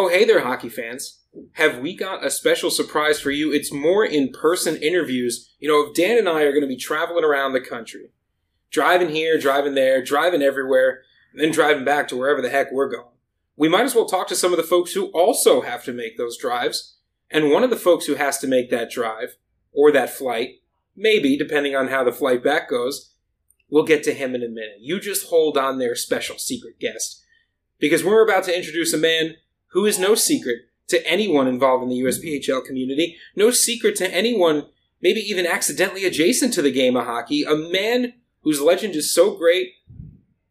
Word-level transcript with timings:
Oh, 0.00 0.06
hey 0.06 0.24
there, 0.24 0.44
hockey 0.44 0.68
fans. 0.68 1.24
Have 1.54 1.80
we 1.80 1.92
got 1.92 2.24
a 2.24 2.30
special 2.30 2.70
surprise 2.70 3.18
for 3.18 3.32
you? 3.32 3.52
It's 3.52 3.72
more 3.72 4.04
in 4.04 4.30
person 4.30 4.76
interviews. 4.76 5.52
You 5.58 5.68
know, 5.68 5.92
Dan 5.92 6.16
and 6.16 6.28
I 6.28 6.42
are 6.42 6.52
going 6.52 6.62
to 6.62 6.68
be 6.68 6.76
traveling 6.76 7.24
around 7.24 7.52
the 7.52 7.60
country, 7.60 8.12
driving 8.70 9.08
here, 9.08 9.40
driving 9.40 9.74
there, 9.74 10.00
driving 10.00 10.40
everywhere, 10.40 11.00
and 11.32 11.42
then 11.42 11.50
driving 11.50 11.84
back 11.84 12.06
to 12.08 12.16
wherever 12.16 12.40
the 12.40 12.48
heck 12.48 12.70
we're 12.70 12.88
going, 12.88 13.16
we 13.56 13.68
might 13.68 13.86
as 13.86 13.96
well 13.96 14.06
talk 14.06 14.28
to 14.28 14.36
some 14.36 14.52
of 14.52 14.56
the 14.56 14.62
folks 14.62 14.92
who 14.92 15.06
also 15.06 15.62
have 15.62 15.82
to 15.82 15.92
make 15.92 16.16
those 16.16 16.38
drives. 16.38 16.98
And 17.28 17.50
one 17.50 17.64
of 17.64 17.70
the 17.70 17.76
folks 17.76 18.06
who 18.06 18.14
has 18.14 18.38
to 18.38 18.46
make 18.46 18.70
that 18.70 18.92
drive, 18.92 19.34
or 19.72 19.90
that 19.90 20.10
flight, 20.10 20.60
maybe, 20.94 21.36
depending 21.36 21.74
on 21.74 21.88
how 21.88 22.04
the 22.04 22.12
flight 22.12 22.44
back 22.44 22.70
goes, 22.70 23.14
we'll 23.68 23.82
get 23.82 24.04
to 24.04 24.14
him 24.14 24.36
in 24.36 24.44
a 24.44 24.48
minute. 24.48 24.76
You 24.78 25.00
just 25.00 25.26
hold 25.26 25.58
on 25.58 25.78
there, 25.78 25.96
special 25.96 26.38
secret 26.38 26.78
guest. 26.78 27.24
Because 27.80 28.04
we're 28.04 28.22
about 28.22 28.44
to 28.44 28.56
introduce 28.56 28.92
a 28.92 28.98
man 28.98 29.34
who 29.68 29.86
is 29.86 29.98
no 29.98 30.14
secret 30.14 30.62
to 30.88 31.06
anyone 31.06 31.46
involved 31.46 31.82
in 31.82 31.90
the 31.90 32.00
USPHL 32.00 32.64
community, 32.64 33.16
no 33.36 33.50
secret 33.50 33.96
to 33.96 34.12
anyone, 34.12 34.66
maybe 35.02 35.20
even 35.20 35.46
accidentally 35.46 36.04
adjacent 36.04 36.54
to 36.54 36.62
the 36.62 36.72
game 36.72 36.96
of 36.96 37.04
hockey, 37.04 37.44
a 37.44 37.54
man 37.54 38.14
whose 38.42 38.60
legend 38.60 38.94
is 38.94 39.12
so 39.12 39.36
great, 39.36 39.72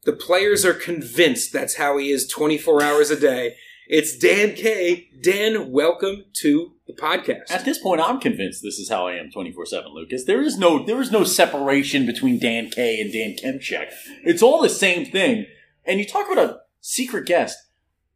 the 0.03 0.13
players 0.13 0.63
are 0.63 0.73
convinced 0.73 1.51
that's 1.51 1.75
how 1.75 1.97
he 1.97 2.11
is 2.11 2.27
24 2.27 2.81
hours 2.83 3.11
a 3.11 3.19
day. 3.19 3.55
It's 3.89 4.17
Dan 4.17 4.53
K. 4.53 5.09
Dan, 5.21 5.71
welcome 5.71 6.25
to 6.41 6.73
the 6.87 6.93
podcast. 6.93 7.49
At 7.49 7.63
this 7.65 7.77
point, 7.77 8.01
I'm 8.01 8.19
convinced 8.19 8.61
this 8.61 8.79
is 8.79 8.89
how 8.89 9.07
I 9.07 9.13
am 9.13 9.31
24 9.31 9.65
seven, 9.65 9.93
Lucas. 9.93 10.25
There 10.25 10.41
is 10.41 10.57
no 10.57 10.85
there 10.85 11.01
is 11.01 11.11
no 11.11 11.23
separation 11.23 12.05
between 12.05 12.37
Dan 12.37 12.69
K 12.69 12.99
and 12.99 13.13
Dan 13.13 13.35
Kemchek. 13.35 13.91
It's 14.23 14.43
all 14.43 14.61
the 14.61 14.69
same 14.69 15.05
thing. 15.05 15.45
And 15.85 15.99
you 15.99 16.05
talk 16.05 16.29
about 16.29 16.49
a 16.49 16.59
secret 16.81 17.25
guest. 17.25 17.57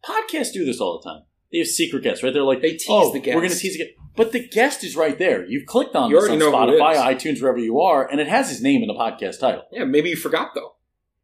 Podcasts 0.06 0.54
do 0.54 0.66
this 0.66 0.80
all 0.80 1.00
the 1.00 1.10
time. 1.10 1.24
They 1.52 1.60
have 1.60 1.68
secret 1.68 2.04
guests, 2.04 2.24
right? 2.24 2.34
They're 2.34 2.44
like, 2.44 2.62
They 2.62 2.72
tease 2.72 2.86
oh, 2.90 3.12
the 3.12 3.20
guest. 3.20 3.36
We're 3.36 3.42
going 3.42 3.54
to 3.54 3.60
tease 3.60 3.74
the 3.74 3.86
guest. 3.86 3.98
But 4.16 4.32
the 4.32 4.48
guest 4.48 4.84
is 4.84 4.96
right 4.96 5.18
there. 5.18 5.46
You've 5.46 5.66
clicked 5.66 5.96
on 5.96 6.10
You 6.10 6.20
this 6.20 6.30
on 6.30 6.40
know 6.40 6.52
who 6.52 6.74
it 6.74 6.80
Spotify, 6.80 6.96
iTunes, 6.96 7.42
wherever 7.42 7.60
you 7.60 7.80
are, 7.82 8.10
and 8.10 8.20
it 8.20 8.28
has 8.28 8.50
his 8.50 8.62
name 8.62 8.82
in 8.82 8.88
the 8.88 8.94
podcast 8.94 9.40
title. 9.40 9.64
Yeah, 9.72 9.86
maybe 9.86 10.10
you 10.10 10.16
forgot 10.16 10.52
though. 10.56 10.76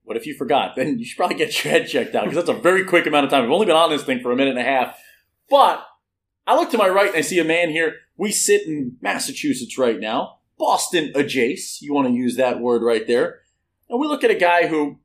What 0.03 0.15
if 0.15 0.25
you 0.25 0.35
forgot? 0.35 0.75
Then 0.77 0.99
you 0.99 1.05
should 1.05 1.17
probably 1.17 1.35
get 1.35 1.63
your 1.63 1.71
head 1.73 1.87
checked 1.87 2.15
out 2.15 2.23
because 2.23 2.45
that's 2.45 2.57
a 2.57 2.61
very 2.61 2.85
quick 2.85 3.05
amount 3.05 3.25
of 3.25 3.29
time. 3.29 3.43
We've 3.43 3.51
only 3.51 3.65
been 3.65 3.75
on 3.75 3.89
this 3.89 4.03
thing 4.03 4.21
for 4.21 4.31
a 4.31 4.37
minute 4.37 4.51
and 4.51 4.59
a 4.59 4.63
half. 4.63 4.97
But 5.49 5.85
I 6.45 6.55
look 6.55 6.71
to 6.71 6.77
my 6.77 6.87
right 6.87 7.09
and 7.09 7.17
I 7.17 7.21
see 7.21 7.39
a 7.39 7.43
man 7.43 7.69
here. 7.71 7.95
We 8.15 8.31
sit 8.31 8.65
in 8.65 8.95
Massachusetts 9.01 9.77
right 9.77 9.99
now, 9.99 10.39
Boston 10.57 11.11
adjacent. 11.13 11.81
You 11.81 11.93
want 11.93 12.07
to 12.07 12.13
use 12.13 12.37
that 12.37 12.61
word 12.61 12.83
right 12.83 13.05
there. 13.05 13.41
And 13.89 13.99
we 13.99 14.07
look 14.07 14.23
at 14.23 14.31
a 14.31 14.35
guy 14.35 14.67
who, 14.67 14.99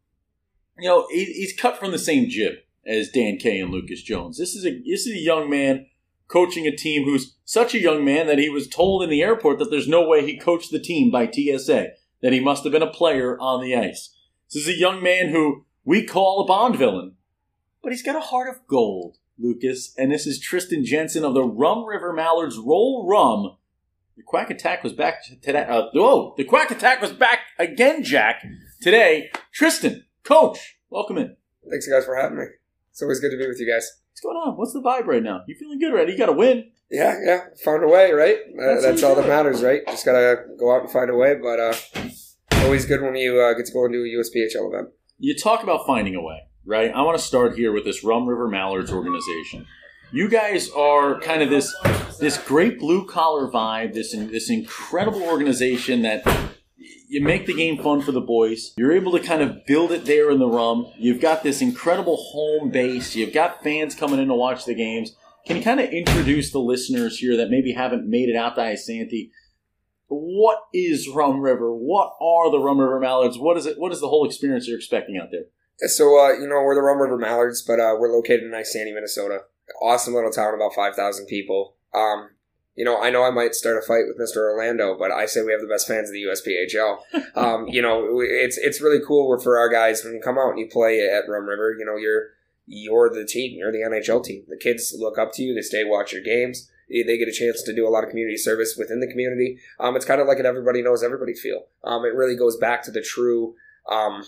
you 0.79 0.89
know, 0.89 1.09
he, 1.11 1.25
he's 1.25 1.53
cut 1.53 1.79
from 1.79 1.91
the 1.91 1.99
same 1.99 2.29
jib 2.29 2.55
as 2.87 3.11
Dan 3.11 3.37
K 3.39 3.61
and 3.61 3.71
Lucas 3.71 4.03
Jones. 4.03 4.39
This 4.39 4.55
is 4.55 4.65
a 4.67 4.83
this 4.85 5.07
is 5.07 5.15
a 5.15 5.21
young 5.21 5.49
man 5.49 5.87
coaching 6.33 6.67
a 6.67 6.75
team 6.75 7.05
who's 7.05 7.37
such 7.45 7.75
a 7.75 7.81
young 7.81 8.05
man 8.05 8.27
that 8.27 8.39
he 8.39 8.49
was 8.49 8.67
told 8.67 9.03
in 9.03 9.11
the 9.11 9.23
airport 9.23 9.59
that 9.59 9.71
there's 9.71 9.89
no 9.89 10.07
way 10.07 10.25
he 10.25 10.39
coached 10.39 10.71
the 10.71 10.81
team 10.81 11.11
by 11.11 11.31
TSA, 11.31 11.89
that 12.23 12.33
he 12.33 12.41
must 12.41 12.65
have 12.65 12.73
been 12.73 12.83
a 12.83 12.91
player 12.91 13.39
on 13.39 13.63
the 13.63 13.77
ice. 13.77 14.17
This 14.51 14.67
is 14.67 14.77
a 14.77 14.79
young 14.79 15.03
man 15.03 15.29
who 15.29 15.67
we 15.85 16.05
call 16.05 16.41
a 16.41 16.47
Bond 16.47 16.77
villain, 16.77 17.17
but 17.83 17.93
he's 17.93 18.03
got 18.03 18.17
a 18.17 18.21
heart 18.21 18.49
of 18.49 18.67
gold, 18.67 19.19
Lucas. 19.39 19.95
And 19.99 20.11
this 20.11 20.27
is 20.27 20.43
Triston 20.43 20.85
Jensen 20.85 21.25
of 21.25 21.35
the 21.35 21.45
Rum 21.45 21.85
River 21.85 22.13
Mallards 22.13 22.57
Roll 22.57 23.07
Rum. 23.07 23.57
The 24.17 24.23
Quack 24.23 24.51
Attack 24.51 24.83
was 24.83 24.93
back 24.93 25.23
today. 25.43 25.67
Uh, 25.69 25.89
whoa, 25.93 26.35
the 26.37 26.45
Quack 26.45 26.71
Attack 26.71 27.03
was 27.03 27.13
back 27.13 27.41
again, 27.59 28.03
Jack. 28.03 28.43
Today, 28.81 29.31
Triston, 29.59 30.05
coach, 30.23 30.79
welcome 30.91 31.19
in. 31.19 31.37
Thanks, 31.69 31.87
guys, 31.87 32.05
for 32.05 32.17
having 32.17 32.39
me. 32.39 32.45
It's 32.93 33.03
always 33.03 33.21
good 33.21 33.31
to 33.31 33.39
be 33.39 33.47
with 33.49 33.59
you 33.59 33.67
guys. 33.67 33.91
What's 34.13 34.21
going 34.21 34.37
on? 34.37 34.57
What's 34.59 34.75
the 34.75 34.83
vibe 34.83 35.07
right 35.07 35.23
now? 35.23 35.41
You 35.49 35.55
feeling 35.59 35.79
good 35.79 35.95
right? 35.95 36.07
You 36.09 36.17
got 36.17 36.27
to 36.27 36.33
win. 36.33 36.71
Yeah, 36.91 37.19
yeah, 37.25 37.41
found 37.65 37.83
a 37.83 37.89
way, 37.89 38.13
right? 38.13 38.37
Uh, 38.37 38.67
That's 38.67 38.83
that's 38.83 39.03
all 39.03 39.15
that 39.15 39.27
matters, 39.27 39.63
right? 39.63 39.81
Just 39.87 40.05
gotta 40.05 40.45
go 40.61 40.75
out 40.77 40.83
and 40.83 40.91
find 40.91 41.09
a 41.09 41.17
way. 41.17 41.35
But 41.37 41.59
uh, 41.59 41.75
always 42.65 42.85
good 42.85 43.01
when 43.01 43.17
you 43.17 43.41
uh, 43.41 43.55
get 43.55 43.65
to 43.65 43.73
go 43.73 43.87
and 43.87 43.95
do 43.95 44.03
a 44.05 44.21
USPHL 44.21 44.69
event. 44.71 44.89
you 45.19 45.35
talk 45.35 45.63
about 45.63 45.87
finding 45.87 46.15
a 46.17 46.21
way, 46.23 46.41
right? 46.67 46.91
I 46.95 47.01
want 47.01 47.17
to 47.19 47.25
start 47.25 47.57
here 47.57 47.73
with 47.73 47.85
this 47.85 48.05
Rum 48.05 48.29
River 48.29 48.47
Mallards 48.47 48.93
organization. 48.93 49.67
You 50.13 50.29
guys 50.29 50.69
are 50.73 51.19
kind 51.21 51.41
of 51.43 51.49
this 51.49 51.75
this 52.21 52.37
great 52.37 52.79
blue 52.79 53.07
collar 53.07 53.51
vibe, 53.51 53.95
this 53.95 54.13
this 54.13 54.51
incredible 54.51 55.23
organization 55.23 56.03
that 56.03 56.23
you 57.13 57.21
make 57.21 57.45
the 57.45 57.53
game 57.53 57.77
fun 57.77 58.01
for 58.01 58.11
the 58.11 58.23
boys. 58.23 58.73
You're 58.79 58.93
able 58.93 59.13
to 59.13 59.21
kind 59.21 59.43
of 59.43 59.67
build 59.67 59.93
it 59.93 60.07
there 60.07 60.31
in 60.31 60.39
the 60.39 60.49
rum. 60.49 60.91
You've 60.97 61.21
got 61.21 61.43
this 61.43 61.61
incredible 61.61 62.17
home 62.17 62.71
base. 62.71 63.15
You've 63.15 63.35
got 63.35 63.63
fans 63.63 63.95
coming 63.95 64.19
in 64.19 64.29
to 64.29 64.35
watch 64.35 64.65
the 64.65 64.75
games. 64.75 65.15
Can 65.47 65.59
you 65.59 65.63
kind 65.63 65.79
of 65.79 65.91
introduce 65.91 66.53
the 66.53 66.59
listeners 66.59 67.19
here 67.19 67.37
that 67.37 67.51
maybe 67.51 67.73
haven't 67.73 68.09
made 68.09 68.31
it 68.31 68.37
out 68.37 68.55
to 68.55 68.63
Isanti? 68.63 69.29
What 70.09 70.61
is 70.73 71.07
Rum 71.07 71.43
River? 71.43 71.75
What 71.75 72.15
are 72.19 72.51
the 72.51 72.59
Rum 72.59 72.81
River 72.81 72.99
Mallards? 72.99 73.39
What 73.39 73.59
is 73.59 73.67
it? 73.67 73.79
What 73.79 73.93
is 73.93 74.01
the 74.01 74.09
whole 74.09 74.25
experience 74.25 74.67
you're 74.67 74.79
expecting 74.79 75.19
out 75.19 75.29
there? 75.31 75.45
So, 75.89 76.19
uh, 76.19 76.33
you 76.33 76.49
know, 76.49 76.63
we're 76.63 76.75
the 76.75 76.81
Rum 76.81 76.99
River 76.99 77.19
Mallards, 77.19 77.61
but 77.61 77.79
uh, 77.79 77.95
we're 77.99 78.09
located 78.13 78.45
in 78.45 78.53
Isanti, 78.53 78.95
Minnesota. 78.95 79.41
Awesome 79.83 80.15
little 80.15 80.31
town, 80.31 80.55
about 80.55 80.75
5,000 80.75 81.27
people. 81.27 81.77
Um, 81.93 82.31
you 82.75 82.85
know, 82.85 83.01
I 83.01 83.11
know 83.11 83.23
I 83.23 83.31
might 83.31 83.55
start 83.55 83.77
a 83.77 83.87
fight 83.87 84.05
with 84.07 84.19
Mr. 84.19 84.39
Orlando, 84.39 84.97
but 84.99 85.11
I 85.11 85.27
say 85.27 85.43
we 85.43 85.53
have 85.53 85.61
the 85.61 85.67
best 85.67 85.87
fans 85.87 86.09
of 86.09 86.15
the 86.15 86.25
USPHL. 86.25 87.37
um, 87.37 87.67
you 87.69 87.83
know, 87.83 88.21
it's 88.21 88.57
it's 88.59 88.81
really 88.81 89.01
cool 89.07 89.39
for 89.41 89.59
our 89.59 89.69
guys 89.69 90.03
when 90.03 90.15
you 90.15 90.21
come 90.21 90.39
out 90.39 90.51
and 90.51 90.59
you 90.59 90.69
play 90.71 91.01
at 91.01 91.29
Rum 91.29 91.47
River. 91.47 91.75
You 91.79 91.85
know, 91.85 91.97
you're 91.97 92.31
you're 92.67 93.11
the 93.11 93.27
team, 93.27 93.59
you're 93.59 93.73
the 93.73 93.83
NHL 93.83 94.25
team. 94.25 94.45
The 94.49 94.57
kids 94.57 94.95
look 94.99 95.19
up 95.19 95.33
to 95.35 95.43
you, 95.43 95.55
they 95.55 95.63
stay 95.63 95.85
watch 95.85 96.13
your 96.13 96.23
games. 96.23 96.71
They 96.89 97.17
get 97.17 97.29
a 97.29 97.33
chance 97.33 97.63
to 97.63 97.75
do 97.75 97.89
a 97.89 97.91
lot 97.91 98.05
of 98.05 98.11
community 98.11 98.37
service 98.37 98.77
within 98.77 99.01
the 99.01 99.07
community. 99.07 99.59
Um, 99.81 99.97
it's 99.97 100.05
kind 100.05 100.21
of 100.21 100.27
like 100.27 100.39
an 100.39 100.47
everybody 100.47 100.83
knows 100.83 101.03
everybody 101.03 101.33
feel. 101.33 101.65
Um, 101.85 102.05
it 102.05 102.15
really 102.15 102.37
goes 102.37 102.57
back 102.59 102.83
to 102.83 102.91
the 102.91 103.01
true 103.01 103.55
um, 103.91 104.25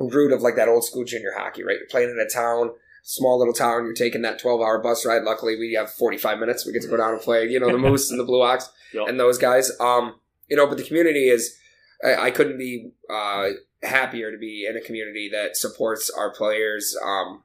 root 0.00 0.32
of 0.32 0.42
like 0.42 0.56
that 0.56 0.68
old 0.68 0.84
school 0.84 1.04
junior 1.04 1.32
hockey, 1.36 1.62
right? 1.62 1.76
You're 1.78 1.88
playing 1.88 2.10
in 2.10 2.18
a 2.18 2.28
town, 2.28 2.72
small 3.08 3.38
little 3.38 3.54
town. 3.54 3.84
You're 3.86 3.94
taking 3.94 4.20
that 4.22 4.38
12 4.38 4.60
hour 4.60 4.78
bus 4.82 5.06
ride. 5.06 5.22
Luckily, 5.22 5.56
we 5.58 5.72
have 5.72 5.90
45 5.90 6.38
minutes. 6.38 6.66
We 6.66 6.72
get 6.72 6.82
to 6.82 6.88
go 6.88 6.98
down 6.98 7.12
and 7.14 7.20
play, 7.22 7.48
you 7.48 7.58
know, 7.58 7.72
the 7.72 7.78
Moose 7.88 8.10
and 8.10 8.20
the 8.20 8.24
Blue 8.24 8.42
Ox 8.42 8.68
Yep. 8.92 9.08
and 9.08 9.18
those 9.18 9.38
guys. 9.38 9.72
Um, 9.80 10.16
you 10.48 10.56
know, 10.56 10.66
but 10.66 10.76
the 10.76 10.84
community 10.84 11.28
is, 11.30 11.56
I, 12.04 12.26
I 12.26 12.30
couldn't 12.30 12.58
be 12.58 12.90
uh, 13.10 13.48
happier 13.82 14.30
to 14.30 14.36
be 14.36 14.66
in 14.68 14.76
a 14.76 14.80
community 14.82 15.30
that 15.32 15.56
supports 15.56 16.10
our 16.10 16.30
players, 16.34 16.94
um, 17.02 17.44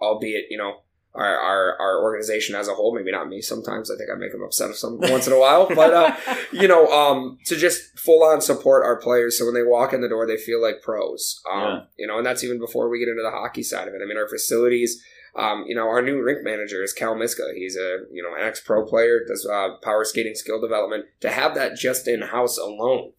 albeit, 0.00 0.44
you 0.50 0.56
know, 0.58 0.82
our, 1.14 1.36
our, 1.38 1.76
our 1.80 2.02
organization 2.02 2.54
as 2.54 2.68
a 2.68 2.74
whole, 2.74 2.94
maybe 2.94 3.12
not 3.12 3.28
me 3.28 3.40
sometimes. 3.42 3.90
I 3.90 3.96
think 3.96 4.08
I 4.10 4.14
make 4.18 4.32
them 4.32 4.42
upset 4.42 4.70
of 4.70 4.76
some 4.76 4.98
once 5.00 5.26
in 5.26 5.32
a 5.32 5.38
while, 5.38 5.68
but, 5.68 5.92
uh, 5.92 6.14
you 6.52 6.66
know, 6.66 6.86
um, 6.88 7.38
to 7.46 7.56
just 7.56 7.98
full 7.98 8.22
on 8.24 8.40
support 8.40 8.84
our 8.84 8.96
players. 9.00 9.38
So 9.38 9.44
when 9.44 9.54
they 9.54 9.62
walk 9.62 9.92
in 9.92 10.00
the 10.00 10.08
door, 10.08 10.26
they 10.26 10.36
feel 10.38 10.60
like 10.62 10.80
pros. 10.82 11.40
Um, 11.52 11.60
Yeah. 11.62 11.80
you 11.98 12.06
know, 12.06 12.16
and 12.16 12.26
that's 12.26 12.42
even 12.44 12.58
before 12.58 12.88
we 12.88 12.98
get 12.98 13.08
into 13.08 13.22
the 13.22 13.30
hockey 13.30 13.62
side 13.62 13.88
of 13.88 13.94
it. 13.94 14.00
I 14.02 14.06
mean, 14.06 14.16
our 14.16 14.28
facilities, 14.28 15.02
um, 15.36 15.64
you 15.66 15.74
know, 15.74 15.86
our 15.88 16.02
new 16.02 16.22
rink 16.22 16.44
manager 16.44 16.82
is 16.82 16.92
Cal 16.92 17.14
Miska. 17.14 17.44
He's 17.54 17.76
a, 17.76 18.00
you 18.10 18.22
know, 18.22 18.34
an 18.34 18.46
ex 18.46 18.60
pro 18.60 18.84
player, 18.86 19.20
does 19.26 19.46
uh, 19.46 19.76
power 19.82 20.04
skating 20.04 20.34
skill 20.34 20.60
development. 20.60 21.04
To 21.20 21.30
have 21.30 21.54
that 21.54 21.76
just 21.76 22.08
in 22.08 22.22
house 22.22 22.58
alone 22.58 23.12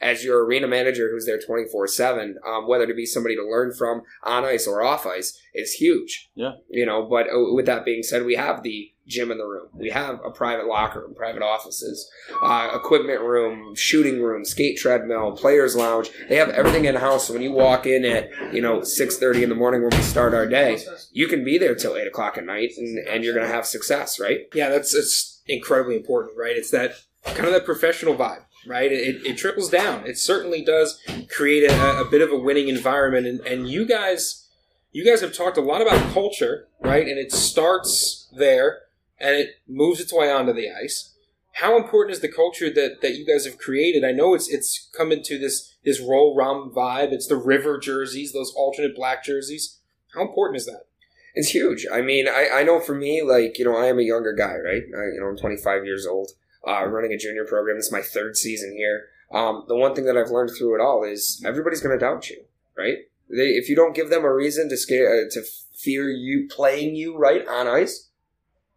as 0.00 0.24
your 0.24 0.44
arena 0.44 0.66
manager 0.66 1.10
who's 1.10 1.26
there 1.26 1.40
24 1.40 1.86
7, 1.86 2.38
um, 2.46 2.68
whether 2.68 2.86
to 2.86 2.94
be 2.94 3.06
somebody 3.06 3.36
to 3.36 3.44
learn 3.44 3.72
from 3.72 4.02
on 4.22 4.44
ice 4.44 4.66
or 4.66 4.82
off 4.82 5.06
ice, 5.06 5.38
is 5.54 5.72
huge. 5.72 6.30
Yeah. 6.34 6.52
You 6.68 6.86
know, 6.86 7.06
but 7.08 7.26
uh, 7.28 7.52
with 7.52 7.66
that 7.66 7.84
being 7.84 8.02
said, 8.02 8.24
we 8.24 8.34
have 8.34 8.62
the 8.62 8.90
gym 9.06 9.30
in 9.30 9.38
the 9.38 9.44
room. 9.44 9.68
We 9.74 9.90
have 9.90 10.20
a 10.24 10.30
private 10.30 10.66
locker 10.66 11.00
room, 11.00 11.14
private 11.14 11.42
offices, 11.42 12.10
uh, 12.42 12.70
equipment 12.74 13.20
room, 13.20 13.74
shooting 13.74 14.22
room, 14.22 14.44
skate 14.44 14.78
treadmill, 14.78 15.32
players 15.32 15.76
lounge. 15.76 16.10
They 16.28 16.36
have 16.36 16.48
everything 16.50 16.86
in 16.86 16.94
house. 16.96 17.26
So 17.26 17.34
when 17.34 17.42
you 17.42 17.52
walk 17.52 17.86
in 17.86 18.04
at 18.04 18.30
you 18.52 18.62
know 18.62 18.82
six 18.82 19.18
thirty 19.18 19.42
in 19.42 19.48
the 19.48 19.54
morning 19.54 19.82
when 19.82 19.90
we 19.90 20.02
start 20.02 20.34
our 20.34 20.46
day, 20.46 20.78
you 21.12 21.28
can 21.28 21.44
be 21.44 21.58
there 21.58 21.74
till 21.74 21.96
eight 21.96 22.06
o'clock 22.06 22.38
at 22.38 22.46
night, 22.46 22.72
and, 22.76 22.98
and 23.06 23.24
you're 23.24 23.34
gonna 23.34 23.46
have 23.46 23.66
success, 23.66 24.18
right? 24.18 24.40
Yeah, 24.54 24.70
that's 24.70 24.94
it's 24.94 25.42
incredibly 25.46 25.96
important, 25.96 26.38
right? 26.38 26.56
It's 26.56 26.70
that 26.70 26.94
kind 27.24 27.46
of 27.46 27.52
that 27.52 27.64
professional 27.64 28.14
vibe, 28.14 28.44
right? 28.66 28.90
It, 28.90 29.24
it 29.26 29.36
trickles 29.36 29.70
down. 29.70 30.06
It 30.06 30.18
certainly 30.18 30.64
does 30.64 31.00
create 31.34 31.70
a, 31.70 32.00
a 32.00 32.08
bit 32.10 32.20
of 32.20 32.30
a 32.30 32.38
winning 32.38 32.68
environment, 32.68 33.26
and, 33.26 33.40
and 33.40 33.68
you 33.68 33.86
guys, 33.86 34.48
you 34.92 35.04
guys 35.04 35.20
have 35.20 35.34
talked 35.34 35.56
a 35.56 35.62
lot 35.62 35.82
about 35.82 36.12
culture, 36.12 36.68
right? 36.80 37.06
And 37.06 37.18
it 37.18 37.32
starts 37.32 38.28
there, 38.36 38.82
and 39.18 39.36
it 39.36 39.56
moves 39.68 40.00
its 40.00 40.12
way 40.12 40.30
onto 40.30 40.52
the 40.52 40.70
ice. 40.70 41.12
How 41.58 41.76
important 41.76 42.14
is 42.14 42.20
the 42.20 42.32
culture 42.32 42.68
that, 42.72 43.00
that 43.00 43.14
you 43.14 43.24
guys 43.24 43.46
have 43.46 43.58
created? 43.58 44.04
I 44.04 44.10
know 44.10 44.34
it's 44.34 44.48
it's 44.48 44.88
come 44.96 45.12
into 45.12 45.38
this 45.38 45.72
this 45.84 46.00
roll 46.00 46.34
rum 46.34 46.72
vibe. 46.74 47.12
It's 47.12 47.28
the 47.28 47.36
river 47.36 47.78
jerseys, 47.78 48.32
those 48.32 48.52
alternate 48.56 48.96
black 48.96 49.22
jerseys. 49.22 49.78
How 50.14 50.22
important 50.22 50.56
is 50.56 50.66
that? 50.66 50.86
It's 51.34 51.50
huge. 51.50 51.86
I 51.92 52.00
mean, 52.00 52.28
I, 52.28 52.48
I 52.52 52.62
know 52.62 52.80
for 52.80 52.94
me, 52.94 53.22
like, 53.22 53.58
you 53.58 53.64
know, 53.64 53.76
I 53.76 53.86
am 53.86 53.98
a 53.98 54.02
younger 54.02 54.32
guy, 54.32 54.54
right? 54.56 54.82
I, 54.96 55.14
you 55.14 55.18
know, 55.20 55.26
I'm 55.26 55.36
25 55.36 55.84
years 55.84 56.06
old, 56.06 56.30
uh, 56.66 56.84
running 56.86 57.12
a 57.12 57.18
junior 57.18 57.44
program. 57.44 57.76
This 57.76 57.86
is 57.86 57.92
my 57.92 58.02
third 58.02 58.36
season 58.36 58.74
here. 58.76 59.06
Um, 59.32 59.64
the 59.68 59.76
one 59.76 59.94
thing 59.94 60.04
that 60.04 60.16
I've 60.16 60.30
learned 60.30 60.50
through 60.56 60.74
it 60.76 60.80
all 60.80 61.02
is 61.04 61.42
everybody's 61.44 61.80
going 61.80 61.98
to 61.98 62.04
doubt 62.04 62.30
you, 62.30 62.44
right? 62.76 62.98
They, 63.28 63.48
if 63.50 63.68
you 63.68 63.76
don't 63.76 63.94
give 63.94 64.10
them 64.10 64.24
a 64.24 64.32
reason 64.32 64.68
to 64.68 64.76
scare, 64.76 65.26
uh, 65.26 65.30
to 65.32 65.42
fear 65.74 66.08
you 66.08 66.48
playing 66.48 66.94
you 66.94 67.16
right 67.16 67.46
on 67.48 67.66
ice, 67.66 68.10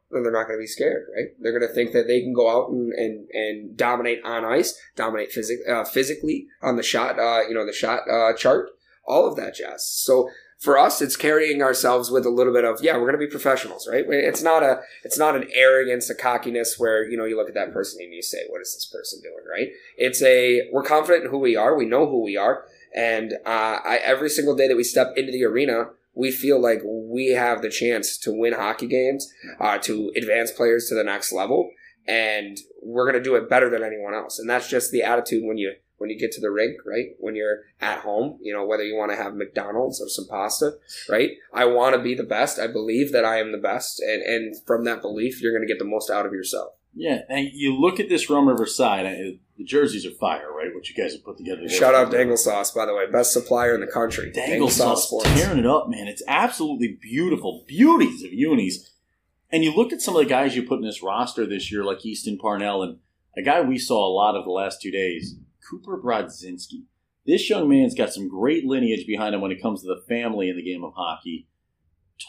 then 0.10 0.24
they're 0.24 0.32
not 0.32 0.48
going 0.48 0.58
to 0.58 0.64
be 0.64 0.68
scared, 0.68 1.08
right? 1.16 1.28
They're 1.40 1.58
going 1.58 1.68
to 1.68 1.74
think 1.74 1.92
that 1.92 2.08
they 2.08 2.22
can 2.22 2.34
go 2.34 2.50
out 2.50 2.70
and, 2.70 2.94
and, 2.94 3.28
and 3.32 3.78
dominate 3.78 4.24
on 4.24 4.46
ice, 4.46 4.80
dominate 4.96 5.32
physic, 5.32 5.60
uh, 5.70 5.84
physically 5.84 6.48
on 6.62 6.78
the 6.78 6.84
shot, 6.84 7.20
uh, 7.20 7.42
you 7.48 7.54
know, 7.54 7.66
the 7.66 7.74
shot 7.74 8.10
uh, 8.10 8.34
chart, 8.34 8.70
all 9.06 9.28
of 9.28 9.36
that 9.36 9.56
jazz. 9.56 9.86
So 9.86 10.30
for 10.60 10.78
us, 10.78 11.02
it's 11.02 11.16
carrying 11.16 11.62
ourselves 11.62 12.10
with 12.10 12.26
a 12.26 12.30
little 12.30 12.54
bit 12.54 12.66
of 12.66 12.82
yeah, 12.82 12.94
we're 12.94 13.02
going 13.02 13.14
to 13.14 13.20
be 13.20 13.28
professionals, 13.28 13.88
right? 13.88 14.06
It's 14.08 14.42
not 14.42 14.64
a 14.64 14.82
it's 15.04 15.18
not 15.18 15.36
an 15.36 15.48
arrogance, 15.54 16.10
a 16.10 16.16
cockiness 16.16 16.80
where 16.80 17.08
you 17.08 17.16
know 17.16 17.26
you 17.26 17.38
look 17.38 17.48
at 17.48 17.54
that 17.54 17.74
person 17.74 18.00
and 18.02 18.14
you 18.14 18.24
say, 18.24 18.40
what 18.50 18.62
is 18.62 18.74
this 18.74 18.86
person 18.86 19.22
doing, 19.22 19.46
right? 19.50 19.70
It's 19.98 20.22
a 20.22 20.68
we're 20.72 20.84
confident 20.84 21.26
in 21.26 21.32
who 21.32 21.38
we 21.38 21.56
are, 21.56 21.78
we 21.78 21.86
know 21.86 22.08
who 22.08 22.24
we 22.24 22.38
are, 22.38 22.66
and 22.96 23.34
uh, 23.46 23.80
I, 23.86 24.00
every 24.04 24.30
single 24.30 24.56
day 24.56 24.68
that 24.68 24.78
we 24.78 24.84
step 24.84 25.14
into 25.16 25.32
the 25.32 25.44
arena, 25.44 25.90
we 26.16 26.32
feel 26.32 26.60
like 26.60 26.82
we 26.84 27.28
have 27.28 27.62
the 27.62 27.70
chance 27.70 28.18
to 28.20 28.34
win 28.34 28.54
hockey 28.54 28.88
games, 28.88 29.32
uh, 29.60 29.78
to 29.80 30.12
advance 30.16 30.52
players 30.52 30.88
to 30.90 30.96
the 30.96 31.04
next 31.04 31.32
level, 31.32 31.70
and 32.08 32.58
we're 32.82 33.10
going 33.10 33.22
to 33.22 33.30
do 33.30 33.36
it 33.36 33.48
better 33.48 33.70
than 33.70 33.84
anyone 33.84 34.16
else. 34.16 34.40
And 34.40 34.50
that's 34.50 34.68
just 34.68 34.92
the 34.92 35.04
attitude 35.04 35.44
when 35.46 35.60
you 35.60 35.74
when 35.98 36.10
you 36.10 36.20
get 36.20 36.32
to 36.34 36.42
the 36.42 36.52
rink, 36.52 36.78
right? 36.86 37.10
When 37.20 37.36
you're 37.36 37.64
at 37.82 38.00
home, 38.00 38.38
you 38.42 38.54
know, 38.54 38.66
whether 38.66 38.84
you 38.84 38.96
want 38.96 39.12
to 39.12 39.18
have 39.18 39.36
McDonald's 39.36 40.02
or 40.02 40.10
some 40.10 40.28
pasta, 40.28 40.74
right? 41.10 41.32
I 41.54 41.66
want 41.66 41.96
to 41.96 42.02
be 42.02 42.16
the 42.16 42.24
best. 42.24 42.60
I 42.60 42.68
believe 42.68 43.12
that 43.12 43.26
I 43.26 43.40
am 43.40 43.52
the 43.52 43.58
best. 43.58 44.00
And, 44.00 44.22
and 44.22 44.56
from 44.66 44.86
that 44.86 45.02
belief, 45.02 45.42
you're 45.42 45.52
going 45.52 45.68
to 45.68 45.72
get 45.72 45.80
the 45.80 45.90
most 45.90 46.10
out 46.10 46.26
of 46.26 46.34
yourself. 46.34 46.74
Yeah. 46.94 47.22
And 47.30 47.50
you 47.54 47.80
look 47.80 48.00
at 48.00 48.10
this 48.10 48.30
Rum 48.30 48.48
River 48.48 48.66
side, 48.66 49.06
the 49.58 49.64
jerseys 49.64 50.06
are 50.06 50.12
fire, 50.12 50.52
right? 50.52 50.74
What 50.74 50.90
you 50.90 50.96
guys 50.96 51.14
have 51.14 51.24
put 51.24 51.38
together. 51.38 51.68
Shout 51.70 51.94
out 51.94 52.12
Dangle 52.12 52.38
Sauce, 52.38 52.72
by 52.72 52.86
the 52.86 52.96
way. 52.96 53.10
Best 53.12 53.34
supplier 53.34 53.76
in 53.76 53.82
the 53.82 53.88
country. 53.88 54.32
Dangle, 54.32 54.50
Dangle 54.50 54.70
Sauce, 54.70 55.10
Sauce 55.10 55.24
tearing 55.24 55.60
it 55.60 55.66
up, 55.66 55.90
man. 55.90 56.08
It's 56.08 56.24
absolutely 56.28 56.98
beautiful. 57.00 57.64
Beauties 57.68 58.24
of 58.24 58.34
unis. 58.34 58.92
And 59.52 59.64
you 59.64 59.76
look 59.76 59.94
at 59.94 60.02
some 60.02 60.16
of 60.16 60.24
the 60.24 60.30
guys 60.30 60.56
you 60.56 60.64
put 60.64 60.80
in 60.80 60.86
this 60.86 61.04
roster 61.04 61.46
this 61.46 61.72
year, 61.72 61.84
like 61.84 62.06
Easton 62.06 62.38
Parnell, 62.38 62.84
and 62.84 62.98
a 63.38 63.42
guy 63.44 63.62
we 63.62 63.78
saw 63.78 64.06
a 64.06 64.12
lot 64.14 64.36
of 64.36 64.44
the 64.44 64.52
last 64.52 64.82
two 64.82 64.92
days, 64.92 65.36
Cooper 65.70 66.02
Brodzinski. 66.04 66.86
This 67.26 67.50
young 67.50 67.68
man's 67.68 67.94
got 67.94 68.14
some 68.14 68.30
great 68.30 68.66
lineage 68.66 69.06
behind 69.06 69.36
him 69.36 69.42
when 69.42 69.52
it 69.52 69.62
comes 69.62 69.82
to 69.82 69.88
the 69.88 70.02
family 70.08 70.50
in 70.50 70.56
the 70.56 70.64
game 70.64 70.84
of 70.84 70.94
hockey. 70.96 71.48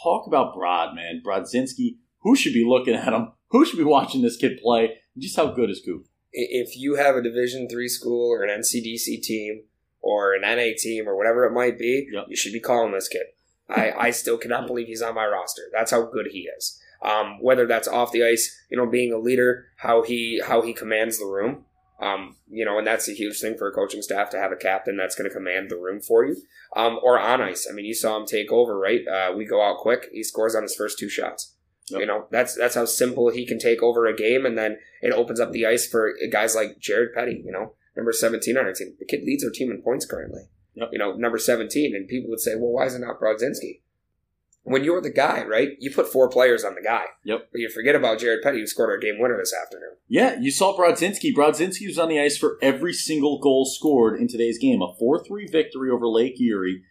Talk 0.03 0.27
about 0.27 0.55
Brod, 0.55 0.95
man. 0.95 1.23
Brodzinski. 1.25 1.99
Who 2.23 2.35
should 2.35 2.53
be 2.53 2.65
looking 2.65 2.95
at 2.95 3.13
him? 3.13 3.33
Who 3.51 3.65
should 3.65 3.79
be 3.79 3.85
watching 3.85 4.23
this 4.23 4.37
kid 4.37 4.59
play? 4.61 4.99
Just 5.17 5.37
how 5.37 5.53
good 5.53 5.71
is 5.71 5.81
Coop? 5.85 6.07
If 6.33 6.77
you 6.77 6.97
have 6.97 7.17
a 7.17 7.23
Division 7.23 7.69
three 7.69 7.89
school 7.89 8.31
or 8.31 8.43
an 8.43 8.61
NCDC 8.61 9.23
team 9.23 9.63
or 10.01 10.35
an 10.35 10.43
NA 10.43 10.73
team 10.77 11.09
or 11.09 11.17
whatever 11.17 11.45
it 11.45 11.53
might 11.53 11.79
be, 11.79 12.09
yep. 12.13 12.27
you 12.29 12.37
should 12.37 12.53
be 12.53 12.61
calling 12.61 12.93
this 12.93 13.09
kid. 13.09 13.23
I, 13.71 13.93
I 13.93 14.11
still 14.11 14.39
cannot 14.39 14.67
believe 14.67 14.87
he's 14.87 15.03
on 15.03 15.15
my 15.15 15.27
roster. 15.27 15.63
That's 15.73 15.91
how 15.91 16.07
good 16.07 16.29
he 16.33 16.49
is. 16.59 16.81
Um, 17.03 17.39
whether 17.41 17.67
that's 17.67 17.87
off 17.87 18.13
the 18.13 18.25
ice, 18.25 18.65
you 18.71 18.77
know, 18.77 18.87
being 18.87 19.13
a 19.13 19.19
leader, 19.19 19.67
how 19.77 20.03
he 20.03 20.43
how 20.45 20.63
he 20.63 20.73
commands 20.73 21.19
the 21.19 21.27
room. 21.27 21.65
Um, 22.01 22.37
you 22.49 22.65
know, 22.65 22.79
and 22.79 22.87
that's 22.87 23.09
a 23.09 23.13
huge 23.13 23.41
thing 23.41 23.57
for 23.59 23.69
a 23.69 23.75
coaching 23.75 24.03
staff 24.03 24.31
to 24.31 24.39
have 24.39 24.53
a 24.53 24.57
captain 24.57 24.97
that's 24.97 25.17
going 25.17 25.29
to 25.29 25.35
command 25.35 25.69
the 25.69 25.77
room 25.77 26.01
for 26.01 26.25
you. 26.25 26.37
Um, 26.77 27.01
or 27.03 27.19
on 27.19 27.41
ice. 27.41 27.67
I 27.69 27.75
mean, 27.75 27.87
you 27.87 27.95
saw 27.95 28.17
him 28.17 28.27
take 28.27 28.53
over, 28.53 28.79
right? 28.79 29.01
Uh, 29.07 29.33
we 29.37 29.45
go 29.45 29.63
out 29.63 29.79
quick. 29.79 30.09
He 30.13 30.23
scores 30.23 30.55
on 30.55 30.63
his 30.63 30.77
first 30.77 30.99
two 30.99 31.09
shots. 31.09 31.57
Yep. 31.91 32.01
You 32.01 32.07
know, 32.07 32.27
that's 32.31 32.55
that's 32.55 32.75
how 32.75 32.85
simple 32.85 33.31
he 33.31 33.47
can 33.47 33.59
take 33.59 33.83
over 33.83 34.07
a 34.07 34.15
game, 34.15 34.45
and 34.45 34.59
then 34.59 34.79
it 35.01 35.13
opens 35.13 35.41
up 35.41 35.53
the 35.53 35.67
ice 35.67 35.89
for 35.89 36.13
guys 36.31 36.55
like 36.55 36.79
Jared 36.79 37.15
Petty. 37.15 37.43
You 37.45 37.51
know, 37.51 37.75
number 37.97 38.13
seventeen 38.13 38.59
on 38.59 38.67
our 38.67 38.75
team. 38.75 38.95
The 38.99 39.07
kid 39.07 39.23
leads 39.25 39.45
our 39.45 39.51
team 39.51 39.71
in 39.71 39.83
points 39.83 40.05
currently. 40.05 40.43
Yep. 40.75 40.91
You 40.93 40.99
know, 40.99 41.13
number 41.15 41.39
seventeen, 41.39 41.97
and 41.97 42.07
people 42.07 42.31
would 42.31 42.41
say, 42.41 42.55
"Well, 42.55 42.73
why 42.73 42.85
is 42.85 42.95
it 42.95 43.01
not 43.01 43.19
Brodzinski?" 43.19 43.81
When 44.69 44.85
you're 44.85 45.01
the 45.01 45.11
guy, 45.11 45.45
right? 45.45 45.71
You 45.79 45.91
put 45.91 46.13
four 46.13 46.29
players 46.29 46.65
on 46.65 46.75
the 46.75 46.83
guy. 46.83 47.05
Yep. 47.25 47.49
But 47.53 47.61
you 47.61 47.71
forget 47.71 47.95
about 47.95 48.19
Jared 48.19 48.43
Petty, 48.43 48.61
who 48.61 48.67
scored 48.67 48.91
our 48.91 48.99
game 48.99 49.19
winner 49.19 49.37
this 49.39 49.55
afternoon. 49.55 49.97
Yeah, 50.09 50.39
you 50.39 50.51
saw 50.51 50.77
Brodzinski. 50.77 51.35
Brodzinski 51.35 51.87
was 51.87 51.99
on 51.99 52.09
the 52.09 52.21
ice 52.21 52.37
for 52.37 52.59
every 52.63 52.93
single 52.93 53.41
goal 53.41 53.65
scored 53.65 54.21
in 54.21 54.29
today's 54.29 54.59
game. 54.59 54.83
A 54.83 54.95
4 54.99 55.25
3 55.25 55.47
victory 55.47 55.91
over 55.91 56.07
Lake 56.07 56.41
Erie. 56.41 56.83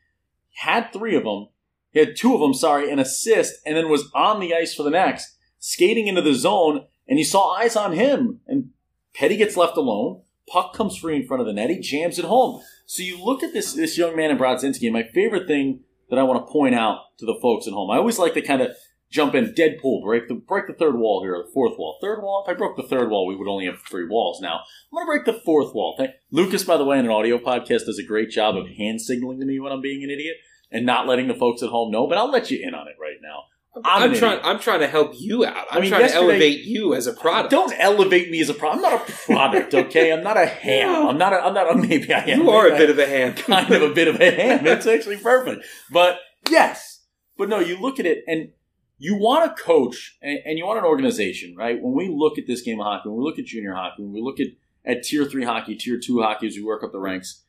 Had 0.56 0.91
three 0.91 1.15
of 1.15 1.24
them. 1.24 1.47
He 1.91 2.00
had 2.00 2.15
two 2.15 2.33
of 2.33 2.41
them, 2.41 2.53
sorry, 2.53 2.91
an 2.91 3.00
assist, 3.00 3.56
and 3.65 3.75
then 3.75 3.89
was 3.89 4.12
on 4.13 4.39
the 4.39 4.53
ice 4.53 4.74
for 4.74 4.83
the 4.83 4.89
next, 4.89 5.35
skating 5.59 6.07
into 6.07 6.21
the 6.21 6.33
zone, 6.33 6.85
and 7.07 7.18
you 7.18 7.25
saw 7.25 7.53
eyes 7.53 7.75
on 7.75 7.94
him. 7.94 8.41
And 8.47 8.71
Petty 9.15 9.38
gets 9.38 9.57
left 9.57 9.77
alone. 9.77 10.21
Puck 10.47 10.74
comes 10.74 10.97
free 10.97 11.15
in 11.15 11.25
front 11.27 11.41
of 11.41 11.47
the 11.47 11.53
net. 11.53 11.69
He 11.69 11.79
jams 11.79 12.19
it 12.19 12.25
home. 12.25 12.62
So 12.85 13.03
you 13.03 13.24
look 13.24 13.44
at 13.44 13.53
this 13.53 13.74
this 13.74 13.97
young 13.97 14.15
man 14.15 14.31
in 14.31 14.38
Brodzinski, 14.38 14.83
and 14.83 14.94
my 14.94 15.03
favorite 15.03 15.47
thing 15.47 15.81
that 16.09 16.19
I 16.19 16.24
want 16.24 16.45
to 16.45 16.51
point 16.51 16.75
out 16.75 17.00
to 17.19 17.25
the 17.25 17.38
folks 17.42 17.68
at 17.68 17.74
home. 17.74 17.92
I 17.92 17.98
always 17.98 18.19
like 18.19 18.33
to 18.36 18.42
kind 18.42 18.62
of 18.62 18.71
jump 19.09 19.36
in 19.36 19.54
Deadpool, 19.54 20.04
break 20.04 20.27
the 20.27 20.36
break 20.36 20.68
the 20.68 20.74
third 20.74 20.98
wall 20.98 21.24
here, 21.24 21.36
or 21.36 21.44
the 21.44 21.51
fourth 21.54 21.77
wall. 21.77 21.98
Third 22.01 22.21
wall. 22.21 22.44
If 22.45 22.54
I 22.54 22.57
broke 22.57 22.77
the 22.77 22.83
third 22.83 23.09
wall, 23.09 23.25
we 23.25 23.36
would 23.36 23.48
only 23.48 23.65
have 23.65 23.80
three 23.89 24.07
walls. 24.07 24.42
Now 24.42 24.62
I'm 24.92 24.95
going 24.95 25.06
to 25.06 25.12
break 25.12 25.25
the 25.25 25.42
fourth 25.44 25.74
wall. 25.74 25.95
Thank 25.98 26.12
Lucas, 26.31 26.63
by 26.63 26.77
the 26.77 26.86
way, 26.86 27.00
in 27.00 27.06
an 27.06 27.12
audio 27.12 27.38
podcast, 27.38 27.86
does 27.86 28.00
a 28.00 28.07
great 28.07 28.30
job 28.30 28.56
of 28.56 28.68
hand 28.68 29.01
signaling 29.01 29.39
to 29.39 29.45
me 29.45 29.59
when 29.59 29.71
I'm 29.71 29.81
being 29.81 30.04
an 30.04 30.09
idiot 30.09 30.38
and 30.71 30.86
not 30.86 31.07
letting 31.07 31.27
the 31.27 31.33
folks 31.33 31.63
at 31.63 31.69
home 31.69 31.92
know. 31.92 32.07
But 32.07 32.18
I'll 32.18 32.31
let 32.31 32.51
you 32.51 32.60
in 32.65 32.74
on 32.74 32.88
it 32.88 32.95
right 33.00 33.18
now. 33.21 33.44
I'm, 33.85 34.12
I'm 34.12 34.15
trying. 34.15 34.39
I'm 34.44 34.59
trying 34.59 34.79
to 34.79 34.88
help 34.88 35.12
you 35.15 35.45
out. 35.45 35.65
I'm 35.71 35.79
I 35.79 35.81
mean, 35.81 35.89
trying 35.89 36.07
to 36.07 36.15
elevate 36.15 36.65
you 36.65 36.94
as 36.94 37.07
a 37.07 37.13
product. 37.13 37.51
Don't 37.51 37.74
elevate 37.77 38.29
me 38.29 38.41
as 38.41 38.50
a 38.50 38.53
product. 38.53 38.83
I'm 38.85 38.91
not 38.91 39.09
a 39.09 39.12
product. 39.12 39.74
Okay, 39.88 40.12
I'm 40.12 40.24
not 40.24 40.38
a 40.38 40.45
ham. 40.45 41.07
I'm 41.07 41.18
not. 41.18 41.33
A, 41.33 41.38
I'm 41.38 41.53
not. 41.53 41.71
A, 41.71 41.77
maybe 41.77 42.13
I 42.13 42.19
am. 42.19 42.41
You 42.41 42.50
are 42.50 42.68
a 42.68 42.77
bit 42.77 42.89
of 42.89 43.00
a 43.00 43.06
ham. 43.06 43.33
Kind 43.35 43.71
of 43.71 43.81
a 43.81 43.94
bit 43.94 44.07
of 44.07 44.19
a 44.19 44.31
ham. 44.31 44.65
It's 44.65 44.88
actually 44.88 45.18
perfect. 45.18 45.65
But 45.91 46.19
Yes. 46.50 47.06
But 47.38 47.50
no, 47.50 47.59
you 47.59 47.79
look 47.79 48.00
at 48.00 48.06
it 48.06 48.24
and 48.27 48.50
you 48.97 49.15
want 49.15 49.51
a 49.51 49.53
coach 49.53 50.18
and, 50.21 50.39
and, 50.45 50.57
you 50.57 50.65
want 50.65 50.79
an 50.79 50.85
organization, 50.85 51.56
right? 51.56 51.79
When 51.79 51.94
we 51.94 52.09
look 52.09 52.38
at 52.38 52.47
this 52.47 52.62
game 52.62 52.79
of 52.79 52.85
hockey, 52.85 53.09
when 53.09 53.19
we 53.19 53.24
look 53.24 53.39
at 53.39 53.45
junior 53.45 53.74
hockey, 53.74 54.01
when 54.01 54.12
we 54.12 54.21
look 54.21 54.39
at, 54.39 54.47
at 54.85 55.03
tier 55.03 55.25
three 55.25 55.44
hockey, 55.44 55.75
tier 55.75 56.00
two 56.00 56.21
hockey 56.21 56.47
as 56.47 56.56
we 56.56 56.63
work 56.63 56.83
up 56.83 56.91
the 56.91 57.00
ranks, 57.00 57.44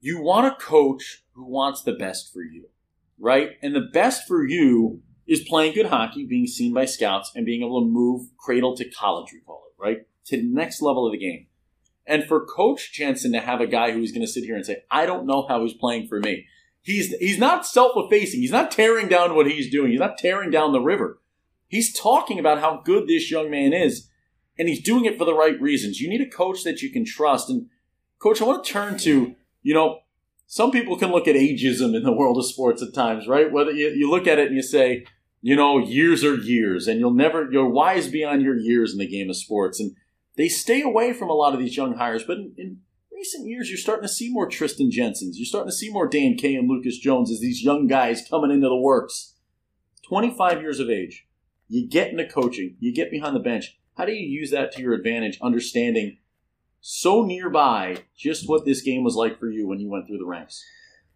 you 0.00 0.20
want 0.20 0.46
a 0.46 0.56
coach 0.56 1.24
who 1.32 1.46
wants 1.46 1.82
the 1.82 1.94
best 1.94 2.32
for 2.32 2.42
you, 2.42 2.68
right? 3.18 3.52
And 3.62 3.74
the 3.74 3.88
best 3.92 4.28
for 4.28 4.46
you 4.46 5.00
is 5.26 5.40
playing 5.40 5.74
good 5.74 5.86
hockey, 5.86 6.24
being 6.24 6.46
seen 6.46 6.72
by 6.72 6.84
scouts, 6.84 7.32
and 7.34 7.46
being 7.46 7.62
able 7.62 7.80
to 7.80 7.86
move 7.86 8.28
cradle 8.38 8.76
to 8.76 8.88
college, 8.90 9.30
we 9.32 9.40
call 9.40 9.64
it, 9.68 9.82
right? 9.82 10.06
To 10.26 10.36
the 10.36 10.42
next 10.42 10.82
level 10.82 11.06
of 11.06 11.12
the 11.12 11.18
game. 11.18 11.46
And 12.06 12.24
for 12.24 12.44
Coach 12.44 12.92
Jensen 12.92 13.32
to 13.32 13.40
have 13.40 13.60
a 13.60 13.66
guy 13.66 13.92
who's 13.92 14.12
going 14.12 14.26
to 14.26 14.30
sit 14.30 14.44
here 14.44 14.56
and 14.56 14.66
say, 14.66 14.84
I 14.90 15.06
don't 15.06 15.26
know 15.26 15.46
how 15.48 15.62
he's 15.62 15.72
playing 15.72 16.08
for 16.08 16.20
me 16.20 16.46
he's 16.84 17.12
he's 17.16 17.38
not 17.38 17.66
self-effacing. 17.66 18.40
He's 18.40 18.52
not 18.52 18.70
tearing 18.70 19.08
down 19.08 19.34
what 19.34 19.50
he's 19.50 19.70
doing. 19.70 19.90
He's 19.90 20.00
not 20.00 20.18
tearing 20.18 20.50
down 20.50 20.72
the 20.72 20.80
river. 20.80 21.18
He's 21.66 21.92
talking 21.92 22.38
about 22.38 22.60
how 22.60 22.82
good 22.84 23.08
this 23.08 23.30
young 23.30 23.50
man 23.50 23.72
is, 23.72 24.08
and 24.56 24.68
he's 24.68 24.82
doing 24.82 25.06
it 25.06 25.18
for 25.18 25.24
the 25.24 25.34
right 25.34 25.60
reasons. 25.60 26.00
You 26.00 26.08
need 26.08 26.20
a 26.20 26.30
coach 26.30 26.62
that 26.62 26.82
you 26.82 26.90
can 26.90 27.04
trust. 27.04 27.50
And 27.50 27.68
coach, 28.20 28.40
I 28.40 28.44
want 28.44 28.62
to 28.62 28.72
turn 28.72 28.96
to 28.98 29.34
you 29.62 29.74
know 29.74 30.00
some 30.46 30.70
people 30.70 30.96
can 30.96 31.10
look 31.10 31.26
at 31.26 31.36
ageism 31.36 31.96
in 31.96 32.02
the 32.02 32.12
world 32.12 32.38
of 32.38 32.46
sports 32.46 32.82
at 32.82 32.94
times, 32.94 33.26
right? 33.26 33.50
Whether 33.50 33.72
you, 33.72 33.88
you 33.88 34.10
look 34.10 34.26
at 34.26 34.38
it 34.38 34.48
and 34.48 34.56
you 34.56 34.62
say, 34.62 35.04
you 35.40 35.56
know, 35.56 35.78
years 35.78 36.24
are 36.24 36.36
years, 36.36 36.86
and 36.86 36.98
you'll 36.98 37.12
never 37.12 37.50
you're 37.50 37.68
wise 37.68 38.08
beyond 38.08 38.42
your 38.42 38.56
years 38.56 38.92
in 38.92 38.98
the 38.98 39.06
game 39.06 39.28
of 39.28 39.36
sports, 39.36 39.78
and 39.78 39.94
they 40.36 40.48
stay 40.48 40.80
away 40.80 41.12
from 41.12 41.28
a 41.28 41.34
lot 41.34 41.52
of 41.52 41.60
these 41.60 41.76
young 41.76 41.96
hires. 41.96 42.24
But 42.24 42.38
in, 42.38 42.54
in 42.56 42.78
recent 43.12 43.46
years, 43.46 43.68
you're 43.68 43.78
starting 43.78 44.08
to 44.08 44.12
see 44.12 44.30
more 44.32 44.48
Triston 44.48 44.90
Jensens. 44.90 45.38
You're 45.38 45.46
starting 45.46 45.70
to 45.70 45.76
see 45.76 45.90
more 45.90 46.08
Dan 46.08 46.36
K 46.36 46.54
and 46.54 46.68
Lucas 46.68 46.98
Jones 46.98 47.30
as 47.30 47.40
these 47.40 47.62
young 47.62 47.86
guys 47.86 48.26
coming 48.28 48.50
into 48.50 48.68
the 48.68 48.76
works. 48.76 49.34
25 50.08 50.60
years 50.60 50.80
of 50.80 50.90
age. 50.90 51.26
You 51.68 51.88
get 51.88 52.10
into 52.10 52.26
coaching, 52.26 52.76
you 52.78 52.94
get 52.94 53.10
behind 53.10 53.34
the 53.34 53.40
bench. 53.40 53.78
How 53.96 54.04
do 54.04 54.12
you 54.12 54.26
use 54.26 54.50
that 54.50 54.72
to 54.72 54.82
your 54.82 54.92
advantage, 54.92 55.38
understanding 55.42 56.18
so 56.86 57.22
nearby 57.24 57.96
just 58.14 58.46
what 58.46 58.66
this 58.66 58.82
game 58.82 59.04
was 59.04 59.16
like 59.16 59.38
for 59.40 59.48
you 59.48 59.66
when 59.66 59.80
you 59.80 59.88
went 59.88 60.06
through 60.06 60.18
the 60.18 60.26
ranks? 60.26 60.62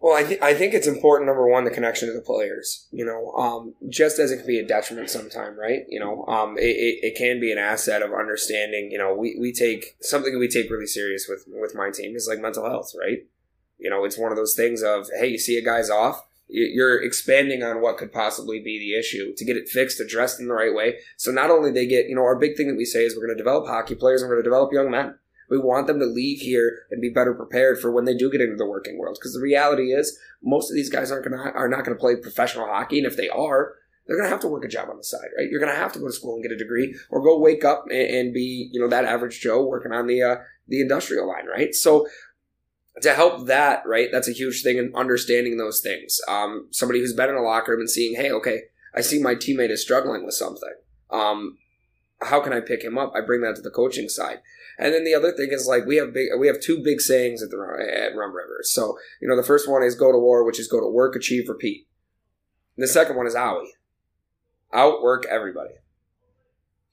Well, 0.01 0.17
I, 0.17 0.23
th- 0.23 0.41
I 0.41 0.55
think 0.55 0.73
it's 0.73 0.87
important, 0.87 1.27
number 1.27 1.47
one, 1.47 1.65
the 1.65 1.71
connection 1.71 2.09
to 2.09 2.15
the 2.15 2.23
players. 2.23 2.87
You 2.91 3.05
know, 3.05 3.33
um, 3.33 3.75
just 3.87 4.19
as 4.19 4.31
it 4.31 4.39
can 4.39 4.47
be 4.47 4.59
a 4.59 4.67
detriment 4.67 5.11
sometime, 5.11 5.59
right? 5.59 5.83
You 5.91 6.01
know, 6.01 6.25
um, 6.25 6.57
it, 6.57 6.63
it, 6.63 6.99
it, 7.03 7.19
can 7.19 7.39
be 7.39 7.53
an 7.53 7.59
asset 7.59 8.01
of 8.01 8.15
understanding. 8.15 8.91
You 8.91 8.97
know, 8.97 9.13
we, 9.13 9.37
we 9.39 9.53
take 9.53 9.97
something 10.01 10.39
we 10.39 10.49
take 10.49 10.71
really 10.71 10.87
serious 10.87 11.29
with 11.29 11.45
with 11.49 11.75
my 11.75 11.91
team 11.91 12.17
is 12.17 12.27
like 12.27 12.41
mental 12.41 12.65
health, 12.65 12.95
right? 12.99 13.27
You 13.79 13.91
know, 13.91 14.07
it's 14.07 14.17
one 14.17 14.33
of 14.33 14.39
those 14.39 14.55
things 14.55 14.83
of 14.83 15.09
hey, 15.21 15.27
you 15.27 15.39
see 15.39 15.59
a 15.59 15.65
guy's 15.65 15.91
off, 15.91 16.27
you're 16.49 17.03
expanding 17.03 17.63
on 17.63 17.83
what 17.83 17.99
could 17.99 18.11
possibly 18.11 18.59
be 18.59 18.79
the 18.79 18.99
issue 18.99 19.35
to 19.37 19.45
get 19.45 19.59
it 19.59 19.69
fixed, 19.69 20.01
addressed 20.01 20.41
in 20.41 20.49
the 20.49 20.55
right 20.55 20.75
way. 20.75 20.95
So 21.19 21.31
not 21.31 21.51
only 21.51 21.73
they 21.73 21.87
get, 21.87 22.09
you 22.09 22.15
know, 22.15 22.25
our 22.25 22.39
big 22.39 22.57
thing 22.57 22.69
that 22.69 22.77
we 22.79 22.87
say 22.87 23.05
is 23.05 23.15
we're 23.15 23.27
going 23.27 23.37
to 23.37 23.45
develop 23.45 23.67
hockey 23.67 23.97
players 23.97 24.23
and 24.23 24.31
we're 24.31 24.37
going 24.37 24.45
to 24.45 24.51
develop 24.51 24.73
young 24.73 24.91
men 24.91 25.19
we 25.51 25.59
want 25.59 25.87
them 25.87 25.99
to 25.99 26.07
leave 26.07 26.41
here 26.41 26.87
and 26.91 27.01
be 27.01 27.09
better 27.09 27.35
prepared 27.35 27.81
for 27.81 27.91
when 27.91 28.05
they 28.05 28.17
do 28.17 28.31
get 28.31 28.41
into 28.41 28.57
the 28.57 28.67
working 28.67 28.99
world. 28.99 29.17
Because 29.19 29.35
the 29.35 29.41
reality 29.41 29.93
is, 29.93 30.19
most 30.43 30.71
of 30.71 30.75
these 30.75 30.91
guys 30.91 31.11
aren't 31.11 31.25
gonna 31.25 31.51
are 31.55 31.69
not 31.69 31.85
gonna 31.85 31.97
play 31.97 32.17
professional 32.17 32.67
hockey, 32.67 32.99
and 32.99 33.07
if 33.07 33.17
they 33.17 33.29
are, 33.29 33.75
they're 34.07 34.17
gonna 34.17 34.29
have 34.29 34.41
to 34.41 34.49
work 34.49 34.65
a 34.65 34.69
job 34.69 34.89
on 34.91 34.97
the 34.97 35.05
side, 35.05 35.29
right? 35.37 35.51
You're 35.51 35.61
gonna 35.61 35.75
have 35.75 35.93
to 35.95 35.99
go 35.99 36.07
to 36.07 36.13
school 36.13 36.35
and 36.35 36.43
get 36.43 36.53
a 36.53 36.57
degree, 36.57 36.95
or 37.11 37.23
go 37.23 37.39
wake 37.39 37.65
up 37.65 37.87
and, 37.91 38.11
and 38.11 38.35
be, 38.35 38.69
you 38.73 38.81
know, 38.81 38.89
that 38.89 39.05
average 39.05 39.41
Joe 39.41 39.65
working 39.65 39.93
on 39.93 40.07
the 40.07 40.23
uh, 40.23 40.37
the 40.67 40.81
industrial 40.81 41.29
line, 41.29 41.47
right? 41.47 41.75
So 41.75 42.07
to 43.03 43.15
help 43.15 43.47
that, 43.47 43.83
right, 43.87 44.09
that's 44.11 44.29
a 44.29 44.33
huge 44.33 44.63
thing 44.63 44.77
in 44.79 44.93
understanding 44.95 45.57
those 45.57 45.81
things. 45.81 46.21
Um, 46.29 46.69
somebody 46.71 47.01
who's 47.01 47.13
been 47.13 47.31
in 47.31 47.37
a 47.37 47.43
locker 47.43 47.73
room 47.73 47.81
and 47.81 47.91
seeing, 47.91 48.17
hey, 48.17 48.31
okay, 48.33 48.63
I 48.95 49.01
see 49.01 49.23
my 49.23 49.35
teammate 49.35 49.71
is 49.71 49.83
struggling 49.83 50.25
with 50.25 50.35
something. 50.35 50.75
Um, 51.11 51.59
how 52.21 52.41
can 52.41 52.53
I 52.53 52.61
pick 52.61 52.83
him 52.83 52.99
up? 52.99 53.13
I 53.15 53.21
bring 53.21 53.43
that 53.43 53.57
to 53.57 53.63
the 53.63 53.71
coaching 53.71 54.09
side. 54.09 54.41
And 54.79 54.95
then 54.95 55.05
the 55.05 55.15
other 55.15 55.33
thing 55.33 55.49
is 55.51 55.67
like 55.67 55.87
we 55.87 55.97
have 55.97 56.15
big 56.15 56.29
we 56.39 56.47
have 56.47 56.61
two 56.61 56.83
big 56.83 57.01
sayings 57.01 57.43
at 57.43 57.51
the 57.51 57.57
at 57.57 58.17
Rum 58.17 58.35
River. 58.35 58.61
So 58.63 58.97
you 59.21 59.29
know 59.29 59.37
the 59.37 59.43
first 59.43 59.69
one 59.69 59.83
is 59.83 59.95
go 59.95 60.13
to 60.13 60.19
war, 60.19 60.45
which 60.45 60.61
is 60.61 60.69
go 60.69 60.81
to 60.81 60.89
work, 60.89 61.17
achieve, 61.17 61.49
repeat. 61.49 61.89
And 62.77 62.85
the 62.85 62.89
second 62.89 63.17
one 63.17 63.27
is 63.27 63.35
owie, 63.35 63.67
outwork 64.73 65.27
everybody. 65.27 65.75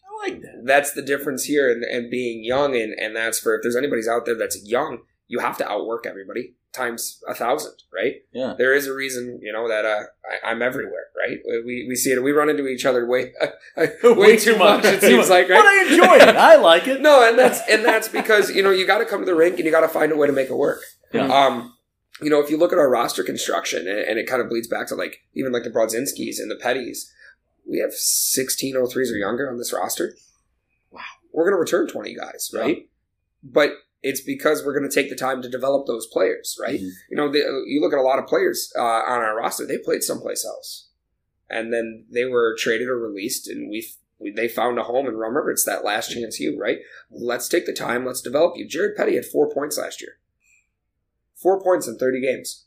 I 0.04 0.30
like 0.30 0.42
that. 0.42 0.64
That's 0.66 0.94
the 0.94 1.04
difference 1.04 1.44
here, 1.44 1.72
and, 1.72 1.84
and 1.84 2.10
being 2.10 2.44
young, 2.44 2.76
and 2.76 2.94
and 2.94 3.16
that's 3.16 3.40
for 3.40 3.56
if 3.56 3.62
there's 3.62 3.76
anybody's 3.76 4.08
out 4.08 4.26
there 4.26 4.38
that's 4.38 4.68
young, 4.68 5.00
you 5.28 5.40
have 5.40 5.58
to 5.58 5.70
outwork 5.70 6.08
everybody 6.08 6.56
times 6.76 7.22
a 7.28 7.34
thousand, 7.34 7.74
right? 7.94 8.16
Yeah. 8.34 8.54
There 8.58 8.74
is 8.74 8.88
a 8.88 8.94
reason, 8.94 9.40
you 9.42 9.52
know, 9.52 9.68
that 9.68 9.86
uh, 9.86 10.04
I, 10.44 10.52
I'm 10.52 10.62
everywhere, 10.62 11.08
right? 11.18 11.40
We, 11.66 11.86
we 11.88 11.96
see 11.96 12.12
it. 12.12 12.22
We 12.22 12.32
run 12.32 12.50
into 12.50 12.68
each 12.68 12.86
other 12.86 13.08
way 13.08 13.34
way, 14.04 14.38
too 14.38 14.58
much. 14.58 14.86
It 14.86 15.02
seems 15.10 15.30
like, 15.30 15.50
right? 15.50 15.60
But 15.60 15.66
I 15.66 15.84
enjoy 15.90 16.30
it. 16.30 16.36
I 16.36 16.56
like 16.56 16.88
it. 16.88 17.02
No, 17.06 17.28
and 17.28 17.38
that's 17.38 17.60
and 17.70 17.86
that's 17.86 18.08
because 18.08 18.50
you 18.50 18.64
know 18.64 18.72
you 18.72 18.88
got 18.88 18.98
to 18.98 19.06
come 19.06 19.20
to 19.20 19.26
the 19.26 19.36
rink 19.36 19.58
and 19.58 19.66
you 19.66 19.70
got 19.72 19.82
to 19.82 19.88
find 19.88 20.12
a 20.12 20.16
way 20.16 20.26
to 20.26 20.34
make 20.34 20.50
it 20.50 20.56
work. 20.56 20.82
Yeah. 21.14 21.28
Um, 21.28 21.76
you 22.20 22.32
know, 22.32 22.42
if 22.42 22.50
you 22.50 22.58
look 22.58 22.74
at 22.74 22.80
our 22.80 22.90
roster 22.90 23.24
construction, 23.24 23.88
and, 23.88 24.00
and 24.00 24.18
it 24.18 24.26
kind 24.26 24.42
of 24.42 24.50
bleeds 24.50 24.68
back 24.68 24.88
to 24.88 24.96
like 24.96 25.20
even 25.36 25.52
like 25.52 25.64
the 25.64 25.70
Brodzinskis 25.70 26.40
and 26.40 26.50
the 26.50 26.56
Petties, 26.56 27.12
we 27.70 27.80
have 27.80 27.94
16 27.94 28.76
03s 28.76 28.96
or 29.12 29.18
younger 29.18 29.50
on 29.52 29.58
this 29.58 29.72
roster. 29.72 30.16
Wow. 30.90 31.02
We're 31.32 31.44
going 31.44 31.54
to 31.56 31.60
return 31.60 31.88
20 31.88 32.16
guys, 32.16 32.50
right? 32.54 32.88
But 33.44 33.72
it's 34.08 34.22
because 34.22 34.64
we're 34.64 34.78
going 34.78 34.90
to 34.90 34.94
take 34.96 35.10
the 35.10 35.16
time 35.16 35.42
to 35.42 35.50
develop 35.50 35.88
those 35.88 36.06
players, 36.06 36.58
right? 36.62 36.80
Mhm. 36.80 36.92
You 37.10 37.18
know, 37.18 37.32
the, 37.32 37.40
you 37.66 37.82
look 37.82 37.92
at 37.94 38.00
a 38.00 38.04
lot 38.10 38.20
of 38.20 38.28
players 38.28 38.72
uh, 38.78 38.82
on 38.82 39.22
our 39.24 39.36
roster; 39.36 39.66
they 39.66 39.80
played 39.80 40.04
someplace 40.04 40.46
else, 40.46 40.90
and 41.50 41.74
then 41.74 42.06
they 42.12 42.26
were 42.26 42.56
traded 42.60 42.88
or 42.88 43.00
released, 43.00 43.48
and 43.48 43.70
we 43.70 43.88
we 44.20 44.32
they 44.32 44.48
found 44.48 44.78
a 44.78 44.84
home 44.84 45.08
in 45.08 45.16
Rum 45.18 45.36
River. 45.36 45.52
It's 45.52 45.66
that 45.66 45.84
last 45.84 46.12
chance 46.12 46.40
you, 46.40 46.56
right? 46.60 46.80
Let's 47.10 47.48
take 47.50 47.66
the 47.66 47.74
time. 47.74 48.06
Let's 48.06 48.22
develop 48.22 48.54
you. 48.58 48.68
Jared 48.68 48.96
Petty 48.96 49.16
had 49.16 49.26
four 49.26 49.50
points 49.52 49.78
last 49.78 50.02
year, 50.02 50.18
four 51.34 51.62
points 51.62 51.88
in 51.88 51.98
thirty 51.98 52.22
games, 52.22 52.66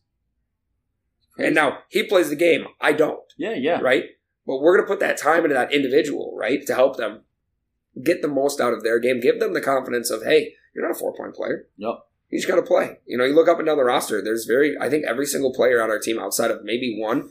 and 1.38 1.54
now 1.54 1.78
he 1.88 2.02
plays 2.02 2.30
the 2.30 2.36
game. 2.36 2.66
I 2.80 2.92
don't, 2.92 3.20
Yeah, 3.36 3.54
yeah. 3.54 3.80
right? 3.80 4.04
But 4.46 4.60
we're 4.60 4.76
going 4.76 4.86
to 4.86 4.90
put 4.90 5.00
that 5.00 5.18
time 5.18 5.44
into 5.44 5.54
that 5.54 5.72
individual, 5.72 6.34
right, 6.36 6.66
to 6.66 6.74
help 6.74 6.96
them 6.96 7.20
get 8.02 8.22
the 8.22 8.28
most 8.28 8.60
out 8.60 8.72
of 8.72 8.82
their 8.82 8.98
game. 8.98 9.20
Give 9.20 9.38
them 9.38 9.52
the 9.52 9.60
confidence 9.60 10.10
of, 10.10 10.24
hey, 10.24 10.54
you're 10.74 10.86
not 10.86 10.96
a 10.96 10.98
four 10.98 11.14
point 11.14 11.34
player. 11.34 11.66
No. 11.76 12.00
You 12.30 12.38
just 12.38 12.48
got 12.48 12.56
to 12.56 12.62
play. 12.62 12.98
You 13.06 13.16
know, 13.16 13.24
you 13.24 13.34
look 13.34 13.48
up 13.48 13.58
and 13.58 13.66
down 13.66 13.78
the 13.78 13.84
roster. 13.84 14.22
There's 14.22 14.44
very, 14.44 14.76
I 14.78 14.90
think 14.90 15.06
every 15.06 15.24
single 15.24 15.54
player 15.54 15.82
on 15.82 15.90
our 15.90 15.98
team, 15.98 16.18
outside 16.18 16.50
of 16.50 16.62
maybe 16.62 16.98
one, 17.00 17.30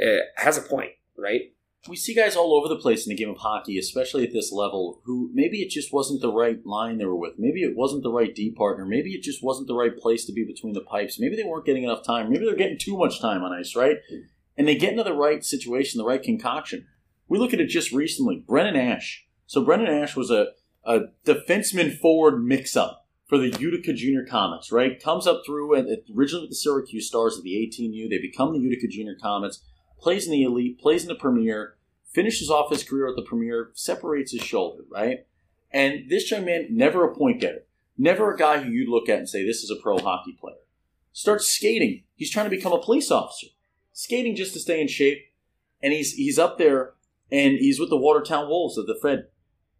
uh, 0.00 0.18
has 0.36 0.56
a 0.56 0.62
point, 0.62 0.92
right? 1.18 1.52
We 1.88 1.96
see 1.96 2.14
guys 2.14 2.36
all 2.36 2.54
over 2.54 2.68
the 2.68 2.80
place 2.80 3.06
in 3.06 3.10
the 3.10 3.16
game 3.16 3.30
of 3.30 3.38
hockey, 3.38 3.78
especially 3.78 4.24
at 4.24 4.32
this 4.32 4.52
level, 4.52 5.00
who 5.04 5.30
maybe 5.32 5.58
it 5.58 5.70
just 5.70 5.92
wasn't 5.92 6.20
the 6.20 6.32
right 6.32 6.64
line 6.64 6.98
they 6.98 7.04
were 7.04 7.16
with. 7.16 7.34
Maybe 7.38 7.62
it 7.62 7.76
wasn't 7.76 8.02
the 8.02 8.10
right 8.10 8.34
D 8.34 8.50
partner. 8.50 8.84
Maybe 8.84 9.10
it 9.12 9.22
just 9.22 9.42
wasn't 9.42 9.68
the 9.68 9.74
right 9.74 9.96
place 9.96 10.24
to 10.26 10.32
be 10.32 10.44
between 10.44 10.74
the 10.74 10.80
pipes. 10.80 11.20
Maybe 11.20 11.36
they 11.36 11.44
weren't 11.44 11.66
getting 11.66 11.84
enough 11.84 12.04
time. 12.04 12.30
Maybe 12.30 12.44
they're 12.44 12.56
getting 12.56 12.78
too 12.78 12.96
much 12.96 13.20
time 13.20 13.42
on 13.42 13.52
ice, 13.52 13.76
right? 13.76 13.98
And 14.56 14.66
they 14.66 14.74
get 14.74 14.92
into 14.92 15.04
the 15.04 15.12
right 15.12 15.44
situation, 15.44 15.98
the 15.98 16.04
right 16.04 16.22
concoction. 16.22 16.86
We 17.28 17.38
look 17.38 17.52
at 17.52 17.60
it 17.60 17.68
just 17.68 17.92
recently. 17.92 18.44
Brennan 18.46 18.76
Ash. 18.76 19.24
So 19.46 19.64
Brennan 19.64 19.86
Ash 19.88 20.16
was 20.16 20.30
a, 20.30 20.48
a 20.86 21.00
defenseman 21.26 21.98
forward 21.98 22.42
mix 22.42 22.76
up 22.76 23.06
for 23.26 23.38
the 23.38 23.56
Utica 23.58 23.92
Junior 23.92 24.24
Comets, 24.24 24.70
right? 24.70 25.02
Comes 25.02 25.26
up 25.26 25.42
through 25.44 25.74
and 25.74 25.98
originally 26.16 26.44
with 26.44 26.50
the 26.50 26.56
Syracuse 26.56 27.08
Stars 27.08 27.36
of 27.36 27.42
the 27.42 27.54
18U. 27.54 28.08
They 28.08 28.18
become 28.18 28.52
the 28.52 28.60
Utica 28.60 28.86
Junior 28.86 29.16
Comets, 29.20 29.64
plays 29.98 30.26
in 30.26 30.32
the 30.32 30.44
elite, 30.44 30.78
plays 30.78 31.02
in 31.02 31.08
the 31.08 31.16
Premier, 31.16 31.74
finishes 32.12 32.48
off 32.48 32.70
his 32.70 32.84
career 32.84 33.08
at 33.08 33.16
the 33.16 33.22
Premier, 33.22 33.72
separates 33.74 34.32
his 34.32 34.42
shoulder, 34.42 34.84
right? 34.90 35.26
And 35.72 36.08
this 36.08 36.30
young 36.30 36.44
man, 36.44 36.68
never 36.70 37.04
a 37.04 37.14
point 37.14 37.40
getter, 37.40 37.64
never 37.98 38.32
a 38.32 38.38
guy 38.38 38.62
who 38.62 38.70
you'd 38.70 38.88
look 38.88 39.08
at 39.08 39.18
and 39.18 39.28
say, 39.28 39.44
this 39.44 39.64
is 39.64 39.70
a 39.70 39.82
pro 39.82 39.98
hockey 39.98 40.36
player. 40.40 40.56
Starts 41.12 41.48
skating. 41.48 42.04
He's 42.14 42.30
trying 42.30 42.46
to 42.46 42.56
become 42.56 42.72
a 42.72 42.80
police 42.80 43.10
officer. 43.10 43.48
Skating 43.92 44.36
just 44.36 44.52
to 44.52 44.60
stay 44.60 44.80
in 44.80 44.86
shape. 44.86 45.18
And 45.82 45.92
he's 45.92 46.12
he's 46.12 46.38
up 46.38 46.58
there 46.58 46.94
and 47.30 47.58
he's 47.58 47.80
with 47.80 47.90
the 47.90 47.96
Watertown 47.96 48.48
Wolves 48.48 48.78
of 48.78 48.86
the 48.86 48.98
Fed. 49.00 49.28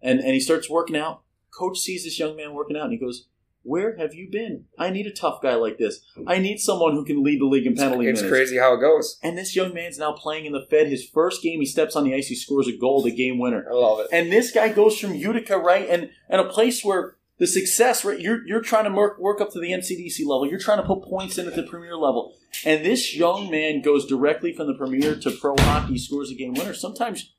And 0.02 0.20
and 0.20 0.30
he 0.34 0.40
starts 0.40 0.68
working 0.70 0.96
out. 0.96 1.22
Coach 1.50 1.78
sees 1.78 2.04
this 2.04 2.18
young 2.18 2.36
man 2.36 2.52
working 2.54 2.76
out 2.76 2.84
and 2.84 2.92
he 2.92 2.98
goes, 2.98 3.26
Where 3.62 3.96
have 3.96 4.14
you 4.14 4.28
been? 4.30 4.64
I 4.78 4.90
need 4.90 5.06
a 5.06 5.10
tough 5.12 5.40
guy 5.42 5.54
like 5.54 5.78
this. 5.78 6.00
I 6.26 6.38
need 6.38 6.58
someone 6.58 6.92
who 6.92 7.04
can 7.04 7.24
lead 7.24 7.40
the 7.40 7.46
league 7.46 7.66
in 7.66 7.74
penalty 7.74 8.06
It's 8.08 8.20
minutes. 8.20 8.36
crazy 8.36 8.58
how 8.58 8.74
it 8.74 8.80
goes. 8.80 9.18
And 9.22 9.36
this 9.38 9.56
young 9.56 9.72
man's 9.74 9.98
now 9.98 10.12
playing 10.12 10.44
in 10.44 10.52
the 10.52 10.66
Fed. 10.70 10.88
His 10.88 11.08
first 11.08 11.42
game, 11.42 11.60
he 11.60 11.66
steps 11.66 11.96
on 11.96 12.04
the 12.04 12.14
ice, 12.14 12.28
he 12.28 12.34
scores 12.36 12.68
a 12.68 12.76
goal, 12.76 13.02
the 13.02 13.10
game 13.10 13.38
winner. 13.38 13.66
I 13.70 13.74
love 13.74 14.00
it. 14.00 14.08
And 14.12 14.30
this 14.30 14.52
guy 14.52 14.68
goes 14.68 14.98
from 14.98 15.14
Utica, 15.14 15.58
right, 15.58 15.88
and 15.88 16.10
and 16.28 16.40
a 16.40 16.44
place 16.48 16.84
where 16.84 17.16
the 17.38 17.46
success, 17.46 18.04
right, 18.04 18.20
you're 18.20 18.46
you're 18.46 18.62
trying 18.62 18.84
to 18.84 18.90
work 18.90 19.18
work 19.18 19.40
up 19.40 19.50
to 19.52 19.60
the 19.60 19.70
NCDC 19.70 20.20
level. 20.20 20.46
You're 20.46 20.58
trying 20.58 20.78
to 20.78 20.86
put 20.86 21.02
points 21.02 21.36
in 21.38 21.46
at 21.46 21.54
the 21.56 21.62
Premier 21.62 21.96
level, 21.96 22.34
and 22.64 22.84
this 22.84 23.14
young 23.16 23.50
man 23.50 23.82
goes 23.82 24.06
directly 24.06 24.52
from 24.52 24.66
the 24.68 24.74
Premier 24.74 25.16
to 25.16 25.30
pro 25.30 25.54
hockey, 25.58 25.98
scores 25.98 26.30
a 26.30 26.34
game 26.34 26.54
winner. 26.54 26.72
Sometimes 26.74 27.32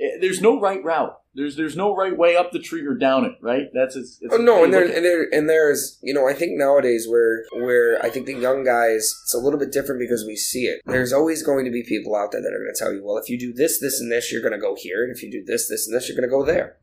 eh, 0.00 0.18
there's 0.20 0.40
no 0.40 0.60
right 0.60 0.82
route. 0.84 1.18
There's 1.34 1.56
there's 1.56 1.76
no 1.76 1.94
right 1.96 2.16
way 2.16 2.36
up 2.36 2.52
the 2.52 2.58
tree 2.58 2.84
or 2.86 2.94
down 2.94 3.24
it, 3.24 3.32
right? 3.40 3.68
That's 3.72 3.96
it's, 3.96 4.18
it's 4.20 4.34
Oh 4.34 4.36
no, 4.36 4.64
and 4.64 4.72
there 4.72 4.84
and 4.84 5.02
there 5.04 5.28
and 5.32 5.48
there's 5.48 5.98
you 6.02 6.12
know 6.12 6.28
I 6.28 6.34
think 6.34 6.58
nowadays 6.58 7.06
where 7.08 7.44
where 7.54 8.04
I 8.04 8.10
think 8.10 8.26
the 8.26 8.34
young 8.34 8.64
guys 8.64 9.18
it's 9.24 9.32
a 9.34 9.38
little 9.38 9.58
bit 9.58 9.72
different 9.72 9.98
because 9.98 10.26
we 10.26 10.36
see 10.36 10.64
it. 10.64 10.82
There's 10.84 11.12
always 11.12 11.42
going 11.42 11.64
to 11.64 11.70
be 11.70 11.82
people 11.82 12.14
out 12.14 12.32
there 12.32 12.42
that 12.42 12.52
are 12.52 12.58
going 12.58 12.72
to 12.74 12.78
tell 12.78 12.92
you, 12.92 13.02
well, 13.02 13.16
if 13.16 13.30
you 13.30 13.38
do 13.38 13.52
this, 13.54 13.80
this, 13.80 13.98
and 13.98 14.12
this, 14.12 14.30
you're 14.30 14.42
going 14.42 14.52
to 14.52 14.58
go 14.58 14.76
here, 14.78 15.02
and 15.04 15.14
if 15.14 15.22
you 15.22 15.30
do 15.30 15.42
this, 15.42 15.68
this, 15.68 15.86
and 15.86 15.96
this, 15.96 16.06
you're 16.06 16.16
going 16.18 16.28
to 16.28 16.30
go 16.36 16.44
there. 16.44 16.76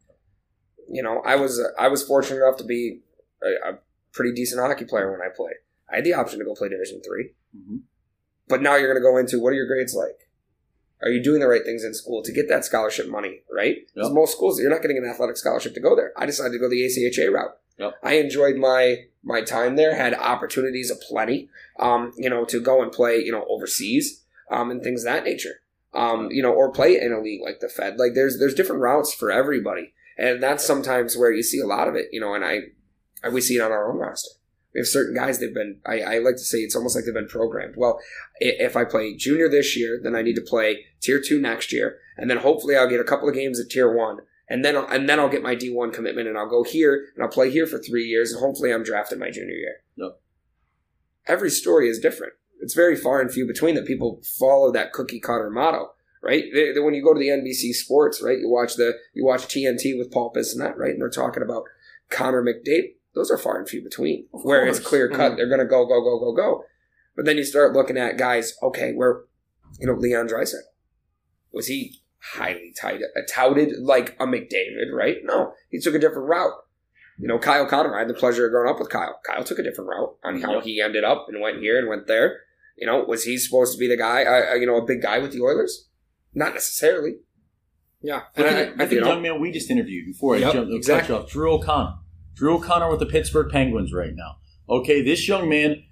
You 0.92 1.04
know, 1.04 1.22
I 1.24 1.36
was 1.36 1.62
I 1.78 1.88
was 1.88 2.02
fortunate 2.04 2.38
enough 2.44 2.58
to 2.58 2.64
be 2.64 3.02
a, 3.44 3.74
a 3.74 3.78
pretty 4.14 4.34
decent 4.34 4.60
hockey 4.62 4.86
player 4.86 5.12
when 5.12 5.22
I 5.22 5.30
played. 5.36 5.58
I 5.92 5.98
had 5.98 6.06
the 6.06 6.14
option 6.16 6.40
to 6.40 6.46
go 6.46 6.56
play 6.56 6.70
Division 6.70 7.02
three, 7.06 7.34
Mhm. 7.56 7.82
but 8.48 8.64
now 8.64 8.76
you're 8.78 8.92
going 8.92 9.04
to 9.04 9.08
go 9.08 9.18
into 9.18 9.40
what 9.40 9.50
are 9.50 9.56
your 9.58 9.68
grades 9.68 9.94
like? 9.94 10.29
Are 11.02 11.10
you 11.10 11.24
doing 11.24 11.40
the 11.40 11.48
right 11.48 11.64
things 11.64 11.84
in 11.84 11.94
school 11.94 12.22
to 12.24 12.32
get 12.32 12.50
that 12.50 12.66
scholarship 12.66 13.08
money? 13.08 13.42
Right? 13.52 13.88
'Cause 13.96 14.08
Yep. 14.08 14.14
most 14.14 14.34
schools, 14.34 14.60
you're 14.60 14.70
not 14.70 14.82
getting 14.82 14.98
an 14.98 15.06
athletic 15.06 15.38
scholarship 15.38 15.74
to 15.76 15.80
go 15.80 15.96
there. 15.96 16.12
I 16.18 16.26
decided 16.26 16.54
to 16.54 16.60
go 16.60 16.70
the 16.70 16.84
ACHA 16.86 17.32
route. 17.32 17.58
Yep. 17.78 17.94
I 18.04 18.14
enjoyed 18.16 18.58
my 18.58 19.06
my 19.24 19.42
time 19.42 19.76
there. 19.76 19.94
Had 19.96 20.14
opportunities 20.14 20.90
aplenty, 20.92 21.50
um, 21.80 22.14
you 22.18 22.30
know, 22.30 22.46
to 22.46 22.60
go 22.62 22.82
and 22.82 22.92
play, 22.92 23.20
you 23.20 23.32
know, 23.32 23.46
overseas, 23.50 24.24
um, 24.50 24.72
and 24.72 24.82
things 24.82 25.02
of 25.02 25.06
that 25.06 25.24
nature. 25.24 25.62
Um, 25.94 26.30
you 26.32 26.44
know, 26.44 26.54
or 26.54 26.72
play 26.72 27.00
in 27.02 27.12
a 27.14 27.20
league 27.20 27.42
like 27.42 27.60
the 27.62 27.68
Fed. 27.70 27.98
Like 27.98 28.14
there's 28.14 28.38
there's 28.40 28.54
different 28.54 28.82
routes 28.82 29.14
for 29.14 29.32
everybody, 29.32 29.94
and 30.18 30.42
that's 30.44 30.64
sometimes 30.64 31.18
where 31.18 31.32
you 31.32 31.42
see 31.44 31.60
a 31.60 31.66
lot 31.66 31.88
of 31.88 31.96
it. 31.96 32.10
You 32.12 32.20
know, 32.22 32.34
and 32.36 32.46
I, 32.46 32.60
I 33.24 33.30
we 33.30 33.42
see 33.42 33.56
it 33.58 33.62
on 33.62 33.72
our 33.72 33.92
own 33.92 33.98
roster. 33.98 34.30
We 34.74 34.80
have 34.80 34.88
certain 34.88 35.16
guys 35.16 35.40
they've 35.40 35.54
been. 35.54 35.80
I, 35.86 36.02
I 36.02 36.18
like 36.20 36.36
to 36.36 36.44
say 36.44 36.60
it's 36.60 36.76
almost 36.76 36.96
like 36.96 37.06
they've 37.06 37.14
been 37.14 37.28
programmed. 37.28 37.76
Well, 37.76 38.00
if 38.40 38.78
I 38.78 38.86
play 38.86 39.16
junior 39.16 39.50
this 39.50 39.76
year, 39.76 40.00
then 40.02 40.16
I 40.16 40.22
need 40.22 40.36
to 40.36 40.42
play 40.42 40.86
tier 41.02 41.22
two 41.26 41.42
next 41.42 41.74
year, 41.74 41.98
and 42.18 42.30
then 42.30 42.38
hopefully 42.38 42.76
I'll 42.76 42.90
get 42.90 43.00
a 43.00 43.06
couple 43.06 43.28
of 43.28 43.36
games 43.36 43.60
at 43.60 43.70
tier 43.70 43.92
one, 43.92 44.20
and 44.48 44.64
then 44.64 44.78
I'll, 44.78 44.88
and 44.88 45.10
then 45.10 45.20
I'll 45.20 45.30
get 45.30 45.42
my 45.42 45.56
D 45.56 45.74
one 45.74 45.92
commitment, 45.92 46.28
and 46.28 46.38
I'll 46.38 46.50
go 46.50 46.64
here 46.64 47.08
and 47.16 47.24
I'll 47.24 47.32
play 47.32 47.50
here 47.50 47.66
for 47.66 47.80
three 47.80 48.06
years, 48.06 48.32
and 48.32 48.40
hopefully 48.40 48.72
I'm 48.72 48.84
drafted 48.84 49.20
my 49.20 49.32
junior 49.32 49.56
year. 49.56 49.78
Yep. 49.96 50.20
Every 51.28 51.50
story 51.50 51.90
is 51.90 52.00
different. 52.00 52.34
It's 52.62 52.74
very 52.74 52.96
far 52.96 53.22
and 53.22 53.32
few 53.32 53.48
between 53.48 53.76
that 53.76 53.88
people 53.88 54.22
follow 54.38 54.72
that 54.72 54.94
cookie 54.94 55.20
cutter 55.20 55.50
motto, 55.50 55.94
right? 56.22 56.44
When 56.54 56.94
you 56.94 57.04
go 57.04 57.14
to 57.14 57.20
the 57.20 57.30
NBC 57.30 57.74
Sports, 57.74 58.22
right, 58.22 58.38
you 58.38 58.50
watch 58.50 58.76
the 58.76 58.98
you 59.14 59.26
watch 59.26 59.48
TNT 59.48 59.98
with 59.98 60.12
Paul 60.12 60.34
Bissonnette, 60.36 60.78
right, 60.78 60.92
and 60.92 61.02
they're 61.02 61.10
talking 61.10 61.44
about 61.44 61.64
Connor 62.10 62.44
McDavid. 62.44 62.96
Those 63.16 63.32
are 63.32 63.38
far 63.38 63.58
and 63.58 63.68
few 63.68 63.82
between. 63.84 64.28
Of 64.34 64.44
Where 64.44 64.66
it's 64.68 64.80
clear 64.80 65.10
cut, 65.10 65.34
Mhm. 65.34 65.38
they're 65.38 65.48
going 65.48 65.60
to 65.60 65.66
go, 65.66 65.86
go, 65.86 66.02
go, 66.02 66.20
go, 66.20 66.34
go. 66.34 66.64
But 67.16 67.26
then 67.26 67.38
you 67.38 67.44
start 67.44 67.74
looking 67.74 67.98
at 67.98 68.18
guys. 68.18 68.54
Okay, 68.62 68.94
where 68.94 69.24
you 69.80 69.88
know 69.88 69.94
Leon 69.94 70.28
Draisaitl 70.30 70.62
was 71.52 71.68
he 71.68 72.02
highly 72.34 72.74
touted, 72.80 73.08
touted 73.30 73.80
like 73.82 74.16
a 74.20 74.26
McDavid, 74.26 74.92
right? 74.94 75.18
No, 75.24 75.54
he 75.70 75.80
took 75.80 75.96
a 75.96 76.00
different 76.00 76.28
route. 76.30 76.54
You 77.18 77.28
know, 77.28 77.38
Kyle 77.40 77.66
Connor. 77.68 77.96
I 77.96 78.00
had 78.00 78.08
the 78.08 78.14
pleasure 78.14 78.46
of 78.46 78.52
growing 78.52 78.70
up 78.70 78.80
with 78.80 78.90
Kyle. 78.90 79.20
Kyle 79.26 79.44
took 79.44 79.60
a 79.60 79.64
different 79.64 79.90
route 79.90 80.16
on 80.24 80.42
how 80.42 80.62
he 80.62 80.80
ended 80.82 81.04
up 81.04 81.26
and 81.28 81.42
went 81.42 81.60
here 81.60 81.78
and 81.78 81.90
went 81.90 82.08
there. 82.08 82.42
You 82.78 82.88
know, 82.88 83.04
was 83.04 83.24
he 83.26 83.38
supposed 83.38 83.74
to 83.74 83.78
be 83.78 83.90
the 83.90 83.98
guy? 83.98 84.24
Uh, 84.24 84.54
you 84.56 84.66
know, 84.66 84.78
a 84.78 84.86
big 84.86 85.02
guy 85.02 85.20
with 85.20 85.34
the 85.34 85.42
Oilers? 85.42 85.90
Not 86.34 86.54
necessarily. 86.54 87.18
Yeah, 88.02 88.22
and 88.38 88.48
I, 88.48 88.50
at, 88.50 88.74
I 88.76 88.78
think 88.88 89.02
the 89.02 89.08
young 89.10 89.22
man 89.22 89.42
we 89.42 89.52
just 89.52 89.70
interviewed 89.70 90.06
before 90.06 90.36
I 90.38 90.40
jumped 90.40 90.72
exactly. 90.74 91.14
off. 91.16 91.30
Drew 91.30 91.52
O'Connor. 91.56 91.96
Drew 92.40 92.56
O'Connor 92.56 92.90
with 92.90 93.02
the 93.02 93.06
Pittsburgh 93.06 93.52
Penguins 93.52 93.92
right 93.92 94.16
now. 94.16 94.38
Okay, 94.70 95.02
this 95.02 95.28
young 95.28 95.50
man, 95.50 95.84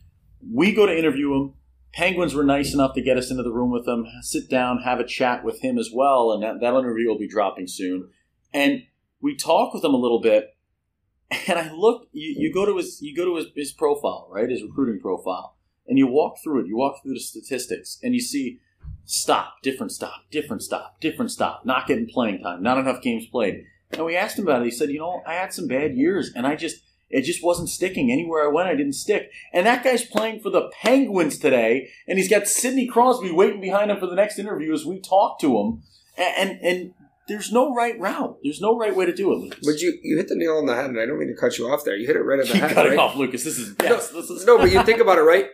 we 0.50 0.74
go 0.74 0.86
to 0.86 0.98
interview 0.98 1.34
him. 1.34 1.56
Penguins 1.92 2.34
were 2.34 2.44
nice 2.46 2.74
enough 2.74 2.94
to 2.94 3.02
get 3.02 3.18
us 3.18 3.30
into 3.30 3.44
the 3.44 3.52
room 3.52 3.70
with 3.70 3.86
him, 3.86 4.06
sit 4.22 4.50
down, 4.50 4.84
have 4.84 5.02
a 5.02 5.06
chat 5.06 5.44
with 5.44 5.60
him 5.60 5.78
as 5.78 5.90
well, 5.94 6.32
and 6.32 6.42
that, 6.42 6.62
that 6.62 6.74
interview 6.74 7.10
will 7.10 7.18
be 7.18 7.28
dropping 7.28 7.68
soon. 7.68 8.08
And 8.54 8.84
we 9.20 9.36
talk 9.36 9.74
with 9.74 9.84
him 9.84 9.94
a 9.94 9.98
little 9.98 10.22
bit, 10.22 10.56
and 11.50 11.60
I 11.60 11.70
look. 11.74 12.08
You, 12.14 12.34
you 12.38 12.54
go 12.54 12.66
to 12.66 12.78
his 12.78 13.02
you 13.02 13.14
go 13.14 13.26
to 13.26 13.36
his, 13.36 13.48
his 13.54 13.74
profile, 13.74 14.30
right, 14.32 14.50
his 14.50 14.64
recruiting 14.64 15.02
profile, 15.02 15.58
and 15.86 15.98
you 15.98 16.08
walk 16.08 16.38
through 16.42 16.62
it. 16.62 16.68
You 16.68 16.78
walk 16.78 17.04
through 17.04 17.16
the 17.16 17.20
statistics, 17.20 18.00
and 18.02 18.14
you 18.14 18.22
see 18.22 18.60
stop, 19.04 19.56
different 19.64 19.92
stop, 19.92 20.22
different 20.32 20.64
stop, 20.64 21.02
different 21.02 21.30
stop, 21.30 21.66
not 21.66 21.88
getting 21.88 22.08
playing 22.08 22.42
time, 22.42 22.64
not 22.64 22.78
enough 22.78 23.02
games 23.02 23.26
played. 23.26 23.66
And 23.92 24.06
we 24.06 24.16
asked 24.16 24.38
him 24.38 24.48
about 24.48 24.62
it. 24.62 24.66
He 24.66 24.72
said, 24.72 24.90
you 24.90 25.00
know, 25.00 25.22
I 25.26 25.34
had 25.34 25.54
some 25.54 25.68
bad 25.68 25.96
years, 25.96 26.32
and 26.36 26.46
I 26.46 26.56
just 26.56 26.84
it 27.10 27.22
just 27.22 27.44
wasn't 27.44 27.70
sticking. 27.70 28.12
Anywhere 28.12 28.44
I 28.44 28.52
went, 28.52 28.68
I 28.68 28.76
didn't 28.76 28.94
stick. 28.94 29.32
And 29.54 29.66
that 29.66 29.84
guy's 29.84 30.06
playing 30.06 30.42
for 30.42 30.50
the 30.50 30.70
Penguins 30.82 31.38
today, 31.38 31.90
and 32.08 32.18
he's 32.18 32.30
got 32.30 32.48
Sidney 32.48 32.86
Crosby 32.86 33.32
waiting 33.32 33.62
behind 33.62 33.92
him 33.92 34.00
for 34.00 34.08
the 34.08 34.16
next 34.16 34.40
interview 34.40 34.74
as 34.74 34.86
we 34.86 35.00
talk 35.00 35.40
to 35.40 35.58
him. 35.58 35.84
And 36.18 36.50
and, 36.50 36.62
and 36.62 36.94
there's 37.28 37.52
no 37.52 37.74
right 37.74 37.98
route. 38.00 38.40
There's 38.44 38.62
no 38.62 38.78
right 38.78 38.96
way 38.96 39.06
to 39.06 39.14
do 39.14 39.32
it, 39.34 39.38
Lucas. 39.38 39.60
But 39.66 39.82
you, 39.82 39.98
you 40.02 40.18
hit 40.18 40.28
the 40.30 40.36
nail 40.36 40.58
on 40.58 40.66
the 40.66 40.76
head, 40.76 40.90
and 40.90 41.00
I 41.00 41.06
don't 41.06 41.20
mean 41.20 41.28
to 41.28 41.36
cut 41.36 41.58
you 41.58 41.68
off 41.68 41.84
there. 41.84 41.96
You 41.96 42.08
hit 42.08 42.16
it 42.16 42.22
right 42.22 42.40
on 42.40 42.46
the 42.46 42.54
Keep 42.54 42.62
head. 42.62 42.72
cutting 42.74 42.92
right? 42.94 43.00
off, 43.00 43.16
Lucas. 43.16 43.44
This 43.44 43.58
is 43.58 43.76
yes. 43.82 44.10
this 44.10 44.30
is 44.30 44.46
No, 44.46 44.58
but 44.58 44.72
you 44.72 44.84
think 44.84 45.00
about 45.00 45.18
it, 45.18 45.22
right? 45.22 45.48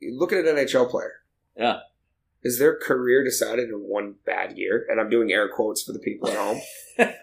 You 0.00 0.18
look 0.18 0.32
at 0.32 0.44
an 0.44 0.56
NHL 0.56 0.90
player. 0.90 1.14
Yeah. 1.56 1.80
Is 2.44 2.58
their 2.60 2.76
career 2.78 3.24
decided 3.24 3.68
in 3.68 3.80
one 3.80 4.14
bad 4.24 4.56
year? 4.56 4.86
And 4.88 5.00
I'm 5.00 5.10
doing 5.10 5.32
air 5.32 5.48
quotes 5.48 5.82
for 5.82 5.92
the 5.92 5.98
people 5.98 6.28
at 6.28 6.36
home. 6.36 6.60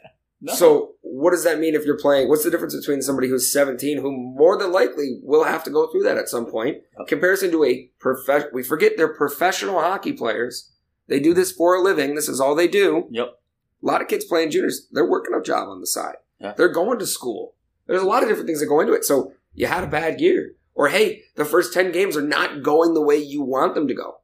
No. 0.46 0.54
So, 0.54 0.92
what 1.02 1.32
does 1.32 1.44
that 1.44 1.60
mean 1.60 1.74
if 1.76 1.86
you're 1.86 1.98
playing? 1.98 2.30
What's 2.30 2.44
the 2.44 2.52
difference 2.52 2.76
between 2.76 3.02
somebody 3.02 3.28
who's 3.30 3.52
17, 3.52 3.98
who 4.00 4.12
more 4.12 4.58
than 4.58 4.72
likely 4.72 5.20
will 5.24 5.44
have 5.44 5.64
to 5.64 5.72
go 5.72 5.88
through 5.92 6.04
that 6.04 6.18
at 6.18 6.30
some 6.30 6.46
point, 6.46 6.84
Yep. 7.00 7.08
comparison 7.08 7.52
to 7.52 7.64
a 7.64 7.90
professional? 8.00 8.52
We 8.54 8.62
forget 8.62 8.94
they're 8.96 9.14
professional 9.14 9.80
hockey 9.80 10.14
players. 10.14 10.72
They 11.08 11.20
do 11.20 11.34
this 11.34 11.52
for 11.52 11.76
a 11.76 11.82
living. 11.82 12.14
This 12.16 12.30
is 12.30 12.40
all 12.40 12.54
they 12.54 12.68
do. 12.68 13.08
Yep. 13.10 13.28
A 13.28 13.86
lot 13.86 14.02
of 14.02 14.08
kids 14.08 14.26
playing 14.26 14.52
juniors, 14.52 14.88
they're 14.92 15.10
working 15.10 15.34
a 15.36 15.42
job 15.42 15.68
on 15.68 15.80
the 15.80 15.88
side. 15.88 16.18
Yeah. 16.40 16.54
They're 16.56 16.70
going 16.70 17.00
to 17.00 17.08
school. 17.08 17.56
There's 17.88 18.02
a 18.02 18.06
lot 18.08 18.22
of 18.24 18.30
different 18.30 18.48
things 18.48 18.60
that 18.60 18.68
go 18.68 18.80
into 18.80 18.94
it. 18.94 19.06
So 19.06 19.34
you 19.54 19.66
had 19.68 19.84
a 19.84 19.88
bad 19.88 20.22
year. 20.22 20.56
Or 20.76 20.90
hey, 20.90 21.24
the 21.36 21.46
first 21.46 21.74
10 21.74 21.92
games 21.92 22.18
are 22.18 22.22
not 22.22 22.62
going 22.62 22.94
the 22.94 23.02
way 23.02 23.16
you 23.18 23.42
want 23.42 23.74
them 23.76 23.88
to 23.88 23.94
go. 23.94 24.18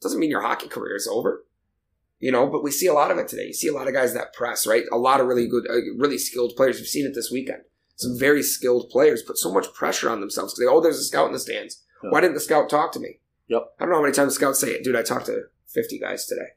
Doesn't 0.00 0.18
mean 0.18 0.30
your 0.30 0.42
hockey 0.42 0.68
career 0.68 0.96
is 0.96 1.06
over. 1.10 1.44
You 2.22 2.30
know, 2.30 2.46
but 2.46 2.62
we 2.62 2.70
see 2.70 2.86
a 2.86 2.92
lot 2.94 3.10
of 3.10 3.18
it 3.18 3.26
today. 3.26 3.46
You 3.48 3.52
see 3.52 3.66
a 3.66 3.72
lot 3.72 3.88
of 3.88 3.94
guys 3.94 4.14
that 4.14 4.32
press, 4.32 4.64
right? 4.64 4.84
A 4.92 4.96
lot 4.96 5.20
of 5.20 5.26
really 5.26 5.48
good, 5.48 5.66
uh, 5.68 5.74
really 5.98 6.18
skilled 6.18 6.52
players. 6.56 6.78
We've 6.78 6.86
seen 6.86 7.04
it 7.04 7.14
this 7.16 7.32
weekend. 7.32 7.62
Some 7.96 8.16
very 8.16 8.44
skilled 8.44 8.90
players 8.90 9.22
put 9.22 9.38
so 9.38 9.52
much 9.52 9.74
pressure 9.74 10.08
on 10.08 10.20
themselves 10.20 10.54
because 10.54 10.64
they, 10.64 10.72
oh, 10.72 10.80
there's 10.80 10.98
a 11.00 11.04
scout 11.04 11.26
in 11.26 11.32
the 11.32 11.40
stands. 11.40 11.82
Yeah. 12.02 12.10
Why 12.10 12.20
didn't 12.20 12.34
the 12.34 12.40
scout 12.40 12.70
talk 12.70 12.92
to 12.92 13.00
me? 13.00 13.18
Yep. 13.48 13.62
I 13.78 13.82
don't 13.82 13.90
know 13.90 13.96
how 13.96 14.02
many 14.02 14.14
times 14.14 14.34
scouts 14.34 14.60
say, 14.60 14.68
it, 14.70 14.84
dude, 14.84 14.94
I 14.94 15.02
talked 15.02 15.26
to 15.26 15.46
50 15.66 15.98
guys 15.98 16.24
today. 16.26 16.50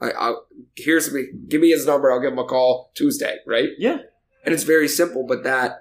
I, 0.00 0.10
I'll, 0.10 0.46
here's 0.74 1.12
me, 1.12 1.26
give 1.48 1.60
me 1.60 1.70
his 1.70 1.86
number. 1.86 2.10
I'll 2.10 2.20
give 2.20 2.32
him 2.32 2.38
a 2.40 2.44
call 2.44 2.90
Tuesday, 2.94 3.36
right? 3.46 3.70
Yeah. 3.78 3.98
And 4.44 4.52
it's 4.52 4.64
very 4.64 4.88
simple, 4.88 5.24
but 5.26 5.44
that 5.44 5.80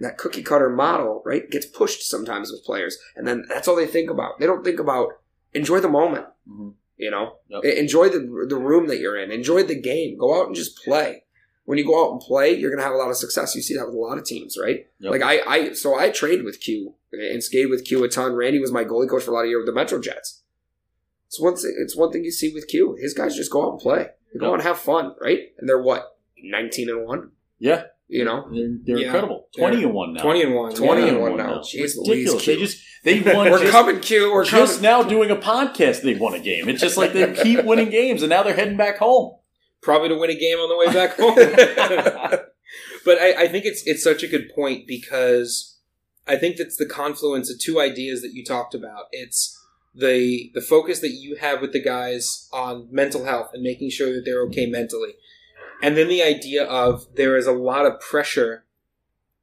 that 0.00 0.18
cookie 0.18 0.42
cutter 0.42 0.68
model, 0.68 1.22
right, 1.24 1.50
gets 1.50 1.64
pushed 1.64 2.02
sometimes 2.02 2.52
with 2.52 2.62
players, 2.62 2.98
and 3.16 3.26
then 3.26 3.46
that's 3.48 3.66
all 3.66 3.74
they 3.74 3.86
think 3.86 4.10
about. 4.10 4.38
They 4.38 4.44
don't 4.46 4.62
think 4.62 4.78
about 4.78 5.08
enjoy 5.54 5.80
the 5.80 5.88
moment, 5.88 6.26
Mhm. 6.46 6.74
You 6.96 7.10
know, 7.10 7.36
Yep. 7.48 7.64
Enjoy 7.64 8.08
the 8.08 8.46
the 8.48 8.56
room 8.56 8.86
that 8.88 8.98
you're 9.00 9.16
in, 9.18 9.30
enjoy 9.30 9.62
the 9.62 9.80
game, 9.80 10.16
go 10.18 10.40
out 10.40 10.46
and 10.46 10.54
just 10.56 10.76
play. 10.84 11.22
When 11.64 11.78
you 11.78 11.84
go 11.84 12.06
out 12.06 12.12
and 12.12 12.20
play, 12.20 12.52
you're 12.56 12.70
going 12.70 12.78
to 12.78 12.84
have 12.84 12.94
a 12.94 12.96
lot 12.96 13.10
of 13.10 13.16
success. 13.16 13.56
You 13.56 13.60
see 13.62 13.74
that 13.76 13.86
with 13.86 13.94
a 13.96 13.98
lot 13.98 14.18
of 14.18 14.24
teams, 14.24 14.56
right? 14.56 14.86
Yep. 15.00 15.10
Like 15.10 15.22
I, 15.22 15.40
I, 15.40 15.72
so 15.72 15.98
I 15.98 16.10
trained 16.10 16.44
with 16.44 16.60
Q 16.60 16.94
and 17.12 17.42
skated 17.42 17.70
with 17.70 17.84
Q 17.84 18.04
a 18.04 18.08
ton. 18.08 18.34
Randy 18.34 18.60
was 18.60 18.70
my 18.70 18.84
goalie 18.84 19.08
coach 19.10 19.24
for 19.24 19.32
a 19.32 19.34
lot 19.34 19.40
of 19.42 19.48
years 19.48 19.62
with 19.66 19.74
the 19.74 19.78
Metro 19.80 20.00
Jets. 20.00 20.42
It's 21.26 21.40
one 21.40 21.56
thing. 21.56 21.74
It's 21.78 21.96
one 21.96 22.12
thing 22.12 22.24
you 22.24 22.30
see 22.30 22.52
with 22.54 22.68
Q. 22.68 22.96
His 23.00 23.14
guys 23.14 23.34
just 23.34 23.50
go 23.50 23.66
out 23.66 23.72
and 23.72 23.80
play. 23.80 24.06
They 24.32 24.38
go 24.38 24.46
Yep. 24.46 24.50
out 24.50 24.54
and 24.54 24.62
have 24.62 24.78
fun, 24.78 25.14
right? 25.20 25.40
And 25.58 25.68
they're 25.68 25.82
what 25.82 26.16
nineteen 26.40 26.88
and 26.88 27.04
one. 27.04 27.32
Yeah. 27.58 27.84
You 28.08 28.24
know, 28.24 28.48
They're, 28.52 28.68
they're 28.84 28.98
Yeah. 28.98 29.06
incredible. 29.06 29.48
Twenty 29.56 29.82
and 29.82 29.92
one 29.92 30.14
now. 30.14 30.22
20 30.22 30.42
and 30.42 30.54
1. 30.54 30.74
20 30.74 31.00
Yeah. 31.02 31.08
and 31.08 31.20
one 31.20 31.30
Yeah. 31.32 31.36
now. 31.46 31.58
Jeez 31.58 31.96
Louise, 31.96 32.30
Ridiculous. 32.30 32.42
Q. 32.44 32.54
They 32.54 32.60
just 32.60 32.78
they 33.04 33.20
won 33.34 33.50
We're 33.50 33.58
just, 33.58 33.72
coming, 33.72 34.00
Q. 34.00 34.32
We're 34.32 34.44
just 34.44 34.76
coming. 34.76 34.82
now 34.82 35.02
doing 35.02 35.30
a 35.30 35.36
podcast. 35.36 36.02
They 36.02 36.14
won 36.14 36.34
a 36.34 36.38
game. 36.38 36.68
It's 36.68 36.80
just 36.80 36.96
like 36.96 37.12
they 37.12 37.32
keep 37.34 37.64
winning 37.70 37.90
games, 37.90 38.22
and 38.22 38.30
now 38.30 38.42
they're 38.44 38.54
heading 38.54 38.76
back 38.76 38.98
home. 38.98 39.36
Probably 39.82 40.08
to 40.10 40.14
win 40.16 40.30
a 40.30 40.38
game 40.38 40.58
on 40.58 40.68
the 40.68 40.76
way 40.76 40.92
back 40.94 41.16
home. 41.18 42.40
but 43.04 43.18
I, 43.18 43.44
I 43.44 43.48
think 43.48 43.64
it's 43.64 43.82
it's 43.86 44.02
such 44.02 44.22
a 44.22 44.28
good 44.28 44.50
point 44.54 44.86
because 44.86 45.76
I 46.26 46.36
think 46.36 46.56
that's 46.56 46.76
the 46.76 46.86
confluence 46.86 47.50
of 47.50 47.58
two 47.58 47.80
ideas 47.80 48.22
that 48.22 48.32
you 48.34 48.44
talked 48.44 48.74
about. 48.74 49.04
It's 49.12 49.52
the 49.94 50.50
the 50.54 50.60
focus 50.60 51.00
that 51.00 51.10
you 51.12 51.36
have 51.36 51.60
with 51.60 51.72
the 51.72 51.82
guys 51.82 52.48
on 52.52 52.88
mental 52.90 53.24
health 53.24 53.50
and 53.52 53.62
making 53.62 53.90
sure 53.90 54.12
that 54.14 54.22
they're 54.24 54.42
okay 54.46 54.66
mentally. 54.66 55.14
And 55.82 55.96
then 55.96 56.08
the 56.08 56.22
idea 56.22 56.64
of 56.64 57.06
there 57.16 57.36
is 57.36 57.46
a 57.46 57.52
lot 57.52 57.86
of 57.86 58.00
pressure 58.00 58.64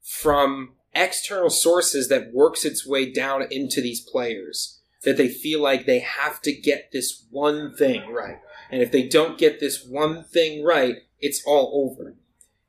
from 0.02 0.74
external 0.94 1.50
sources 1.50 2.10
that 2.10 2.34
works 2.34 2.66
its 2.66 2.86
way 2.86 3.12
down 3.12 3.44
into 3.50 3.82
these 3.82 4.02
players 4.02 4.80
that 5.04 5.18
they 5.18 5.28
feel 5.28 5.62
like 5.62 5.86
they 5.86 6.00
have 6.00 6.42
to 6.42 6.54
get 6.54 6.92
this 6.92 7.26
one 7.30 7.76
thing 7.76 8.12
right. 8.12 8.38
And 8.72 8.82
if 8.82 8.92
they 8.92 9.08
don't 9.08 9.38
get 9.38 9.60
this 9.60 9.86
one 9.86 10.24
thing 10.24 10.64
right, 10.64 10.96
it's 11.20 11.44
all 11.46 11.72
over. 11.90 12.16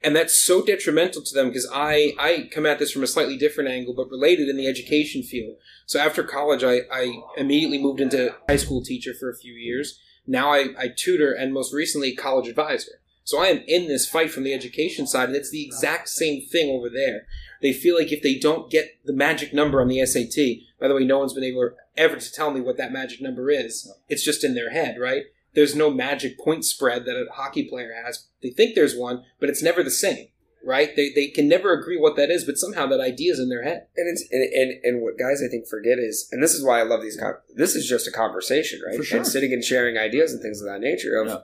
And 0.03 0.15
that's 0.15 0.37
so 0.37 0.63
detrimental 0.63 1.23
to 1.23 1.35
them 1.35 1.49
because 1.49 1.69
I, 1.73 2.13
I 2.19 2.51
come 2.53 2.67
at 2.67 2.79
this 2.79 2.93
from 2.93 3.03
a 3.03 3.07
slightly 3.07 3.39
different 3.39 3.71
angle, 3.71 3.95
but 3.95 4.11
related 4.11 4.49
in 4.49 4.57
the 4.57 4.67
education 4.67 5.23
field. 5.23 5.57
So 5.87 5.99
after 5.99 6.23
college, 6.23 6.63
I, 6.63 6.81
I 6.93 7.23
immediately 7.39 7.81
moved 7.81 8.01
into 8.01 8.35
high 8.47 8.57
school 8.57 8.83
teacher 8.83 9.15
for 9.19 9.31
a 9.31 9.37
few 9.37 9.55
years. 9.55 9.99
Now 10.27 10.53
I, 10.53 10.69
I 10.79 10.89
tutor 10.95 11.33
and 11.33 11.55
most 11.55 11.73
recently 11.73 12.15
college 12.15 12.49
advisor. 12.49 13.01
So 13.25 13.41
I 13.41 13.47
am 13.47 13.63
in 13.67 13.89
this 13.89 14.07
fight 14.07 14.31
from 14.31 14.45
the 14.45 14.53
education 14.53 15.07
side, 15.07 15.29
and 15.29 15.37
it's 15.37 15.51
the 15.51 15.65
exact 15.65 16.09
same 16.11 16.43
thing 16.43 16.71
over 16.71 16.91
there. 16.91 17.27
They 17.63 17.73
feel 17.73 17.97
like 17.97 18.13
if 18.13 18.23
they 18.23 18.39
don't 18.39 18.71
get 18.71 18.99
the 19.05 19.15
magic 19.15 19.55
number 19.55 19.81
on 19.81 19.89
the 19.89 20.05
SAT, 20.05 20.67
by 20.79 20.89
the 20.89 20.95
way, 20.95 21.05
no 21.05 21.19
one's 21.21 21.33
been 21.33 21.43
able 21.43 21.71
ever 21.97 22.17
to 22.17 22.33
tell 22.33 22.51
me 22.51 22.61
what 22.61 22.77
that 22.77 22.93
magic 22.93 23.23
number 23.23 23.51
is. 23.51 23.91
It's 24.11 24.23
just 24.23 24.45
in 24.45 24.55
their 24.55 24.71
head, 24.71 24.99
right? 25.01 25.23
There's 25.55 25.75
no 25.75 25.91
magic 25.91 26.39
point 26.39 26.67
spread 26.67 27.07
that 27.07 27.17
a 27.17 27.33
hockey 27.33 27.65
player 27.65 27.93
has. 28.05 28.27
They 28.43 28.51
think 28.51 28.75
there's 28.75 28.97
one, 28.97 29.25
but 29.41 29.49
it's 29.49 29.63
never 29.63 29.83
the 29.83 29.91
same, 29.91 30.27
right? 30.63 30.95
They, 30.95 31.11
they 31.15 31.29
can 31.29 31.49
never 31.49 31.73
agree 31.73 31.97
what 31.99 32.17
that 32.17 32.29
is, 32.31 32.45
but 32.45 32.59
somehow 32.59 32.87
that 32.89 33.01
idea 33.01 33.33
is 33.33 33.39
in 33.39 33.49
their 33.49 33.63
head. 33.63 33.87
and 33.97 34.09
it's 34.09 34.25
and, 34.31 34.43
and 34.53 34.85
and 34.85 35.03
what 35.03 35.17
guys 35.17 35.41
I 35.43 35.49
think 35.49 35.67
forget 35.67 35.99
is, 35.99 36.29
and 36.33 36.43
this 36.43 36.53
is 36.53 36.63
why 36.65 36.81
I 36.81 36.83
love 36.83 37.01
these. 37.01 37.17
Con- 37.17 37.37
this 37.55 37.75
is 37.75 37.89
just 37.89 38.07
a 38.09 38.13
conversation, 38.13 38.81
right? 38.87 38.97
For 38.97 39.05
sure. 39.05 39.19
And 39.19 39.27
sitting 39.27 39.53
and 39.53 39.65
sharing 39.65 39.97
ideas 39.97 40.33
and 40.33 40.43
things 40.43 40.61
of 40.61 40.67
that 40.67 40.81
nature. 40.81 41.17
Of 41.17 41.29
Yeah. 41.29 41.39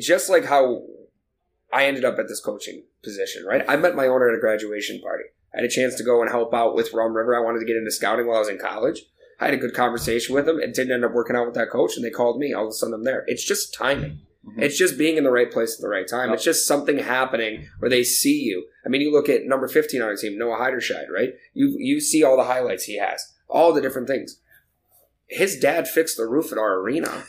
Just 0.00 0.28
like 0.28 0.44
how 0.44 0.82
I 1.72 1.86
ended 1.86 2.04
up 2.04 2.18
at 2.18 2.28
this 2.28 2.40
coaching 2.40 2.84
position, 3.02 3.44
right? 3.44 3.64
I 3.68 3.76
met 3.76 3.96
my 3.96 4.06
owner 4.06 4.28
at 4.28 4.36
a 4.36 4.40
graduation 4.40 5.00
party. 5.00 5.24
I 5.54 5.58
had 5.58 5.64
a 5.64 5.68
chance 5.68 5.94
to 5.96 6.04
go 6.04 6.20
and 6.20 6.30
help 6.30 6.52
out 6.54 6.74
with 6.74 6.92
Rum 6.92 7.14
River. 7.14 7.36
I 7.36 7.44
wanted 7.44 7.60
to 7.60 7.66
get 7.66 7.76
into 7.76 7.90
scouting 7.90 8.26
while 8.26 8.36
I 8.36 8.40
was 8.40 8.48
in 8.48 8.58
college. 8.58 9.02
I 9.40 9.46
had 9.46 9.54
a 9.54 9.58
good 9.58 9.74
conversation 9.74 10.34
with 10.34 10.46
them. 10.46 10.58
It 10.60 10.74
didn't 10.74 10.92
end 10.92 11.04
up 11.04 11.12
working 11.12 11.36
out 11.36 11.46
with 11.46 11.54
that 11.54 11.70
coach, 11.70 11.96
and 11.96 12.04
they 12.04 12.10
called 12.10 12.38
me. 12.38 12.52
All 12.52 12.64
of 12.64 12.70
a 12.70 12.72
sudden, 12.72 12.94
I'm 12.94 13.04
there. 13.04 13.24
It's 13.28 13.44
just 13.44 13.72
timing. 13.72 14.20
Mhm. 14.46 14.62
It's 14.62 14.76
just 14.76 14.98
being 14.98 15.16
in 15.16 15.24
the 15.24 15.30
right 15.30 15.50
place 15.50 15.74
at 15.76 15.80
the 15.80 15.88
right 15.88 16.08
time. 16.08 16.28
Yep. 16.28 16.34
It's 16.36 16.44
just 16.44 16.66
something 16.66 16.98
happening 16.98 17.68
where 17.78 17.88
they 17.88 18.02
see 18.02 18.40
you. 18.40 18.66
I 18.84 18.88
mean, 18.88 19.00
you 19.00 19.12
look 19.12 19.28
at 19.28 19.44
number 19.44 19.68
15 19.68 20.02
on 20.02 20.08
our 20.08 20.16
team, 20.16 20.38
Noah 20.38 20.58
Heiderscheid, 20.58 21.08
right? 21.08 21.34
You 21.54 21.76
you 21.78 22.00
see 22.00 22.22
all 22.24 22.36
the 22.36 22.44
highlights 22.44 22.84
he 22.84 22.98
has, 22.98 23.32
all 23.48 23.72
the 23.72 23.80
different 23.80 24.08
things. 24.08 24.40
His 25.26 25.58
dad 25.58 25.86
fixed 25.86 26.16
the 26.16 26.26
roof 26.26 26.50
at 26.52 26.58
our 26.58 26.80
arena, 26.80 27.24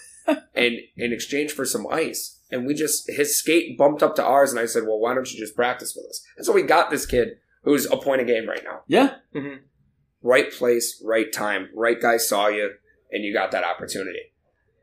and 0.53 0.75
in 0.95 1.13
exchange 1.13 1.51
for 1.51 1.65
some 1.65 1.87
ice, 1.87 2.39
and 2.51 2.65
we 2.65 2.73
just 2.73 3.09
his 3.09 3.37
skate 3.37 3.77
bumped 3.77 4.03
up 4.03 4.15
to 4.15 4.23
ours, 4.23 4.51
and 4.51 4.59
I 4.59 4.65
said, 4.65 4.83
"Well, 4.83 4.99
why 4.99 5.13
don't 5.13 5.31
you 5.31 5.39
just 5.39 5.55
practice 5.55 5.95
with 5.95 6.05
us?" 6.09 6.23
And 6.37 6.45
so 6.45 6.53
we 6.53 6.63
got 6.63 6.89
this 6.89 7.05
kid 7.05 7.37
who's 7.63 7.85
a 7.85 7.97
point 7.97 8.21
a 8.21 8.25
game 8.25 8.47
right 8.47 8.63
now. 8.63 8.81
Yeah. 8.87 9.15
Mm-hmm. 9.35 9.63
Right 10.21 10.51
place, 10.51 11.01
right 11.05 11.31
time, 11.31 11.69
right 11.73 11.99
guy 11.99 12.17
saw 12.17 12.47
you, 12.47 12.71
and 13.11 13.23
you 13.23 13.33
got 13.33 13.51
that 13.51 13.63
opportunity. 13.63 14.33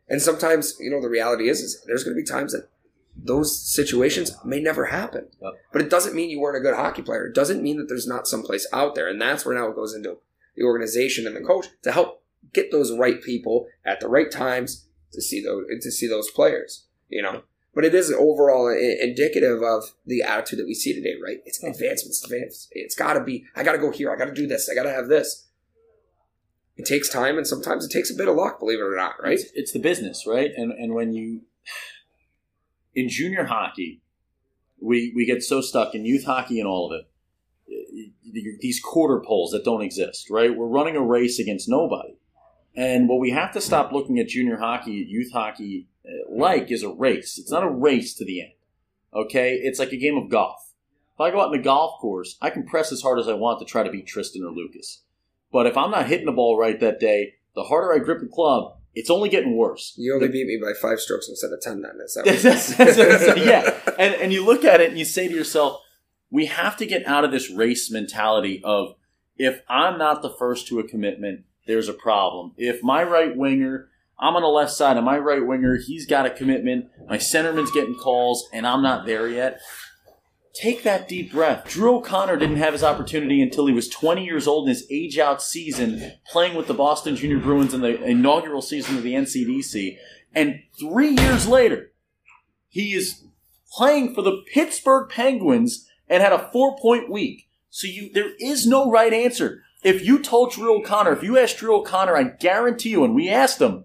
And 0.08 0.22
sometimes, 0.22 0.76
you 0.80 0.90
know, 0.90 1.02
the 1.02 1.08
reality 1.08 1.48
is, 1.48 1.60
is 1.60 1.82
there's 1.86 2.04
going 2.04 2.16
to 2.16 2.22
be 2.22 2.26
times 2.26 2.52
that 2.52 2.68
those 3.16 3.60
situations 3.72 4.36
may 4.44 4.60
never 4.60 4.86
happen. 4.86 5.28
Yep. 5.40 5.52
But 5.72 5.82
it 5.82 5.90
doesn't 5.90 6.14
mean 6.14 6.30
you 6.30 6.40
weren't 6.40 6.56
a 6.56 6.60
good 6.60 6.76
hockey 6.76 7.02
player. 7.02 7.26
It 7.26 7.34
doesn't 7.34 7.62
mean 7.62 7.78
that 7.78 7.88
there's 7.88 8.06
not 8.06 8.28
someplace 8.28 8.66
out 8.72 8.94
there. 8.94 9.08
And 9.08 9.20
that's 9.20 9.44
where 9.44 9.56
now 9.56 9.68
it 9.68 9.74
goes 9.74 9.94
into 9.94 10.18
the 10.56 10.64
organization 10.64 11.26
and 11.26 11.34
the 11.34 11.40
coach 11.40 11.66
to 11.82 11.92
help 11.92 12.22
get 12.52 12.70
those 12.70 12.96
right 12.96 13.22
people 13.22 13.66
at 13.84 14.00
the 14.00 14.08
right 14.08 14.30
times 14.30 14.85
to 15.12 15.22
see 15.22 15.42
those 15.42 15.64
to 15.80 15.90
see 15.90 16.08
those 16.08 16.30
players. 16.30 16.86
You 17.08 17.22
know. 17.22 17.42
But 17.74 17.84
it 17.84 17.94
is 17.94 18.10
overall 18.10 18.68
i- 18.68 18.96
indicative 19.02 19.62
of 19.62 19.92
the 20.06 20.22
attitude 20.22 20.58
that 20.60 20.66
we 20.66 20.72
see 20.72 20.94
today, 20.94 21.14
right? 21.22 21.40
It's 21.44 21.58
mm-hmm. 21.58 21.72
advancements, 21.72 22.24
advancements. 22.24 22.68
It's 22.72 22.94
got 22.94 23.12
to 23.12 23.22
be. 23.22 23.44
I 23.54 23.62
got 23.62 23.72
to 23.72 23.78
go 23.78 23.90
here. 23.90 24.10
I 24.10 24.16
got 24.16 24.24
to 24.24 24.34
do 24.34 24.46
this. 24.46 24.70
I 24.70 24.74
got 24.74 24.84
to 24.84 24.92
have 24.92 25.08
this. 25.08 25.46
It 26.78 26.86
takes 26.86 27.08
time, 27.08 27.36
and 27.36 27.46
sometimes 27.46 27.84
it 27.84 27.90
takes 27.90 28.10
a 28.10 28.14
bit 28.14 28.28
of 28.28 28.36
luck. 28.36 28.58
Believe 28.58 28.80
it 28.80 28.82
or 28.82 28.96
not, 28.96 29.22
right? 29.22 29.34
It's, 29.34 29.50
it's 29.54 29.72
the 29.72 29.78
business, 29.78 30.24
right? 30.26 30.50
And 30.56 30.72
and 30.72 30.94
when 30.94 31.12
you 31.12 31.42
in 32.94 33.08
junior 33.08 33.44
hockey, 33.44 34.00
we 34.80 35.12
we 35.14 35.26
get 35.26 35.42
so 35.42 35.60
stuck 35.60 35.94
in 35.94 36.04
youth 36.04 36.24
hockey 36.24 36.58
and 36.58 36.68
all 36.68 36.90
of 36.90 37.00
it. 37.00 37.06
These 38.60 38.80
quarter 38.80 39.22
poles 39.26 39.50
that 39.52 39.64
don't 39.64 39.82
exist, 39.82 40.28
right? 40.30 40.54
We're 40.54 40.66
running 40.66 40.96
a 40.96 41.02
race 41.02 41.38
against 41.38 41.68
nobody. 41.68 42.15
And 42.76 43.08
what 43.08 43.20
we 43.20 43.30
have 43.30 43.52
to 43.52 43.60
stop 43.60 43.92
looking 43.92 44.18
at 44.18 44.28
junior 44.28 44.58
hockey, 44.58 45.04
youth 45.08 45.32
hockey, 45.32 45.88
uh, 46.04 46.10
like 46.30 46.70
is 46.70 46.82
a 46.82 46.88
race. 46.90 47.38
It's 47.38 47.50
not 47.50 47.64
a 47.64 47.70
race 47.70 48.14
to 48.14 48.24
the 48.24 48.42
end. 48.42 48.52
Okay? 49.14 49.54
It's 49.54 49.78
like 49.78 49.92
a 49.92 49.96
game 49.96 50.16
of 50.18 50.28
golf. 50.30 50.72
If 51.14 51.20
I 51.20 51.30
go 51.30 51.40
out 51.40 51.52
in 51.54 51.58
the 51.58 51.64
golf 51.64 51.98
course, 52.00 52.36
I 52.42 52.50
can 52.50 52.66
press 52.66 52.92
as 52.92 53.00
hard 53.00 53.18
as 53.18 53.28
I 53.28 53.32
want 53.32 53.58
to 53.60 53.64
try 53.64 53.82
to 53.82 53.90
beat 53.90 54.06
Triston 54.06 54.42
or 54.46 54.50
Lucas. 54.52 55.02
But 55.50 55.66
if 55.66 55.76
I'm 55.76 55.90
not 55.90 56.06
hitting 56.08 56.26
the 56.26 56.32
ball 56.32 56.58
right 56.58 56.78
that 56.80 57.00
day, 57.00 57.34
the 57.54 57.62
harder 57.64 57.94
I 57.94 57.98
grip 58.04 58.20
the 58.20 58.26
club, 58.26 58.74
It's 58.94 59.10
only 59.10 59.28
getting 59.30 59.56
worse. 59.56 59.94
You 59.96 60.14
only 60.14 60.28
beat 60.28 60.46
me 60.46 60.58
by 60.62 60.72
five 60.80 61.00
strokes 61.00 61.28
instead 61.28 61.52
of 61.52 61.60
ten. 61.62 61.80
Then 61.82 61.92
is 62.04 62.14
that? 62.14 62.24
That's- 62.26 62.68
what- 62.78 62.78
that's- 62.96 62.96
that's- 63.26 63.36
yeah, 63.86 63.94
and 63.98 64.14
and 64.14 64.32
you 64.32 64.44
look 64.44 64.64
at 64.64 64.80
it 64.80 64.88
and 64.90 64.98
you 64.98 65.04
say 65.04 65.28
to 65.28 65.34
yourself, 65.34 65.80
we 66.30 66.46
have 66.46 66.76
to 66.78 66.86
get 66.86 67.06
out 67.06 67.24
of 67.24 67.30
this 67.30 67.50
race 67.50 67.90
mentality 67.90 68.60
of 68.64 68.94
if 69.38 69.60
I'm 69.68 69.98
not 69.98 70.20
the 70.22 70.30
first 70.30 70.66
to 70.68 70.78
a 70.78 70.88
commitment, 70.88 71.44
there's 71.66 71.88
a 71.88 71.94
problem. 71.94 72.52
If 72.56 72.82
my 72.82 73.02
right 73.02 73.36
winger, 73.36 73.88
I'm 74.18 74.36
on 74.36 74.42
the 74.42 74.48
left 74.48 74.72
side, 74.72 74.96
and 74.96 75.04
my 75.04 75.18
right 75.18 75.44
winger, 75.44 75.76
he's 75.76 76.06
got 76.06 76.26
a 76.26 76.30
commitment. 76.30 76.86
My 77.08 77.18
centerman's 77.18 77.70
getting 77.70 77.94
calls, 77.94 78.48
and 78.52 78.66
I'm 78.66 78.82
not 78.82 79.06
there 79.06 79.28
yet. 79.28 79.60
Take 80.54 80.84
that 80.84 81.06
deep 81.06 81.32
breath. 81.32 81.68
Drew 81.68 81.96
O'Connor 81.96 82.38
didn't 82.38 82.56
have 82.56 82.72
his 82.72 82.82
opportunity 82.82 83.42
until 83.42 83.66
he 83.66 83.74
was 83.74 83.90
20 83.90 84.24
years 84.24 84.46
old 84.46 84.66
in 84.66 84.74
his 84.74 84.86
age 84.90 85.18
out 85.18 85.42
season, 85.42 86.12
playing 86.30 86.56
with 86.56 86.66
the 86.66 86.72
Boston 86.72 87.14
Junior 87.14 87.38
Bruins 87.38 87.74
in 87.74 87.82
the 87.82 88.02
inaugural 88.02 88.62
season 88.62 88.96
of 88.96 89.02
the 89.02 89.12
NCDC. 89.12 89.98
And 90.34 90.60
three 90.80 91.10
years 91.10 91.46
later, 91.46 91.92
he 92.68 92.94
is 92.94 93.24
playing 93.70 94.14
for 94.14 94.22
the 94.22 94.42
Pittsburgh 94.52 95.10
Penguins 95.10 95.86
and 96.08 96.22
had 96.22 96.32
a 96.32 96.50
four 96.52 96.78
point 96.78 97.10
week. 97.10 97.48
So 97.68 97.86
you 97.86 98.10
there 98.12 98.32
is 98.40 98.66
no 98.66 98.90
right 98.90 99.12
answer. 99.12 99.62
If 99.82 100.04
you 100.04 100.18
told 100.18 100.52
Drew 100.52 100.78
O'Connor, 100.78 101.12
if 101.12 101.22
you 101.22 101.38
asked 101.38 101.58
Drew 101.58 101.76
O'Connor, 101.76 102.16
I 102.16 102.24
guarantee 102.24 102.90
you, 102.90 103.04
and 103.04 103.14
we 103.14 103.28
asked 103.28 103.60
him 103.60 103.84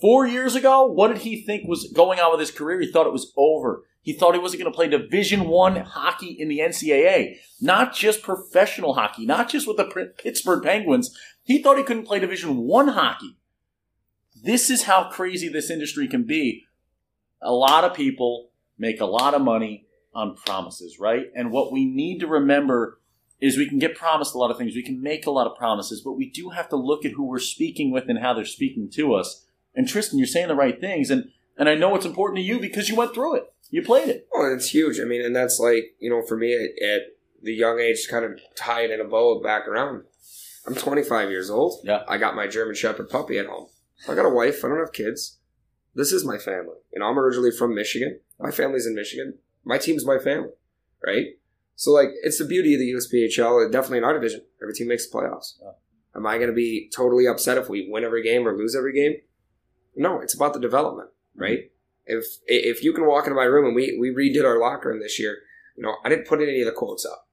four 0.00 0.26
years 0.26 0.54
ago, 0.54 0.86
what 0.86 1.08
did 1.08 1.18
he 1.18 1.42
think 1.42 1.68
was 1.68 1.92
going 1.92 2.20
on 2.20 2.30
with 2.30 2.40
his 2.40 2.50
career? 2.50 2.80
He 2.80 2.90
thought 2.90 3.06
it 3.06 3.12
was 3.12 3.32
over. 3.36 3.84
He 4.00 4.12
thought 4.14 4.34
he 4.34 4.40
wasn't 4.40 4.62
going 4.62 4.72
to 4.72 4.76
play 4.76 4.88
Division 4.88 5.48
One 5.48 5.76
hockey 5.76 6.36
in 6.38 6.48
the 6.48 6.60
NCAA, 6.60 7.36
not 7.60 7.94
just 7.94 8.22
professional 8.22 8.94
hockey, 8.94 9.26
not 9.26 9.50
just 9.50 9.66
with 9.66 9.76
the 9.76 10.12
Pittsburgh 10.18 10.62
Penguins. 10.62 11.14
He 11.42 11.62
thought 11.62 11.76
he 11.76 11.84
couldn't 11.84 12.06
play 12.06 12.18
Division 12.18 12.56
One 12.58 12.88
hockey. 12.88 13.36
This 14.42 14.70
is 14.70 14.84
how 14.84 15.10
crazy 15.10 15.48
this 15.48 15.68
industry 15.68 16.08
can 16.08 16.24
be. 16.24 16.64
A 17.42 17.52
lot 17.52 17.84
of 17.84 17.92
people 17.92 18.50
make 18.78 19.00
a 19.00 19.06
lot 19.06 19.34
of 19.34 19.42
money 19.42 19.86
on 20.14 20.36
promises, 20.36 20.98
right? 20.98 21.26
And 21.34 21.50
what 21.50 21.72
we 21.72 21.84
need 21.84 22.20
to 22.20 22.26
remember 22.26 23.00
is 23.40 23.56
we 23.56 23.68
can 23.68 23.78
get 23.78 23.94
promised 23.94 24.34
a 24.34 24.38
lot 24.38 24.50
of 24.50 24.58
things. 24.58 24.74
We 24.74 24.82
can 24.82 25.00
make 25.00 25.26
a 25.26 25.30
lot 25.30 25.46
of 25.46 25.56
promises, 25.56 26.00
but 26.00 26.12
we 26.12 26.28
do 26.28 26.50
have 26.50 26.68
to 26.70 26.76
look 26.76 27.04
at 27.04 27.12
who 27.12 27.24
we're 27.24 27.38
speaking 27.38 27.92
with 27.92 28.08
and 28.08 28.18
how 28.18 28.34
they're 28.34 28.44
speaking 28.44 28.90
to 28.94 29.14
us. 29.14 29.44
And 29.74 29.86
Triston, 29.86 30.18
you're 30.18 30.26
saying 30.26 30.48
the 30.48 30.56
right 30.56 30.80
things, 30.80 31.10
and 31.10 31.30
and 31.56 31.68
I 31.68 31.74
know 31.74 31.94
it's 31.94 32.06
important 32.06 32.38
to 32.38 32.42
you 32.42 32.60
because 32.60 32.88
you 32.88 32.96
went 32.96 33.14
through 33.14 33.36
it. 33.36 33.52
You 33.70 33.82
played 33.82 34.08
it. 34.08 34.28
Oh, 34.34 34.52
it's 34.52 34.70
huge. 34.70 34.98
I 35.00 35.04
mean, 35.04 35.24
and 35.24 35.34
that's 35.36 35.58
like 35.58 35.94
you 36.00 36.10
know, 36.10 36.22
for 36.22 36.36
me 36.36 36.54
at, 36.54 36.88
at 36.88 37.02
the 37.42 37.52
young 37.52 37.78
age, 37.78 38.04
to 38.04 38.10
kind 38.10 38.24
of 38.24 38.40
tie 38.56 38.82
it 38.82 38.90
in 38.90 39.00
a 39.00 39.04
bow 39.04 39.40
back 39.40 39.68
around. 39.68 40.04
I'm 40.66 40.74
25 40.74 41.30
years 41.30 41.48
old. 41.48 41.80
Yeah. 41.82 42.02
I 42.08 42.18
got 42.18 42.36
my 42.36 42.46
German 42.46 42.74
Shepherd 42.74 43.08
puppy 43.08 43.38
at 43.38 43.46
home. 43.46 43.68
I 44.08 44.14
got 44.14 44.26
a 44.26 44.30
wife. 44.30 44.64
I 44.64 44.68
don't 44.68 44.78
have 44.78 44.92
kids. 44.92 45.38
This 45.94 46.12
is 46.12 46.24
my 46.24 46.36
family. 46.36 46.76
You 46.92 47.00
know, 47.00 47.06
I'm 47.06 47.18
originally 47.18 47.50
from 47.50 47.74
Michigan. 47.74 48.20
My 48.38 48.50
family's 48.50 48.86
in 48.86 48.94
Michigan. 48.94 49.38
My 49.64 49.78
team's 49.78 50.04
my 50.04 50.18
family, 50.18 50.50
right? 51.04 51.37
So, 51.78 51.92
like, 51.92 52.08
it's 52.24 52.38
the 52.38 52.44
beauty 52.44 52.74
of 52.74 52.80
the 52.80 52.90
USPHL. 52.90 53.64
Uh, 53.64 53.70
definitely 53.70 53.98
in 53.98 54.04
our 54.04 54.12
division, 54.12 54.42
every 54.60 54.74
team 54.74 54.88
makes 54.88 55.08
the 55.08 55.16
playoffs. 55.16 55.52
Yeah. 55.62 55.70
Am 56.16 56.26
I 56.26 56.34
going 56.36 56.48
to 56.48 56.54
be 56.54 56.90
totally 56.92 57.28
upset 57.28 57.56
if 57.56 57.68
we 57.68 57.88
win 57.88 58.02
every 58.02 58.20
game 58.20 58.48
or 58.48 58.58
lose 58.58 58.74
every 58.74 58.92
game? 58.92 59.18
No, 59.94 60.20
it's 60.20 60.34
about 60.34 60.54
the 60.54 60.60
development, 60.60 61.10
mm-hmm. 61.10 61.40
right? 61.40 61.58
If 62.04 62.24
if 62.46 62.82
you 62.82 62.92
can 62.92 63.06
walk 63.06 63.26
into 63.26 63.36
my 63.36 63.44
room 63.44 63.64
and 63.64 63.76
we 63.76 63.96
we 63.96 64.10
redid 64.10 64.44
our 64.44 64.58
locker 64.58 64.88
room 64.88 64.98
this 64.98 65.20
year, 65.20 65.38
you 65.76 65.84
know, 65.84 65.94
I 66.04 66.08
didn't 66.08 66.26
put 66.26 66.40
any 66.40 66.60
of 66.62 66.66
the 66.66 66.72
quotes 66.72 67.06
up. 67.06 67.28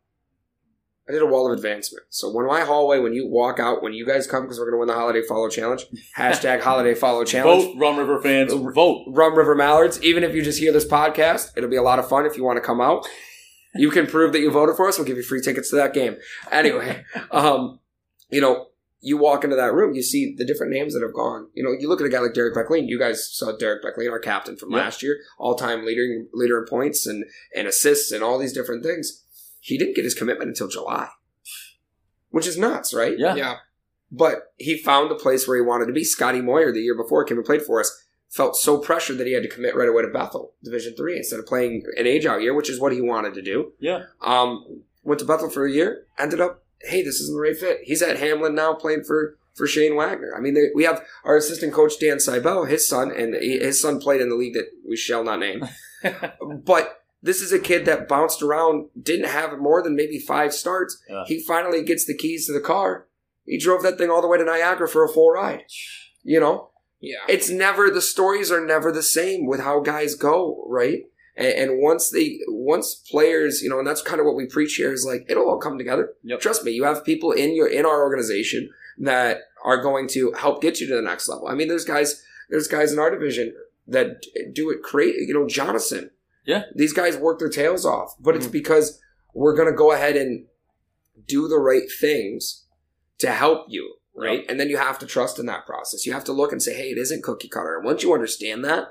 I 1.10 1.12
did 1.12 1.24
a 1.24 1.26
wall 1.26 1.52
of 1.52 1.58
advancement. 1.58 2.06
So 2.10 2.32
when 2.32 2.46
my 2.46 2.62
hallway, 2.62 3.00
when 3.00 3.14
you 3.14 3.28
walk 3.28 3.60
out, 3.60 3.82
when 3.82 3.94
you 3.94 4.06
guys 4.06 4.28
come, 4.28 4.44
because 4.44 4.60
we're 4.60 4.70
going 4.70 4.76
to 4.76 4.80
win 4.80 4.88
the 4.88 4.94
holiday 4.94 5.24
follow 5.28 5.50
challenge, 5.50 5.88
hashtag 6.18 6.62
holiday 6.62 6.94
follow 6.94 7.24
challenge. 7.24 7.64
Vote, 7.64 7.78
Rum 7.78 7.98
River 7.98 8.22
fans. 8.22 8.54
Uh, 8.54 8.58
vote. 8.58 9.06
Rum 9.08 9.36
River 9.36 9.56
Mallards. 9.56 10.04
Even 10.04 10.24
if 10.24 10.36
you 10.36 10.44
just 10.44 10.60
hear 10.60 10.72
this 10.72 10.86
podcast, 10.86 11.52
it'll 11.58 11.70
be 11.70 11.76
a 11.76 11.84
lot 11.84 11.98
of 11.98 12.08
fun 12.08 12.28
if 12.28 12.38
you 12.38 12.44
want 12.44 12.58
to 12.58 12.62
come 12.62 12.80
out. 12.80 13.08
You 13.76 13.92
can 13.92 14.08
prove 14.08 14.32
that 14.34 14.40
you 14.40 14.52
voted 14.52 14.76
for 14.76 14.88
us. 14.88 14.98
We'll 14.98 15.08
give 15.08 15.18
you 15.18 15.24
free 15.24 15.42
tickets 15.42 15.70
to 15.72 15.76
that 15.78 15.94
game. 15.94 16.18
Anyway, 16.52 17.04
um, 17.32 17.80
you 18.30 18.42
know, 18.42 18.68
you 19.02 19.18
walk 19.18 19.44
into 19.44 19.56
that 19.56 19.74
room, 19.74 19.94
you 19.94 20.02
see 20.02 20.34
the 20.36 20.46
different 20.46 20.74
names 20.74 20.94
that 20.94 21.04
have 21.04 21.14
gone. 21.14 21.48
You 21.54 21.64
know, 21.64 21.72
you 21.78 21.88
look 21.88 22.02
at 22.02 22.08
a 22.08 22.10
guy 22.10 22.20
like 22.20 22.34
Derek 22.34 22.56
Becklean. 22.56 22.88
You 22.88 22.98
guys 22.98 23.30
saw 23.36 23.52
Derek 23.56 23.84
Becklean, 23.84 24.10
our 24.12 24.18
captain 24.20 24.56
from 24.58 24.72
Yeah. 24.72 24.78
last 24.78 25.04
year, 25.04 25.20
all-time 25.38 25.86
leader 25.86 26.24
leader 26.34 26.58
in 26.60 26.66
points 26.66 27.06
and 27.06 27.24
and 27.56 27.68
assists 27.68 28.12
and 28.12 28.24
all 28.24 28.40
these 28.40 28.54
different 28.54 28.84
things. 28.84 29.24
He 29.60 29.78
didn't 29.78 29.96
get 29.96 30.06
his 30.06 30.16
commitment 30.16 30.50
until 30.50 30.68
July, 30.68 31.10
which 32.30 32.48
is 32.48 32.58
nuts, 32.58 32.94
right? 32.94 33.18
Yeah. 33.18 33.36
Yeah. 33.36 33.56
But 34.12 34.54
he 34.58 34.78
found 34.78 35.10
the 35.12 35.16
place 35.16 35.48
where 35.48 35.58
he 35.58 35.62
wanted 35.64 35.88
to 35.88 35.94
be. 35.94 36.04
Scotty 36.04 36.42
Moyer, 36.42 36.72
the 36.72 36.82
year 36.82 36.96
before, 36.96 37.26
came 37.26 37.38
and 37.38 37.46
played 37.46 37.64
for 37.64 37.80
us. 37.80 37.92
Felt 38.36 38.58
so 38.58 38.78
pressured 38.80 39.18
that 39.18 39.28
he 39.28 39.34
had 39.34 39.44
to 39.44 39.50
commit 39.50 39.78
right 39.78 39.88
away 39.88 40.02
to 40.02 40.10
Bethel, 40.10 40.52
Division 40.62 40.94
Three, 40.98 41.16
instead 41.16 41.40
of 41.40 41.46
playing 41.46 41.84
an 41.96 42.06
age 42.06 42.26
out 42.26 42.42
year, 42.42 42.54
which 42.54 42.70
is 42.70 42.82
what 42.82 42.92
he 42.92 43.00
wanted 43.00 43.34
to 43.36 43.42
do. 43.42 43.72
Yeah. 43.80 44.04
Um, 44.22 44.82
went 45.04 45.20
to 45.20 45.26
Bethel 45.26 45.50
for 45.50 45.66
a 45.66 45.72
year. 45.72 46.06
Ended 46.20 46.42
up, 46.42 46.64
hey, 46.82 47.02
this 47.02 47.22
isn't 47.22 47.34
the 47.34 47.40
right 47.42 47.58
fit. 47.58 47.80
He's 47.84 48.02
at 48.02 48.18
Hamline 48.18 48.54
now, 48.54 48.74
playing 48.74 49.06
for 49.06 49.38
for 49.54 49.66
Shane 49.68 49.96
Wagner. 49.96 50.34
I 50.38 50.42
mean, 50.42 50.54
they, 50.54 50.66
we 50.76 50.84
have 50.84 51.02
our 51.24 51.38
assistant 51.38 51.72
coach 51.72 51.94
Dan 51.98 52.18
Seibel, 52.18 52.68
his 52.68 52.86
son, 52.86 53.10
and 53.10 53.36
he- 53.36 53.60
his 53.60 53.82
son 53.82 54.02
played 54.02 54.20
in 54.20 54.28
the 54.28 54.36
league 54.36 54.54
that 54.56 54.68
we 54.86 54.98
shall 54.98 55.24
not 55.24 55.40
name. 55.40 55.66
but 56.66 57.04
this 57.24 57.42
is 57.42 57.54
a 57.54 57.60
kid 57.60 57.86
that 57.86 58.10
bounced 58.10 58.42
around, 58.42 58.90
didn't 59.02 59.30
have 59.30 59.58
more 59.60 59.82
than 59.82 59.96
maybe 59.96 60.20
five 60.20 60.54
starts. 60.54 61.02
Yeah. 61.10 61.24
He 61.26 61.42
finally 61.42 61.84
gets 61.84 62.06
the 62.06 62.18
keys 62.18 62.48
to 62.48 62.54
the 62.54 62.60
car. 62.60 63.08
He 63.46 63.58
drove 63.58 63.82
that 63.84 63.98
thing 63.98 64.10
all 64.10 64.22
the 64.22 64.28
way 64.28 64.38
to 64.38 64.44
Niagara 64.44 64.90
for 64.90 65.06
a 65.06 65.10
full 65.10 65.32
ride. 65.32 65.64
You 66.24 66.40
know, 66.42 66.72
Yeah. 67.06 67.24
it's 67.30 67.50
never 67.50 67.90
the 67.90 68.02
stories 68.02 68.52
are 68.52 68.66
never 68.66 68.92
the 68.92 69.04
same 69.04 69.46
with 69.46 69.60
how 69.62 69.80
guys 69.82 70.16
go, 70.16 70.66
right? 70.68 71.04
And, 71.38 71.48
and 71.72 71.82
once 71.82 72.10
they, 72.10 72.40
once 72.48 72.96
players, 72.96 73.62
you 73.62 73.70
know, 73.70 73.80
and 73.80 73.88
that's 73.88 74.02
kind 74.02 74.20
of 74.20 74.26
what 74.26 74.36
we 74.36 74.46
preach 74.48 74.76
here 74.76 74.92
is 74.94 75.06
like 75.06 75.26
it'll 75.30 75.50
all 75.50 75.60
come 75.60 75.78
together. 75.78 76.14
Yep. 76.24 76.40
Trust 76.40 76.64
me, 76.64 76.72
you 76.72 76.84
have 76.86 77.04
people 77.06 77.32
in 77.32 77.56
your 77.56 77.68
in 77.68 77.86
our 77.86 78.02
organization 78.04 78.70
that 79.00 79.40
are 79.64 79.82
going 79.82 80.08
to 80.10 80.32
help 80.34 80.62
get 80.62 80.80
you 80.80 80.88
to 80.88 80.96
the 80.96 81.02
next 81.02 81.28
level. 81.28 81.48
I 81.48 81.54
mean, 81.56 81.68
there's 81.68 81.86
guys, 81.86 82.24
there's 82.50 82.68
guys 82.68 82.94
in 82.94 83.00
our 83.00 83.12
division 83.12 83.54
that 83.88 84.24
do 84.54 84.70
it 84.72 84.82
create, 84.82 85.16
You 85.28 85.34
know, 85.34 85.48
Jonathan. 85.48 86.12
Yeah. 86.46 86.64
these 86.76 86.94
guys 86.94 87.18
work 87.18 87.40
their 87.40 87.50
tails 87.50 87.86
off, 87.86 88.14
but 88.20 88.36
it's 88.36 88.48
Mhm. 88.48 88.52
because 88.52 89.02
we're 89.34 89.56
going 89.56 89.70
to 89.70 89.76
go 89.76 89.92
ahead 89.92 90.16
and 90.16 90.46
do 91.28 91.48
the 91.48 91.58
right 91.58 91.90
things 92.00 92.66
to 93.18 93.32
help 93.32 93.66
you, 93.68 93.96
right? 94.16 94.46
And 94.50 94.60
then 94.60 94.70
you 94.70 94.78
have 94.78 95.00
to 95.00 95.06
trust 95.06 95.40
in 95.40 95.46
that 95.48 95.66
process. 95.66 96.06
You 96.06 96.14
have 96.14 96.24
to 96.26 96.34
look 96.34 96.52
and 96.52 96.62
say, 96.62 96.74
hey, 96.74 96.92
it 96.92 96.98
isn't 96.98 97.24
cookie 97.24 97.50
cutter. 97.50 97.76
And 97.76 97.86
once 97.86 98.04
you 98.04 98.14
understand 98.14 98.64
that, 98.66 98.90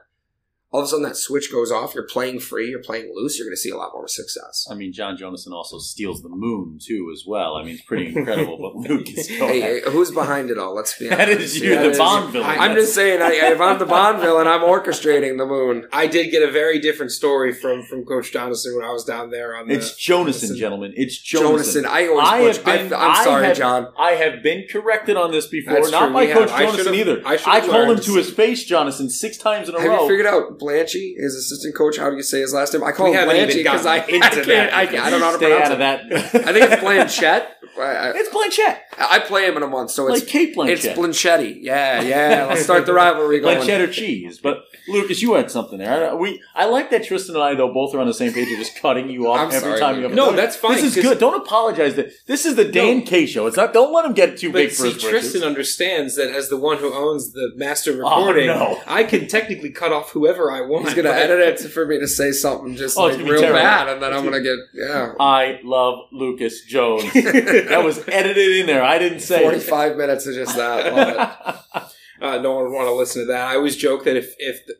all 0.74 0.80
of 0.80 0.86
a 0.86 0.88
sudden 0.88 1.04
that 1.04 1.16
switch 1.16 1.52
goes 1.52 1.70
off. 1.70 1.94
You're 1.94 2.02
playing 2.08 2.40
free, 2.40 2.68
you're 2.68 2.82
playing 2.82 3.12
loose, 3.14 3.38
you're 3.38 3.46
going 3.46 3.54
to 3.54 3.60
see 3.60 3.70
a 3.70 3.76
lot 3.76 3.92
more 3.94 4.08
success. 4.08 4.66
I 4.68 4.74
mean, 4.74 4.92
John 4.92 5.16
Jonathan 5.16 5.52
also 5.52 5.78
steals 5.78 6.20
the 6.20 6.28
moon 6.28 6.80
too, 6.84 7.10
as 7.14 7.22
well. 7.24 7.54
I 7.54 7.62
mean, 7.62 7.74
it's 7.76 7.84
pretty 7.84 8.08
incredible 8.08 8.58
But 8.58 8.74
Luke 8.90 9.08
is 9.16 9.28
going. 9.28 9.38
Hey, 9.52 9.60
hey, 9.60 9.80
who's 9.88 10.10
behind 10.10 10.50
it 10.50 10.58
all? 10.58 10.74
Let's 10.74 10.98
be 10.98 11.08
honest. 11.12 11.30
is 11.40 11.60
you, 11.60 11.70
That 11.76 11.82
the 11.84 11.90
is- 11.90 11.98
Bond 11.98 12.32
villain. 12.32 12.48
I- 12.50 12.56
I'm 12.56 12.74
just 12.74 12.92
saying, 12.92 13.22
I, 13.22 13.30
if 13.52 13.60
I'm 13.60 13.78
the 13.78 13.86
Bond 13.86 14.18
villain, 14.20 14.48
I'm 14.48 14.62
orchestrating 14.62 15.38
the 15.38 15.46
moon. 15.46 15.86
I 15.92 16.08
did 16.08 16.30
get 16.32 16.42
a 16.42 16.50
very 16.50 16.80
different 16.80 17.12
story 17.12 17.52
from 17.52 17.84
from 17.84 18.04
Coach 18.04 18.32
Jonathan 18.32 18.74
when 18.74 18.84
I 18.84 18.90
was 18.92 19.04
down 19.04 19.30
there 19.30 19.56
on 19.56 19.68
the. 19.68 19.74
It's 19.74 19.94
Jonathan, 19.96 20.56
gentlemen. 20.56 20.92
It's 20.96 21.16
Jonathan, 21.18 21.82
Jonathan. 21.82 21.86
I 21.86 22.08
always 22.08 22.26
I 22.28 22.40
butcher. 22.40 22.72
have 22.80 22.88
been- 22.90 22.98
I, 22.98 23.04
I'm 23.04 23.10
I 23.12 23.24
sorry, 23.24 23.46
have- 23.46 23.56
John. 23.56 23.88
I 23.96 24.10
have 24.12 24.42
been 24.42 24.66
corrected 24.68 25.16
on 25.16 25.30
this 25.30 25.46
before, 25.46 25.74
That's 25.74 25.92
not 25.92 26.06
true, 26.06 26.14
by 26.14 26.26
we 26.26 26.32
Coach 26.32 26.50
have. 26.50 26.60
I 26.60 26.66
Jonathan 26.66 26.94
either. 26.94 27.22
I 27.24 27.34
I, 27.46 27.60
called 27.60 27.90
him 27.90 28.00
to 28.00 28.14
his 28.16 28.32
face, 28.32 28.64
Jonathan, 28.64 29.08
six 29.08 29.36
times 29.38 29.68
in 29.68 29.76
a 29.76 29.80
Have 29.80 29.88
row. 29.88 30.02
you 30.02 30.08
figured 30.08 30.26
out 30.26 30.58
Blanchy, 30.64 31.14
his 31.16 31.34
assistant 31.34 31.74
coach? 31.74 31.98
How 31.98 32.10
do 32.10 32.16
you 32.16 32.22
say 32.22 32.40
his 32.40 32.54
last 32.54 32.72
name? 32.72 32.82
I 32.84 32.92
call 32.92 33.10
We 33.10 33.16
him 33.16 33.28
even 33.30 33.56
because 33.56 33.84
I, 33.86 33.96
I 33.96 33.98
into 34.06 34.18
can't. 34.30 34.46
that. 34.46 34.72
I, 34.74 34.82
I 35.06 35.10
don't 35.10 35.20
know 35.20 35.26
how 35.26 35.32
to 35.32 35.36
Stay 35.38 35.50
pronounce 35.50 35.70
out 35.70 35.72
of 35.72 35.80
it. 35.80 36.32
that. 36.32 36.48
I 36.48 36.52
think 36.52 36.70
it's 36.72 36.82
Blanchett. 36.82 37.46
I, 37.78 37.82
I, 37.82 38.12
it's 38.14 38.28
Blanchett, 38.30 38.78
I 38.98 39.18
play 39.20 39.46
him 39.46 39.56
in 39.56 39.62
a 39.62 39.66
month, 39.66 39.90
so 39.90 40.08
it's 40.08 40.20
like 40.20 40.28
Cate 40.28 40.54
Blanchett. 40.56 40.68
it's 40.70 40.86
Blanchetti. 40.86 41.58
Yeah, 41.60 42.00
yeah. 42.02 42.46
Let's 42.48 42.62
start 42.62 42.86
the 42.86 42.92
rivalry 43.02 43.40
going. 43.40 43.58
like 43.58 43.66
cheddar 43.66 43.92
cheese. 43.92 44.38
But 44.38 44.64
Lucas, 44.88 45.22
you 45.22 45.34
had 45.34 45.50
something 45.50 45.78
there. 45.78 46.10
I, 46.10 46.14
we 46.14 46.42
I 46.54 46.66
like 46.66 46.90
that 46.90 47.02
Triston 47.02 47.30
and 47.30 47.38
I 47.38 47.54
though 47.54 47.72
both 47.72 47.94
are 47.94 48.00
on 48.00 48.06
the 48.06 48.14
same 48.14 48.32
page 48.32 48.50
of 48.52 48.58
just 48.58 48.76
cutting 48.80 49.08
you 49.10 49.30
off 49.30 49.40
I'm 49.40 49.46
every 49.48 49.60
sorry, 49.60 49.80
time 49.80 49.96
you 49.96 50.02
have 50.04 50.12
No, 50.14 50.26
point. 50.26 50.36
that's 50.36 50.56
fine, 50.56 50.74
This 50.76 50.96
is 50.96 51.02
good. 51.02 51.18
Don't 51.18 51.40
apologize. 51.40 51.94
That 51.96 52.10
this 52.26 52.44
is 52.44 52.56
the 52.56 52.64
Dan 52.64 53.02
K 53.02 53.26
show. 53.26 53.46
It's 53.46 53.56
not. 53.56 53.72
Don't 53.72 53.92
let 53.94 54.04
him 54.04 54.12
get 54.12 54.36
too 54.38 54.52
But 54.52 54.58
big 54.58 54.70
for 54.72 54.84
his 54.84 55.02
britches. 55.02 55.34
Triston 55.34 55.46
understands 55.46 56.16
that 56.16 56.30
as 56.30 56.48
the 56.48 56.56
one 56.56 56.78
who 56.78 56.92
owns 56.92 57.32
the 57.32 57.52
master 57.56 57.92
Oh, 57.92 57.96
recording, 58.26 58.46
no. 58.48 58.80
I 58.86 59.04
can 59.04 59.26
technically 59.26 59.70
cut 59.70 59.92
off 59.92 60.10
whoever 60.10 60.52
I 60.52 60.60
want. 60.62 60.84
He's 60.86 60.94
gonna 60.94 61.08
but- 61.08 61.18
edit 61.18 61.60
it 61.64 61.68
for 61.70 61.86
me 61.86 61.98
to 61.98 62.06
say 62.08 62.32
something 62.32 62.76
just 62.76 62.98
Oh, 62.98 63.04
like 63.06 63.18
real 63.18 63.40
terrible. 63.40 63.58
bad, 63.58 63.88
and 63.88 64.02
then 64.02 64.12
I'm 64.12 64.24
gonna 64.24 64.42
get 64.42 64.58
yeah. 64.74 65.12
I 65.18 65.60
love 65.64 66.00
Lucas 66.12 66.62
Jones. 66.64 67.10
that 67.14 67.82
was 67.84 68.06
edited 68.08 68.56
in 68.56 68.66
there. 68.66 68.83
I 68.84 68.98
didn't 68.98 69.20
say. 69.20 69.40
it. 69.40 69.44
45 69.44 69.96
minutes 69.96 70.26
of 70.26 70.34
just 70.34 70.56
that. 70.56 71.60
Uh, 72.22 72.38
no 72.38 72.54
one 72.54 72.64
would 72.64 72.72
want 72.72 72.86
to 72.86 72.94
listen 72.94 73.22
to 73.22 73.26
that. 73.26 73.48
I 73.48 73.56
always 73.56 73.76
joke 73.76 74.04
that 74.04 74.16
if 74.16 74.34
if 74.38 74.64
the, 74.66 74.74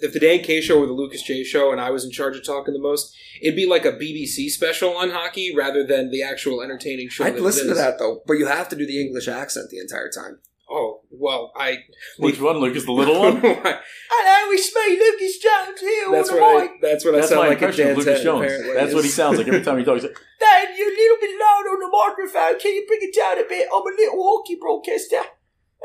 if 0.00 0.12
the 0.12 0.18
Dan 0.18 0.40
K 0.40 0.60
show 0.60 0.80
were 0.80 0.86
the 0.86 0.92
Lucas 0.92 1.22
J 1.22 1.44
show 1.44 1.70
and 1.72 1.80
I 1.80 1.90
was 1.90 2.04
in 2.04 2.10
charge 2.10 2.36
of 2.36 2.44
talking 2.44 2.74
the 2.74 2.80
most, 2.80 3.16
it'd 3.40 3.56
be 3.56 3.66
like 3.66 3.84
a 3.84 3.92
BBC 3.92 4.50
special 4.50 4.96
on 4.96 5.10
hockey 5.10 5.54
rather 5.54 5.86
than 5.86 6.10
the 6.10 6.22
actual 6.22 6.60
entertaining 6.60 7.08
show. 7.08 7.24
I'd 7.24 7.34
that 7.34 7.38
it 7.38 7.42
listen 7.42 7.68
to 7.68 7.74
that 7.74 7.98
though, 7.98 8.22
but 8.26 8.34
you 8.34 8.46
have 8.46 8.68
to 8.70 8.76
do 8.76 8.86
the 8.86 9.00
English 9.00 9.28
accent 9.28 9.70
the 9.70 9.78
entire 9.78 10.10
time. 10.10 10.40
Oh, 10.72 11.00
well, 11.10 11.52
I 11.56 11.78
Which 12.18 12.40
one, 12.40 12.58
Lucas? 12.58 12.84
The 12.84 12.92
little 12.92 13.18
one? 13.18 13.40
Hello, 13.40 14.52
it's 14.52 14.74
me, 14.74 14.98
Lucas 14.98 15.38
Jones 15.38 15.80
here. 15.80 16.10
That's 16.12 16.28
on 16.30 16.36
the 16.36 16.40
what 16.42 16.56
I- 16.56 16.60
mic. 16.62 16.70
That's 16.80 17.04
what 17.04 17.14
I 17.14 17.16
That's 17.18 17.28
sound 17.30 17.40
my 17.42 17.48
like 17.48 17.56
at 17.58 17.62
impression 17.62 17.82
of 17.82 17.86
Dan's 17.96 17.98
Lucas 17.98 18.14
head, 18.18 18.24
Jones. 18.24 18.44
apparently. 18.44 18.74
That's 18.74 18.94
what 18.94 19.04
he 19.04 19.10
sounds 19.10 19.38
like 19.38 19.48
every 19.48 19.62
time 19.62 19.78
he 19.78 19.84
talks. 19.84 20.02
Dad, 20.40 20.68
you're 20.78 20.88
a 20.88 20.96
little 20.96 21.16
bit 21.20 21.30
loud 21.40 21.64
on 21.74 21.78
the 21.80 21.88
microphone. 21.90 22.60
Can 22.60 22.72
you 22.74 22.84
bring 22.86 23.00
it 23.02 23.14
down 23.16 23.38
a 23.44 23.48
bit? 23.48 23.66
I'm 23.74 23.82
a 23.82 23.94
little 23.98 24.22
hockey 24.22 24.56
broadcaster, 24.60 25.26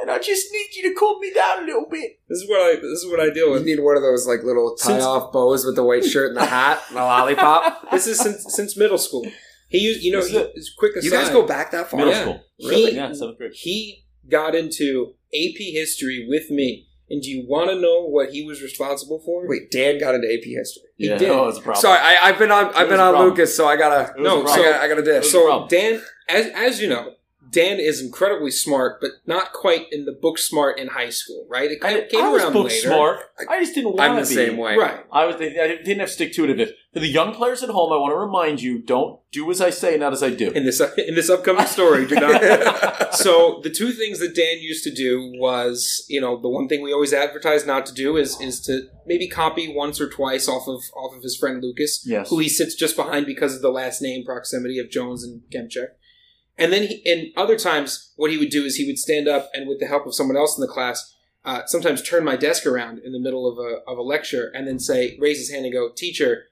and 0.01 0.11
I 0.11 0.19
just 0.19 0.51
need 0.51 0.67
you 0.75 0.89
to 0.89 0.93
calm 0.95 1.19
me 1.19 1.33
down 1.33 1.63
a 1.63 1.65
little 1.65 1.87
bit. 1.89 2.19
This 2.29 2.41
is 2.43 2.49
what 2.49 2.61
I. 2.61 2.75
This 2.75 3.01
is 3.01 3.07
what 3.09 3.19
I 3.19 3.31
deal 3.33 3.51
with. 3.51 3.65
You 3.65 3.75
need 3.75 3.81
one 3.83 3.97
of 3.97 4.03
those 4.03 4.27
like 4.27 4.43
little 4.43 4.75
tie 4.75 5.01
off 5.01 5.33
bows 5.33 5.65
with 5.65 5.75
the 5.75 5.83
white 5.83 6.05
shirt 6.05 6.29
and 6.29 6.37
the 6.37 6.45
hat 6.45 6.83
and 6.89 6.97
the 6.97 7.01
lollipop. 7.01 7.87
This 7.91 8.05
is 8.05 8.19
since 8.19 8.45
since 8.53 8.77
middle 8.77 8.97
school. 8.99 9.25
He 9.67 9.79
used, 9.79 10.03
you 10.03 10.11
know, 10.11 10.19
This 10.19 10.27
is 10.27 10.31
he, 10.33 10.37
it. 10.37 10.51
it's 10.53 10.73
quick 10.77 10.95
aside. 10.95 11.05
You 11.05 11.11
guys 11.11 11.29
go 11.31 11.45
back 11.47 11.71
that 11.71 11.89
far? 11.89 11.97
Middle 11.97 12.13
Yeah. 12.13 12.21
school. 12.21 12.41
Really? 12.69 12.95
Yeah, 12.95 13.11
seventh 13.13 13.39
grade. 13.39 13.51
He 13.55 14.04
got 14.29 14.55
into 14.55 15.13
AP 15.33 15.57
history 15.57 16.25
with 16.27 16.49
me, 16.49 16.87
and 17.09 17.21
do 17.21 17.29
you 17.29 17.45
want 17.47 17.69
to 17.69 17.79
know 17.79 18.05
what 18.05 18.29
he 18.29 18.43
was 18.43 18.61
responsible 18.61 19.19
for? 19.25 19.47
Wait, 19.47 19.71
Dan 19.71 19.99
got 19.99 20.15
into 20.15 20.27
AP 20.27 20.43
history. 20.43 20.83
He 20.97 21.07
yeah, 21.07 21.17
did. 21.17 21.27
No, 21.27 21.47
it's 21.47 21.57
a 21.57 21.61
problem. 21.61 21.81
Sorry, 21.81 21.99
I, 21.99 22.29
I've 22.29 22.39
been 22.39 22.51
on. 22.51 22.73
I've 22.73 22.89
been 22.89 22.99
on 22.99 23.13
problem. 23.13 23.29
Lucas, 23.29 23.55
so 23.55 23.67
I 23.67 23.75
gotta. 23.75 24.13
No, 24.21 24.37
a 24.37 24.41
I 24.41 24.43
problem. 24.43 24.65
gotta, 24.65 24.83
I 24.83 24.87
gotta 24.87 25.03
dish. 25.03 25.31
So- 25.31 25.47
So. 25.47 25.67
Dan, 25.69 26.01
as 26.29 26.47
as 26.55 26.81
you 26.81 26.87
know, 26.87 27.13
Dan 27.51 27.79
is 27.79 28.01
incredibly 28.01 28.51
smart, 28.51 28.99
but 28.99 29.11
not 29.25 29.53
quite 29.53 29.85
in 29.91 30.05
the 30.05 30.11
book 30.11 30.37
smart 30.37 30.79
in 30.79 30.87
high 30.87 31.09
school, 31.09 31.45
right? 31.49 31.69
It 31.71 31.79
kind 31.79 31.95
I, 31.95 31.99
of 31.99 32.09
came 32.09 32.23
I 32.23 32.29
was 32.29 32.43
around 32.43 32.53
book 32.53 32.69
later, 32.69 32.87
smart. 32.87 33.19
I 33.49 33.59
just 33.59 33.75
didn't 33.75 33.95
want 33.95 34.01
I'm 34.01 34.15
to 34.17 34.21
the 34.23 34.29
be. 34.29 34.47
same 34.47 34.57
way. 34.57 34.75
right? 34.75 35.05
I 35.11 35.25
was. 35.25 35.35
I 35.35 35.39
didn't 35.39 35.99
have 35.99 36.07
to 36.09 36.13
stick 36.13 36.33
to 36.33 36.43
it 36.45 36.49
a 36.49 36.55
bit. 36.55 36.75
For 36.93 36.99
the 37.01 37.07
young 37.07 37.33
players 37.33 37.61
at 37.61 37.69
home, 37.69 37.91
I 37.93 37.97
want 37.97 38.11
to 38.11 38.17
remind 38.17 38.61
you: 38.61 38.79
don't 38.81 39.19
do 39.31 39.49
as 39.51 39.61
I 39.61 39.69
say, 39.69 39.97
not 39.97 40.13
as 40.13 40.23
I 40.23 40.29
do. 40.31 40.51
In 40.51 40.65
this 40.65 40.79
in 40.97 41.15
this 41.15 41.29
upcoming 41.29 41.65
story, 41.67 42.05
do 42.07 42.15
not. 42.15 43.13
so 43.15 43.59
the 43.63 43.69
two 43.69 43.91
things 43.91 44.19
that 44.19 44.35
Dan 44.35 44.59
used 44.59 44.83
to 44.85 44.91
do 44.93 45.33
was, 45.37 46.05
you 46.09 46.19
know, 46.21 46.39
the 46.41 46.49
one 46.49 46.67
thing 46.67 46.81
we 46.81 46.93
always 46.93 47.13
advertise 47.13 47.65
not 47.65 47.85
to 47.87 47.93
do 47.93 48.17
is 48.17 48.39
is 48.41 48.59
to 48.61 48.87
maybe 49.05 49.27
copy 49.27 49.71
once 49.73 50.01
or 50.01 50.09
twice 50.09 50.47
off 50.47 50.67
of 50.67 50.81
off 50.95 51.15
of 51.15 51.21
his 51.23 51.35
friend 51.37 51.61
Lucas, 51.61 52.03
Yes. 52.05 52.29
who 52.29 52.39
he 52.39 52.49
sits 52.49 52.75
just 52.75 52.95
behind 52.95 53.25
because 53.25 53.55
of 53.55 53.61
the 53.61 53.69
last 53.71 54.01
name 54.01 54.25
proximity 54.25 54.79
of 54.79 54.89
Jones 54.89 55.23
and 55.23 55.41
Kemchek. 55.53 55.89
And 56.57 56.71
then, 56.71 56.83
he, 56.83 57.01
and 57.05 57.27
other 57.35 57.57
times, 57.57 58.13
what 58.15 58.31
he 58.31 58.37
would 58.37 58.49
do 58.49 58.63
is 58.63 58.75
he 58.75 58.85
would 58.87 58.97
stand 58.97 59.27
up 59.27 59.49
and, 59.53 59.67
with 59.67 59.79
the 59.79 59.87
help 59.87 60.05
of 60.05 60.15
someone 60.15 60.37
else 60.37 60.57
in 60.57 60.61
the 60.61 60.71
class, 60.71 61.13
uh, 61.43 61.65
sometimes 61.65 62.01
turn 62.01 62.23
my 62.23 62.35
desk 62.35 62.65
around 62.65 62.99
in 62.99 63.11
the 63.11 63.19
middle 63.19 63.47
of 63.47 63.59
a 63.59 63.81
of 63.89 63.97
a 63.97 64.01
lecture, 64.01 64.51
and 64.55 64.67
then 64.67 64.79
say, 64.79 65.17
raise 65.19 65.37
his 65.37 65.51
hand 65.51 65.65
and 65.65 65.73
go, 65.73 65.89
"Teacher, 65.95 66.45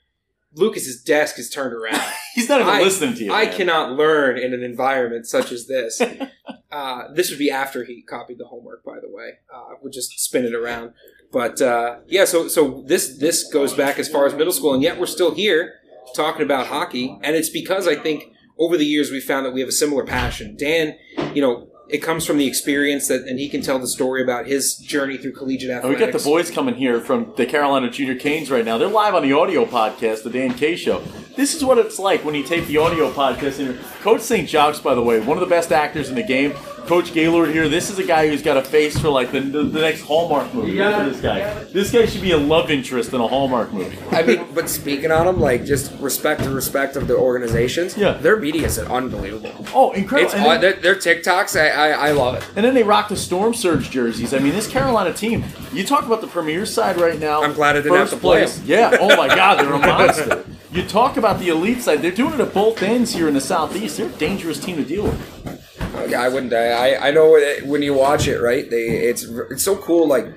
Lucas's 0.53 1.01
desk 1.01 1.39
is 1.39 1.49
turned 1.49 1.73
around." 1.73 2.01
He's 2.35 2.47
not 2.47 2.61
even 2.61 2.73
I- 2.73 2.81
listening 2.81 3.15
to 3.15 3.23
you. 3.23 3.33
I 3.33 3.45
man. 3.45 3.55
cannot 3.55 3.91
learn 3.93 4.37
in 4.37 4.53
an 4.53 4.61
environment 4.61 5.25
such 5.25 5.51
as 5.51 5.65
this. 5.67 5.99
uh, 6.71 7.07
this 7.13 7.29
would 7.31 7.39
be 7.39 7.49
after 7.49 7.85
he 7.85 8.03
copied 8.03 8.37
the 8.37 8.45
homework, 8.45 8.83
by 8.83 8.99
the 8.99 9.09
way. 9.09 9.39
Uh, 9.53 9.75
would 9.81 9.93
just 9.93 10.19
spin 10.19 10.45
it 10.45 10.53
around. 10.53 10.93
But 11.31 11.59
uh, 11.61 11.99
yeah, 12.07 12.25
so 12.25 12.47
so 12.47 12.83
this 12.85 13.17
this 13.17 13.51
goes 13.51 13.73
back 13.73 13.97
as 13.97 14.07
far 14.07 14.27
as 14.27 14.35
middle 14.35 14.53
school, 14.53 14.75
and 14.75 14.83
yet 14.83 14.99
we're 14.99 15.07
still 15.07 15.33
here 15.33 15.73
talking 16.13 16.43
about 16.43 16.67
hockey, 16.67 17.17
and 17.23 17.35
it's 17.35 17.49
because 17.49 17.87
I 17.87 17.95
think 17.95 18.32
over 18.57 18.77
the 18.77 18.85
years 18.85 19.11
we 19.11 19.19
found 19.19 19.45
that 19.45 19.53
we 19.53 19.59
have 19.59 19.69
a 19.69 19.73
similar 19.73 20.05
passion. 20.05 20.55
Dan, 20.55 20.97
you 21.33 21.41
know, 21.41 21.69
it 21.89 21.99
comes 21.99 22.25
from 22.25 22.37
the 22.37 22.47
experience 22.47 23.07
that, 23.07 23.21
and 23.27 23.39
he 23.39 23.49
can 23.49 23.61
tell 23.61 23.77
the 23.77 23.87
story 23.87 24.21
about 24.23 24.47
his 24.47 24.75
journey 24.77 25.17
through 25.17 25.33
collegiate 25.33 25.69
And 25.69 25.89
we 25.89 25.95
got 25.95 26.11
the 26.11 26.19
boys 26.19 26.49
coming 26.49 26.75
here 26.75 26.99
from 26.99 27.33
the 27.35 27.45
Carolina 27.45 27.89
Junior 27.89 28.15
Canes 28.15 28.49
right 28.49 28.65
now. 28.65 28.77
They're 28.77 28.87
live 28.87 29.13
on 29.13 29.21
the 29.21 29.33
audio 29.33 29.65
podcast, 29.65 30.23
the 30.23 30.29
Dan 30.29 30.53
K 30.53 30.75
Show. 30.75 31.03
This 31.35 31.55
is 31.55 31.65
what 31.65 31.77
it's 31.79 31.97
like 31.97 32.23
when 32.23 32.35
you 32.35 32.43
take 32.43 32.67
the 32.67 32.77
audio 32.77 33.11
podcast. 33.11 33.59
And 33.59 33.79
Coach 34.01 34.21
St. 34.21 34.47
Jocks, 34.47 34.79
by 34.79 34.93
the 34.93 35.01
way, 35.01 35.19
one 35.19 35.35
of 35.37 35.41
the 35.41 35.47
best 35.49 35.71
actors 35.71 36.09
in 36.09 36.15
the 36.15 36.23
game. 36.23 36.53
Coach 36.85 37.13
Gaylord 37.13 37.49
here. 37.51 37.69
This 37.69 37.89
is 37.89 37.97
a 37.97 38.03
guy 38.03 38.27
who's 38.27 38.41
got 38.43 38.57
a 38.57 38.61
face 38.61 38.99
for 38.99 39.07
like 39.07 39.31
the, 39.31 39.39
the, 39.39 39.63
the 39.63 39.79
next 39.79 40.01
Hallmark 40.01 40.53
movie. 40.53 40.73
Look 40.73 40.93
at 40.93 41.05
this 41.09 41.21
guy. 41.21 41.63
This 41.63 41.89
guy 41.91 42.05
should 42.05 42.21
be 42.21 42.31
a 42.31 42.37
love 42.37 42.69
interest 42.69 43.13
in 43.13 43.21
a 43.21 43.27
Hallmark 43.27 43.71
movie. 43.71 43.97
I 44.11 44.21
mean, 44.21 44.45
but 44.53 44.69
speaking 44.69 45.09
on 45.09 45.25
them, 45.25 45.39
like 45.39 45.63
just 45.63 45.93
respect 46.01 46.41
and 46.41 46.53
respect 46.53 46.97
of 46.97 47.07
the 47.07 47.15
organizations. 47.15 47.97
Yeah. 47.97 48.11
their 48.15 48.35
media 48.37 48.65
is 48.65 48.77
unbelievable. 48.79 49.65
Oh, 49.73 49.91
incredible! 49.93 50.25
It's 50.25 50.33
And 50.35 50.45
on, 50.45 50.59
then- 50.59 50.81
their, 50.81 50.93
their 50.93 50.95
TikToks. 50.95 51.57
I, 51.57 51.69
I 51.69 52.09
I 52.09 52.11
love 52.11 52.35
it. 52.35 52.45
And 52.57 52.65
then 52.65 52.73
they 52.73 52.83
rock 52.83 53.07
the 53.07 53.15
Storm 53.15 53.53
Surge 53.53 53.89
jerseys. 53.89 54.33
I 54.33 54.39
mean, 54.39 54.51
this 54.51 54.67
Carolina 54.67 55.13
team, 55.13 55.45
you 55.71 55.85
talk 55.85 56.05
about 56.05 56.19
the 56.19 56.27
premier 56.27 56.65
side 56.65 56.97
right 56.97 57.17
now. 57.17 57.43
I'm 57.43 57.53
glad 57.53 57.77
I 57.77 57.79
didn't 57.81 57.93
have 57.97 58.09
first 58.09 58.13
to 58.15 58.19
play 58.19 58.39
place. 58.41 58.61
Yeah. 58.65 58.97
Oh 58.99 59.15
my 59.15 59.29
God, 59.33 59.57
they're 59.59 59.71
a 59.71 59.79
monster. 59.87 60.45
You 60.73 60.83
talk 60.83 61.15
about 61.17 61.22
the 61.39 61.49
elite 61.49 61.81
side. 61.81 62.01
They're 62.01 62.11
doing 62.11 62.33
it 62.33 62.39
at 62.39 62.53
both 62.53 62.81
ends 62.83 63.13
here 63.13 63.27
in 63.27 63.33
the 63.33 63.41
Southeast. 63.41 63.97
They're 63.97 64.09
a 64.09 64.11
dangerous 64.13 64.59
team 64.59 64.77
to 64.77 64.83
deal 64.83 65.03
with. 65.03 66.13
I 66.13 66.27
wouldn't. 66.27 66.53
I 66.53 66.95
I 66.95 67.11
know 67.11 67.39
when 67.63 67.81
you 67.81 67.93
watch 67.93 68.27
it, 68.27 68.39
right? 68.39 68.69
They 68.69 68.87
it's 69.09 69.23
it's 69.23 69.63
so 69.63 69.77
cool. 69.77 70.07
Like 70.07 70.27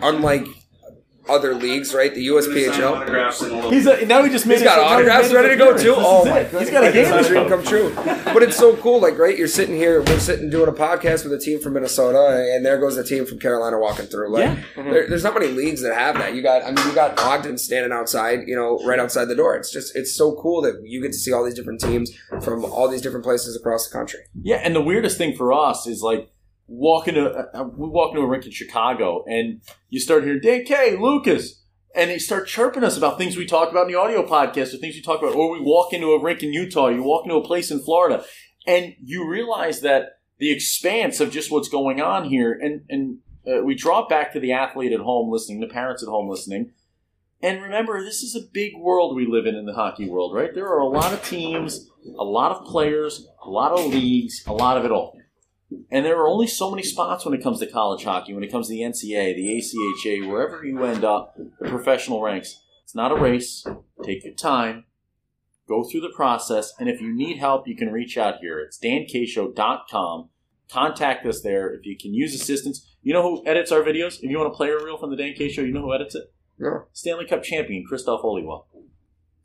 unlike 0.00 0.46
other 1.28 1.54
leagues, 1.54 1.94
right? 1.94 2.14
The 2.14 2.26
USPHL. 2.28 2.96
autographs 2.96 3.42
in 3.42 3.50
He's 3.72 3.86
a, 3.86 4.04
now 4.06 4.22
he 4.22 4.30
just 4.30 4.46
made 4.46 4.54
He's 4.58 4.62
got 4.64 4.78
his- 4.78 4.92
autographs 4.92 5.32
ready 5.32 5.48
to 5.50 5.56
go 5.56 5.76
too. 5.76 5.94
Oh 5.96 6.24
my 6.24 6.44
god, 6.44 6.60
He's 6.60 6.70
got 6.70 6.84
a 6.84 6.92
game. 6.92 7.12
It's 7.12 7.28
dream 7.28 7.48
come 7.48 7.62
true. 7.64 7.94
But 8.36 8.42
it's 8.42 8.56
so 8.56 8.76
cool. 8.76 9.00
Like, 9.00 9.18
right? 9.18 9.36
You're 9.38 9.48
sitting 9.48 9.76
here. 9.76 10.02
We're 10.02 10.18
sitting 10.18 10.50
doing 10.50 10.68
a 10.68 10.72
podcast 10.72 11.24
with 11.24 11.32
a 11.32 11.38
team 11.38 11.58
from 11.58 11.72
Minnesota, 11.72 12.52
and 12.54 12.66
there 12.66 12.78
goes 12.78 12.98
a 12.98 13.04
team 13.04 13.24
from 13.24 13.38
Carolina 13.38 13.78
walking 13.78 14.06
through. 14.06 14.30
Like, 14.30 14.58
Yeah. 14.76 14.82
there, 14.82 15.08
there's 15.08 15.24
not 15.24 15.32
many 15.32 15.46
leagues 15.48 15.80
that 15.82 15.94
have 15.94 16.16
that. 16.16 16.34
You 16.34 16.42
got, 16.42 16.62
I 16.62 16.70
mean, 16.72 16.86
you 16.86 16.94
got 16.94 17.18
Ogden 17.18 17.56
standing 17.56 17.92
outside, 17.92 18.40
you 18.46 18.54
know, 18.54 18.78
right 18.84 18.98
outside 18.98 19.26
the 19.26 19.34
door. 19.36 19.56
It's 19.56 19.70
just, 19.72 19.96
it's 19.96 20.14
so 20.14 20.34
cool 20.34 20.60
that 20.62 20.82
you 20.84 21.00
get 21.00 21.12
to 21.12 21.18
see 21.18 21.32
all 21.32 21.44
these 21.44 21.54
different 21.54 21.80
teams 21.80 22.10
from 22.42 22.64
all 22.66 22.88
these 22.88 23.00
different 23.00 23.24
places 23.24 23.56
across 23.56 23.88
the 23.88 23.92
country. 23.96 24.20
Yeah, 24.42 24.56
and 24.56 24.74
the 24.76 24.82
weirdest 24.82 25.16
thing 25.16 25.34
for 25.34 25.52
us 25.54 25.86
is 25.86 26.02
like 26.02 26.28
walking 26.68 27.14
to 27.14 27.30
uh, 27.30 27.62
we 27.64 27.88
walk 27.88 28.10
into 28.10 28.22
a 28.22 28.26
rink 28.26 28.44
in 28.44 28.52
Chicago, 28.52 29.24
and 29.26 29.60
you 29.88 30.00
start 30.00 30.24
hearing 30.24 30.40
Dan 30.40 30.64
K, 30.64 30.96
Lucas, 30.96 31.62
and 31.94 32.10
they 32.10 32.18
start 32.18 32.48
chirping 32.48 32.84
us 32.84 32.96
about 32.96 33.18
things 33.18 33.36
we 33.36 33.46
talk 33.46 33.70
about 33.70 33.86
in 33.86 33.92
the 33.92 33.98
audio 33.98 34.26
podcast 34.26 34.74
or 34.74 34.78
things 34.78 34.94
we 34.94 35.02
talk 35.02 35.22
about, 35.22 35.34
or 35.34 35.50
we 35.50 35.60
walk 35.60 35.92
into 35.92 36.12
a 36.12 36.22
rink 36.22 36.42
in 36.42 36.52
Utah, 36.52 36.88
you 36.88 37.02
walk 37.02 37.24
into 37.24 37.36
a 37.36 37.44
place 37.44 37.70
in 37.70 37.80
Florida, 37.80 38.24
and 38.66 38.94
you 39.02 39.28
realize 39.28 39.80
that 39.80 40.20
the 40.38 40.50
expanse 40.50 41.20
of 41.20 41.30
just 41.30 41.50
what's 41.50 41.68
going 41.68 42.00
on 42.00 42.28
here, 42.28 42.52
and 42.52 42.82
and 42.88 43.18
uh, 43.46 43.62
we 43.62 43.74
draw 43.74 44.06
back 44.08 44.32
to 44.32 44.40
the 44.40 44.52
athlete 44.52 44.92
at 44.92 45.00
home 45.00 45.30
listening, 45.30 45.60
the 45.60 45.68
parents 45.68 46.02
at 46.02 46.08
home 46.08 46.28
listening. 46.28 46.72
And 47.42 47.62
remember, 47.62 48.02
this 48.02 48.22
is 48.22 48.34
a 48.34 48.40
big 48.52 48.72
world 48.78 49.14
we 49.14 49.26
live 49.26 49.46
in 49.46 49.54
in 49.54 49.66
the 49.66 49.74
hockey 49.74 50.08
world, 50.08 50.34
right? 50.34 50.54
There 50.54 50.66
are 50.66 50.78
a 50.78 50.88
lot 50.88 51.12
of 51.12 51.22
teams, 51.22 51.88
a 52.18 52.24
lot 52.24 52.50
of 52.50 52.64
players, 52.64 53.28
a 53.44 53.50
lot 53.50 53.72
of 53.72 53.86
leagues, 53.86 54.42
a 54.46 54.52
lot 54.52 54.78
of 54.78 54.84
it 54.84 54.90
all. 54.90 55.16
And 55.90 56.04
there 56.06 56.16
are 56.18 56.28
only 56.28 56.46
so 56.46 56.70
many 56.70 56.82
spots 56.82 57.24
when 57.24 57.34
it 57.34 57.42
comes 57.42 57.58
to 57.60 57.66
college 57.66 58.04
hockey, 58.04 58.32
when 58.34 58.44
it 58.44 58.52
comes 58.52 58.68
to 58.68 58.72
the 58.72 58.80
NCAA, 58.82 59.34
the 59.34 59.58
ACHA, 59.58 60.28
wherever 60.28 60.64
you 60.64 60.84
end 60.84 61.04
up, 61.04 61.36
the 61.60 61.68
professional 61.68 62.22
ranks. 62.22 62.60
It's 62.84 62.94
not 62.94 63.10
a 63.10 63.16
race. 63.16 63.66
Take 64.04 64.24
your 64.24 64.34
time, 64.34 64.84
go 65.68 65.82
through 65.82 66.02
the 66.02 66.12
process, 66.14 66.72
and 66.78 66.88
if 66.88 67.00
you 67.00 67.12
need 67.12 67.38
help, 67.38 67.66
you 67.66 67.74
can 67.76 67.90
reach 67.90 68.16
out 68.16 68.36
here. 68.40 68.60
It's 68.60 68.78
dankshow.com. 68.78 70.28
Contact 70.70 71.24
us 71.26 71.40
there 71.42 71.72
if 71.74 71.84
you 71.86 71.96
can 71.96 72.12
use 72.14 72.34
assistance. 72.34 72.86
You 73.02 73.12
know 73.12 73.22
who 73.22 73.46
edits 73.46 73.70
our 73.72 73.82
videos? 73.82 74.16
If 74.22 74.30
you 74.30 74.38
want 74.38 74.52
a 74.52 74.56
player 74.56 74.78
reel 74.84 74.98
from 74.98 75.10
the 75.10 75.16
Dan 75.16 75.34
K 75.34 75.48
Show, 75.48 75.62
you 75.62 75.72
know 75.72 75.82
who 75.82 75.94
edits 75.94 76.14
it? 76.14 76.32
No, 76.58 76.86
Stanley 76.92 77.26
Cup 77.26 77.42
champion 77.42 77.84
Krzysztof 77.90 78.24
Oliwa. 78.24 78.64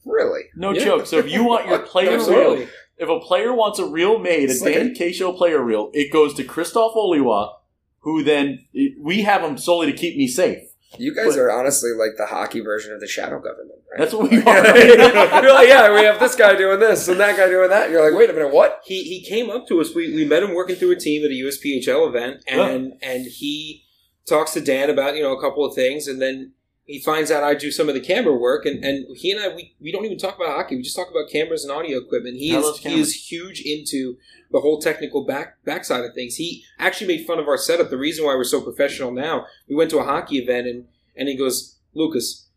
really. 0.05 0.41
No 0.55 0.71
Yeah. 0.71 0.83
joke. 0.85 1.05
So 1.05 1.17
if 1.17 1.29
you 1.31 1.43
want 1.43 1.67
your 1.67 1.79
player 1.93 2.17
reel, 2.17 2.65
if 2.97 3.09
a 3.09 3.19
player 3.19 3.53
wants 3.53 3.79
a 3.79 3.85
reel 3.85 4.19
made, 4.19 4.49
a 4.49 4.53
like 4.63 4.73
Dan 4.73 4.87
a- 4.91 4.93
K 4.93 5.11
Show 5.11 5.33
player 5.33 5.61
reel, 5.63 5.89
it 5.93 6.11
goes 6.11 6.33
to 6.35 6.43
Krzysztof 6.43 6.95
Oliwa, 6.95 7.53
who 7.99 8.23
then 8.23 8.65
we 8.99 9.21
have 9.21 9.41
him 9.43 9.57
solely 9.57 9.91
to 9.91 9.97
keep 9.97 10.17
me 10.17 10.27
safe. 10.27 10.63
You 10.97 11.15
guys 11.15 11.35
But- 11.35 11.39
are 11.39 11.51
honestly 11.51 11.91
like 11.97 12.17
the 12.17 12.25
hockey 12.25 12.59
version 12.59 12.93
of 12.93 12.99
the 12.99 13.07
shadow 13.07 13.39
government, 13.39 13.79
right? 13.89 13.99
That's 13.99 14.13
what 14.13 14.29
we 14.29 14.37
are. 14.43 15.41
you're 15.41 15.53
like, 15.53 15.69
yeah, 15.69 15.93
we 15.93 16.03
have 16.03 16.19
this 16.19 16.35
guy 16.35 16.55
doing 16.55 16.79
this 16.81 17.07
and 17.07 17.17
that 17.19 17.37
guy 17.37 17.47
doing 17.49 17.69
that. 17.69 17.83
And 17.85 17.93
you're 17.93 18.03
like, 18.09 18.17
wait 18.17 18.29
a 18.29 18.33
minute, 18.33 18.53
what? 18.53 18.81
he 18.83 19.03
he 19.03 19.23
came 19.23 19.49
up 19.49 19.67
to 19.69 19.79
us. 19.79 19.95
We 19.95 20.13
we 20.13 20.25
met 20.25 20.43
him 20.43 20.53
working 20.53 20.75
through 20.75 20.91
a 20.91 20.95
team 20.99 21.23
at 21.23 21.31
a 21.31 21.33
USPHL 21.33 22.07
event, 22.09 22.43
and 22.47 22.93
and 23.01 23.25
he 23.25 23.85
talks 24.27 24.51
to 24.53 24.61
Dan 24.61 24.89
about 24.89 25.15
you 25.15 25.23
know 25.23 25.31
a 25.35 25.41
couple 25.41 25.63
of 25.65 25.73
things, 25.73 26.07
and 26.07 26.21
then 26.21 26.51
he 26.85 26.99
finds 26.99 27.31
out 27.31 27.43
I 27.43 27.53
do 27.53 27.71
some 27.71 27.87
of 27.87 27.95
the 27.95 28.01
camera 28.01 28.35
work, 28.35 28.65
and, 28.65 28.83
and 28.83 29.05
he 29.15 29.31
and 29.31 29.39
I 29.39 29.55
we, 29.55 29.75
we 29.79 29.91
don't 29.91 30.05
even 30.05 30.17
talk 30.17 30.35
about 30.35 30.49
hockey. 30.49 30.75
We 30.75 30.81
just 30.81 30.95
talk 30.95 31.09
about 31.09 31.29
cameras 31.29 31.63
and 31.63 31.71
audio 31.71 31.99
equipment. 31.99 32.37
He 32.37 32.55
I 32.55 32.59
is 32.59 32.77
he 32.79 32.99
is 32.99 33.31
huge 33.31 33.61
into 33.61 34.17
the 34.51 34.59
whole 34.59 34.81
technical 34.81 35.25
back 35.25 35.63
backside 35.63 36.03
of 36.03 36.13
things. 36.13 36.35
He 36.35 36.63
actually 36.79 37.07
made 37.07 37.25
fun 37.25 37.39
of 37.39 37.47
our 37.47 37.57
setup. 37.57 37.89
The 37.89 37.97
reason 37.97 38.25
why 38.25 38.35
we're 38.35 38.43
so 38.43 38.61
professional 38.61 39.11
now, 39.11 39.45
we 39.69 39.75
went 39.75 39.89
to 39.91 39.99
a 39.99 40.03
hockey 40.03 40.37
event, 40.37 40.67
and 40.67 40.85
and 41.15 41.29
he 41.29 41.37
goes, 41.37 41.77
Lucas, 41.93 42.47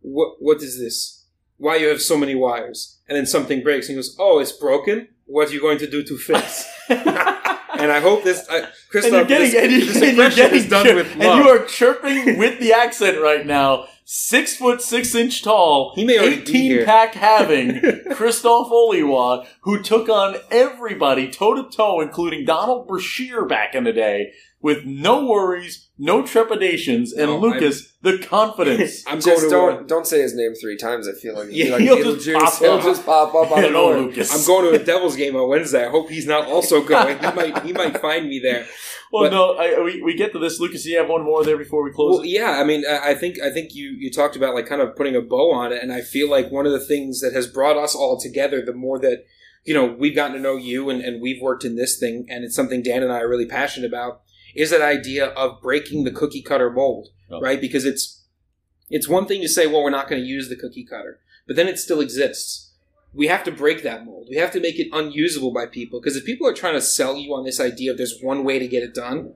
what 0.00 0.36
what 0.40 0.62
is 0.62 0.78
this? 0.78 1.24
Why 1.56 1.76
you 1.76 1.88
have 1.88 2.02
so 2.02 2.16
many 2.16 2.34
wires? 2.34 2.98
And 3.08 3.16
then 3.16 3.26
something 3.26 3.62
breaks, 3.62 3.88
and 3.88 3.94
he 3.94 3.98
goes, 3.98 4.16
Oh, 4.18 4.38
it's 4.40 4.52
broken. 4.52 5.08
What 5.26 5.50
are 5.50 5.52
you 5.52 5.60
going 5.60 5.78
to 5.78 5.90
do 5.90 6.02
to 6.02 6.18
fix? 6.18 6.68
And 7.84 7.92
I 7.92 8.00
hope 8.00 8.24
this, 8.24 8.48
uh, 8.48 8.66
and 9.04 9.12
you're 9.12 9.24
getting, 9.28 9.50
this, 9.52 9.62
and 9.62 9.72
you- 9.72 9.84
this 9.92 10.02
and 10.02 10.16
you're 10.16 10.30
getting 10.30 10.58
is 10.58 10.68
done 10.68 10.86
chir- 10.86 10.94
with 10.96 11.12
and 11.12 11.22
you 11.44 11.48
are 11.50 11.64
chirping 11.66 12.38
with 12.38 12.58
the 12.60 12.72
accent 12.72 13.20
right 13.20 13.44
now. 13.46 13.86
Six 14.06 14.56
foot 14.56 14.82
six 14.82 15.14
inch 15.14 15.42
tall, 15.42 15.92
He 15.96 16.04
may 16.04 16.18
already 16.18 16.36
be 16.36 16.42
eighteen 16.42 16.84
pack 16.84 17.14
having 17.14 17.70
Krzysztof 18.10 18.70
Oliwa, 18.70 19.46
who 19.62 19.82
took 19.82 20.10
on 20.10 20.36
everybody 20.50 21.30
toe 21.30 21.54
to 21.54 21.74
toe, 21.74 22.00
including 22.02 22.44
Donald 22.44 22.86
Brashear 22.86 23.46
back 23.46 23.74
in 23.74 23.84
the 23.84 23.92
day. 23.94 24.32
with 24.60 24.84
no 24.86 25.24
worries, 25.26 25.88
no 25.98 26.22
trepidations, 26.22 27.12
and 27.14 27.30
No, 27.30 27.38
Lucas 27.38 27.92
the 28.02 28.18
confidence. 28.18 29.02
I'm 29.06 29.20
going 29.20 29.22
Just 29.22 29.42
to. 29.44 29.48
don't 29.50 29.88
don't 29.88 30.06
say 30.06 30.20
his 30.20 30.34
name 30.34 30.52
three 30.54 30.76
times. 30.76 31.08
I 31.08 31.12
feel 31.12 31.34
like, 31.38 31.48
Yeah, 31.50 31.70
like 31.72 31.80
he'll 31.80 31.96
Beetlejuice. 31.96 32.24
just 32.24 32.38
pop 32.40 32.58
he'll 32.60 32.72
up. 32.72 32.82
just 32.84 33.06
pop 33.06 33.34
up 33.34 33.52
out 33.52 33.58
Hello, 33.64 33.70
nowhere. 33.92 34.00
Lucas. 34.00 34.34
I'm 34.38 34.46
going 34.46 34.70
to 34.74 34.80
a 34.80 34.84
Devils 34.84 35.16
game 35.16 35.34
on 35.34 35.48
Wednesday. 35.48 35.86
I 35.86 35.88
hope 35.90 36.10
he's 36.10 36.26
not 36.26 36.46
also 36.46 36.82
going. 36.82 37.18
He 37.18 37.32
might. 37.32 37.62
He 37.64 37.72
might 37.72 37.98
find 38.02 38.28
me 38.28 38.38
there. 38.38 38.66
Well, 39.12 39.24
But- 39.24 39.32
no, 39.32 39.54
I, 39.56 39.80
we, 39.82 40.02
we 40.02 40.14
get 40.14 40.32
to 40.32 40.38
this. 40.38 40.58
Lucas, 40.60 40.82
do 40.84 40.90
you 40.90 40.98
have 40.98 41.08
one 41.08 41.22
more 41.24 41.44
there 41.44 41.56
before 41.58 41.82
we 41.84 41.92
close? 41.92 42.18
Well, 42.18 42.24
yeah, 42.26 42.58
I 42.60 42.64
mean, 42.64 42.84
I 42.88 43.10
I 43.10 43.14
think 43.14 43.40
I 43.40 43.50
think 43.50 43.74
you 43.74 43.90
you 43.90 44.10
talked 44.10 44.36
about 44.36 44.54
like 44.54 44.66
kind 44.66 44.80
of 44.82 44.96
putting 44.96 45.14
a 45.16 45.20
bow 45.20 45.52
on 45.52 45.72
it, 45.72 45.82
and 45.82 45.92
I 45.92 46.00
feel 46.00 46.28
like 46.28 46.50
one 46.50 46.66
of 46.66 46.72
the 46.72 46.80
things 46.80 47.20
that 47.20 47.32
has 47.32 47.46
brought 47.46 47.76
us 47.76 47.94
all 47.94 48.18
together, 48.20 48.62
the 48.64 48.72
more 48.72 48.98
that 49.00 49.24
you 49.64 49.74
know 49.74 49.84
we've 49.86 50.14
gotten 50.14 50.36
to 50.36 50.42
know 50.42 50.56
you 50.56 50.90
and, 50.90 51.00
and 51.00 51.22
we've 51.22 51.40
worked 51.42 51.64
in 51.64 51.76
this 51.76 51.98
thing, 51.98 52.26
and 52.28 52.44
it's 52.44 52.56
something 52.56 52.82
Dan 52.82 53.02
and 53.02 53.12
I 53.12 53.20
are 53.20 53.28
really 53.28 53.46
passionate 53.46 53.86
about, 53.88 54.22
is 54.54 54.70
that 54.70 54.82
idea 54.82 55.26
of 55.26 55.60
breaking 55.62 56.04
the 56.04 56.10
cookie 56.10 56.42
cutter 56.42 56.70
mold, 56.70 57.08
Oh. 57.30 57.40
right? 57.40 57.60
Because 57.60 57.84
it's 57.84 58.22
it's 58.90 59.08
one 59.08 59.26
thing 59.26 59.40
to 59.42 59.48
say, 59.48 59.66
well, 59.66 59.82
we're 59.82 59.90
not 59.90 60.08
going 60.08 60.20
to 60.22 60.28
use 60.28 60.48
the 60.48 60.56
cookie 60.56 60.84
cutter, 60.84 61.20
but 61.46 61.56
then 61.56 61.68
it 61.68 61.78
still 61.78 62.00
exists. 62.00 62.72
We 63.14 63.28
have 63.28 63.44
to 63.44 63.52
break 63.52 63.82
that 63.82 64.04
mold. 64.04 64.26
We 64.28 64.36
have 64.36 64.50
to 64.52 64.60
make 64.60 64.78
it 64.78 64.88
unusable 64.92 65.52
by 65.52 65.66
people 65.66 66.00
because 66.00 66.16
if 66.16 66.24
people 66.24 66.48
are 66.48 66.54
trying 66.54 66.74
to 66.74 66.80
sell 66.80 67.16
you 67.16 67.34
on 67.34 67.44
this 67.44 67.60
idea 67.60 67.92
of 67.92 67.96
there's 67.96 68.18
one 68.20 68.44
way 68.44 68.58
to 68.58 68.66
get 68.66 68.82
it 68.82 68.94
done, 68.94 69.34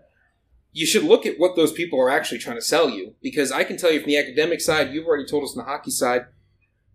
you 0.72 0.86
should 0.86 1.04
look 1.04 1.26
at 1.26 1.38
what 1.38 1.56
those 1.56 1.72
people 1.72 2.00
are 2.00 2.10
actually 2.10 2.38
trying 2.38 2.56
to 2.56 2.62
sell 2.62 2.90
you. 2.90 3.14
Because 3.22 3.52
I 3.52 3.64
can 3.64 3.76
tell 3.76 3.92
you 3.92 4.00
from 4.00 4.08
the 4.08 4.18
academic 4.18 4.60
side, 4.60 4.92
you've 4.92 5.06
already 5.06 5.26
told 5.26 5.44
us 5.44 5.56
on 5.56 5.64
the 5.64 5.70
hockey 5.70 5.90
side, 5.90 6.26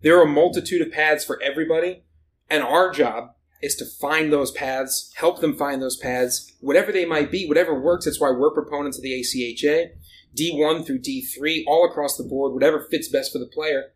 there 0.02 0.18
are 0.18 0.24
a 0.24 0.28
multitude 0.28 0.82
of 0.82 0.92
paths 0.92 1.24
for 1.24 1.40
everybody, 1.42 2.04
and 2.50 2.62
our 2.62 2.90
job 2.90 3.30
is 3.62 3.74
to 3.76 3.86
find 3.86 4.30
those 4.30 4.50
paths, 4.50 5.10
help 5.16 5.40
them 5.40 5.56
find 5.56 5.80
those 5.80 5.96
paths, 5.96 6.52
whatever 6.60 6.92
they 6.92 7.06
might 7.06 7.30
be, 7.30 7.46
whatever 7.46 7.78
works. 7.78 8.04
That's 8.04 8.20
why 8.20 8.30
we're 8.30 8.52
proponents 8.52 8.98
of 8.98 9.02
the 9.02 9.18
ACHA, 9.18 9.92
D1 10.38 10.86
through 10.86 11.00
D3, 11.00 11.64
all 11.66 11.86
across 11.86 12.16
the 12.16 12.24
board, 12.24 12.52
whatever 12.52 12.86
fits 12.90 13.08
best 13.08 13.32
for 13.32 13.38
the 13.38 13.46
player. 13.46 13.93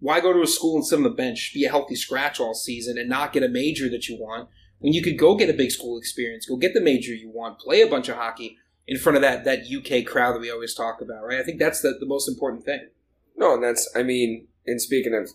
Why 0.00 0.20
go 0.20 0.32
to 0.32 0.42
a 0.42 0.46
school 0.46 0.76
and 0.76 0.86
sit 0.86 0.96
on 0.96 1.02
the 1.02 1.10
bench, 1.10 1.52
be 1.52 1.64
a 1.64 1.70
healthy 1.70 1.96
scratch 1.96 2.38
all 2.38 2.54
season, 2.54 2.98
and 2.98 3.08
not 3.08 3.32
get 3.32 3.42
a 3.42 3.48
major 3.48 3.88
that 3.90 4.08
you 4.08 4.16
want 4.16 4.48
when 4.78 4.92
you 4.92 5.02
could 5.02 5.18
go 5.18 5.36
get 5.36 5.50
a 5.50 5.54
big 5.54 5.70
school 5.70 5.98
experience, 5.98 6.46
go 6.46 6.56
get 6.56 6.74
the 6.74 6.80
major 6.80 7.14
you 7.14 7.30
want, 7.30 7.58
play 7.58 7.80
a 7.80 7.86
bunch 7.86 8.08
of 8.08 8.16
hockey 8.16 8.58
in 8.86 8.98
front 8.98 9.16
of 9.16 9.22
that 9.22 9.44
that 9.44 9.66
UK 9.70 10.06
crowd 10.06 10.34
that 10.34 10.40
we 10.40 10.50
always 10.50 10.74
talk 10.74 11.00
about, 11.00 11.24
right? 11.24 11.40
I 11.40 11.42
think 11.42 11.58
that's 11.58 11.82
the, 11.82 11.96
the 11.98 12.06
most 12.06 12.28
important 12.28 12.64
thing. 12.64 12.88
No, 13.36 13.54
and 13.54 13.62
that's 13.62 13.90
I 13.94 14.02
mean, 14.02 14.48
and 14.66 14.80
speaking 14.80 15.14
of 15.14 15.30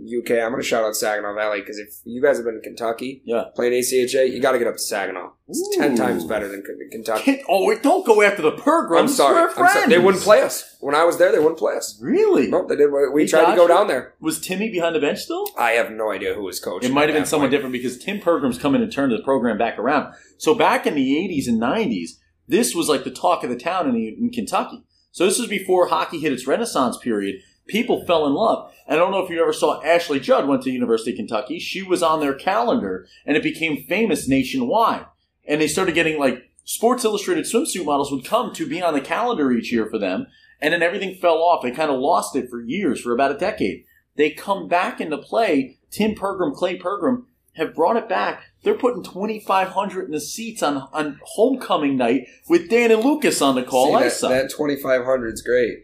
UK, 0.00 0.30
I'm 0.42 0.50
going 0.50 0.62
to 0.62 0.62
shout 0.62 0.84
out 0.84 0.94
Saginaw 0.94 1.34
Valley 1.34 1.60
because 1.60 1.78
if 1.78 1.88
you 2.04 2.22
guys 2.22 2.36
have 2.36 2.44
been 2.46 2.54
in 2.54 2.60
Kentucky 2.60 3.22
Yeah. 3.24 3.44
playing 3.54 3.72
ACHA, 3.72 4.30
you 4.32 4.40
got 4.40 4.52
to 4.52 4.58
get 4.58 4.68
up 4.68 4.74
to 4.74 4.80
Saginaw. 4.80 5.30
It's 5.48 5.76
ten 5.76 5.96
times 5.96 6.24
better 6.24 6.46
than 6.46 6.62
Kentucky. 6.90 7.22
Can't- 7.24 7.40
oh, 7.48 7.66
wait, 7.66 7.82
don't 7.82 8.06
go 8.06 8.22
after 8.22 8.42
the 8.42 8.52
Pergrams. 8.52 8.98
I'm 9.00 9.08
sorry. 9.08 9.52
I'm 9.56 9.68
sorry. 9.68 9.88
They 9.88 9.98
wouldn't 9.98 10.22
play 10.22 10.42
us 10.42 10.76
when 10.80 10.94
I 10.94 11.04
was 11.04 11.18
there. 11.18 11.32
They 11.32 11.38
wouldn't 11.38 11.58
play 11.58 11.74
us. 11.76 11.98
Really? 12.02 12.48
No, 12.48 12.66
they 12.66 12.76
did. 12.76 12.90
We 13.12 13.26
tried 13.26 13.50
to 13.50 13.56
go 13.56 13.62
you? 13.62 13.68
down 13.68 13.88
there. 13.88 14.14
Was 14.20 14.40
Timmy 14.40 14.70
behind 14.70 14.94
the 14.94 15.00
bench 15.00 15.20
still? 15.20 15.46
I 15.58 15.72
have 15.72 15.90
no 15.90 16.12
idea 16.12 16.34
who 16.34 16.42
was 16.44 16.60
coaching. 16.60 16.90
It 16.90 16.94
might 16.94 17.08
have 17.08 17.16
been 17.16 17.26
someone 17.26 17.46
point. 17.48 17.52
different 17.56 17.72
because 17.72 17.98
Tim 17.98 18.20
Pergram's 18.20 18.58
coming 18.58 18.82
and 18.82 18.92
turned 18.92 19.12
the 19.12 19.22
program 19.22 19.58
back 19.58 19.78
around. 19.78 20.14
So 20.36 20.54
back 20.54 20.86
in 20.86 20.94
the 20.94 21.14
80s 21.16 21.48
and 21.48 21.60
90s, 21.60 22.10
this 22.46 22.74
was 22.74 22.88
like 22.88 23.04
the 23.04 23.10
talk 23.10 23.42
of 23.42 23.50
the 23.50 23.56
town 23.56 23.88
in, 23.88 23.96
in 23.96 24.30
Kentucky. 24.30 24.84
So 25.12 25.24
this 25.24 25.38
was 25.38 25.48
before 25.48 25.88
hockey 25.88 26.18
hit 26.20 26.32
its 26.32 26.46
renaissance 26.46 26.96
period. 26.98 27.40
People 27.68 28.04
fell 28.06 28.26
in 28.26 28.34
love. 28.34 28.72
And 28.86 28.96
I 28.96 28.98
don't 28.98 29.12
know 29.12 29.22
if 29.22 29.30
you 29.30 29.40
ever 29.40 29.52
saw 29.52 29.82
Ashley 29.82 30.18
Judd 30.18 30.48
went 30.48 30.62
to 30.62 30.70
University 30.70 31.12
of 31.12 31.16
Kentucky. 31.16 31.58
She 31.58 31.82
was 31.82 32.02
on 32.02 32.20
their 32.20 32.34
calendar 32.34 33.06
and 33.24 33.36
it 33.36 33.42
became 33.42 33.84
famous 33.84 34.26
nationwide. 34.26 35.06
And 35.46 35.60
they 35.60 35.68
started 35.68 35.94
getting 35.94 36.18
like 36.18 36.50
Sports 36.64 37.04
Illustrated 37.04 37.44
swimsuit 37.44 37.84
models 37.84 38.10
would 38.10 38.24
come 38.24 38.52
to 38.54 38.66
be 38.66 38.82
on 38.82 38.94
the 38.94 39.00
calendar 39.00 39.52
each 39.52 39.72
year 39.72 39.86
for 39.86 39.98
them. 39.98 40.26
And 40.60 40.74
then 40.74 40.82
everything 40.82 41.14
fell 41.14 41.38
off. 41.38 41.62
They 41.62 41.70
kind 41.70 41.90
of 41.90 42.00
lost 42.00 42.34
it 42.34 42.50
for 42.50 42.60
years, 42.60 43.00
for 43.00 43.12
about 43.12 43.30
a 43.30 43.38
decade. 43.38 43.84
They 44.16 44.30
come 44.30 44.66
back 44.66 45.00
into 45.00 45.16
play. 45.18 45.78
Tim 45.90 46.14
Pergram, 46.14 46.54
Clay 46.54 46.78
Pergram 46.78 47.24
have 47.54 47.74
brought 47.74 47.96
it 47.96 48.08
back. 48.08 48.42
They're 48.62 48.74
putting 48.74 49.04
2,500 49.04 50.06
in 50.06 50.10
the 50.10 50.20
seats 50.20 50.62
on, 50.62 50.88
on 50.92 51.20
homecoming 51.22 51.96
night 51.96 52.26
with 52.48 52.68
Dan 52.68 52.90
and 52.90 53.04
Lucas 53.04 53.40
on 53.40 53.54
the 53.54 53.62
call. 53.62 53.98
See, 53.98 54.26
that, 54.26 54.28
that 54.28 54.50
2500 54.50 55.34
is 55.34 55.42
great. 55.42 55.78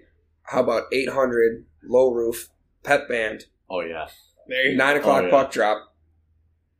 How 0.44 0.62
about 0.62 0.84
800 0.92 1.64
low 1.88 2.10
roof 2.12 2.48
pep 2.82 3.08
band 3.08 3.44
oh, 3.70 3.80
yeah. 3.80 4.06
There 4.48 4.70
you 4.70 4.76
nine 4.76 4.96
o'clock 4.96 5.22
Oh, 5.22 5.24
yeah. 5.26 5.30
puck 5.30 5.50
drop, 5.52 5.94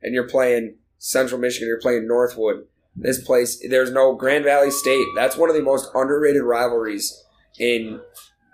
and 0.03 0.13
you're 0.15 0.29
playing 0.29 0.77
Central 0.99 1.41
Michigan. 1.41 1.67
You're 1.69 1.81
playing 1.81 2.07
Northwood. 2.07 2.67
This 2.97 3.25
place, 3.25 3.61
there's 3.69 3.91
no 3.91 4.15
Grand 4.15 4.45
Valley 4.45 4.71
State. 4.71 5.07
That's 5.17 5.37
one 5.37 5.49
of 5.51 5.57
the 5.57 5.63
most 5.63 5.89
underrated 5.95 6.43
rivalries 6.43 7.25
in, 7.59 8.01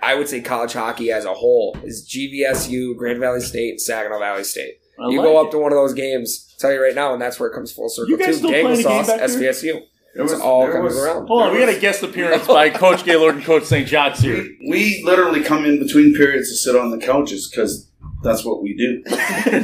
I 0.00 0.14
would 0.14 0.28
say, 0.28 0.40
college 0.40 0.72
hockey 0.72 1.10
as 1.12 1.24
a 1.24 1.34
whole. 1.34 1.76
Is 1.84 2.08
GVSU, 2.08 2.96
Grand 2.96 3.18
Valley 3.18 3.40
State, 3.40 3.80
Saginaw 3.80 4.18
Valley 4.20 4.44
State. 4.44 4.74
I 4.98 5.08
you 5.10 5.18
like 5.18 5.26
go 5.26 5.40
it. 5.40 5.44
up 5.46 5.50
to 5.50 5.58
one 5.58 5.72
of 5.72 5.76
those 5.76 5.92
games. 5.92 6.54
Tell 6.58 6.72
you 6.72 6.80
right 6.82 6.94
now, 6.94 7.12
and 7.12 7.20
that's 7.20 7.40
where 7.40 7.48
it 7.50 7.54
comes 7.54 7.72
full 7.72 7.88
circle 7.88 8.10
You 8.10 8.16
guys 8.18 8.26
too. 8.28 8.34
still 8.34 8.50
Dangle 8.50 8.72
playing 8.74 8.86
a 8.86 8.88
game 8.88 9.04
sauce, 9.04 9.06
back 9.08 9.16
there? 9.18 9.24
SVSU. 10.10 10.14
There 10.14 10.24
It's 10.24 10.32
was- 10.32 10.40
all 10.42 10.62
there 10.62 10.72
coming 10.72 10.84
was- 10.86 10.98
around. 10.98 11.26
Hold 11.26 11.42
on, 11.42 11.48
there 11.52 11.60
we 11.60 11.66
got 11.66 11.76
a 11.76 11.80
guest 11.80 12.02
appearance 12.02 12.46
by 12.46 12.70
Coach 12.70 13.04
Gaylord 13.04 13.36
and 13.36 13.44
Coach 13.44 13.64
St. 13.64 13.86
John's 13.86 14.20
here. 14.20 14.44
We 14.68 15.02
literally 15.04 15.40
come 15.42 15.64
in 15.64 15.78
between 15.78 16.14
periods 16.14 16.48
to 16.50 16.56
sit 16.56 16.76
on 16.76 16.90
the 16.90 16.98
couches 16.98 17.48
because 17.50 17.89
that's 18.22 18.44
what 18.44 18.62
we 18.62 18.74
do. 18.74 19.02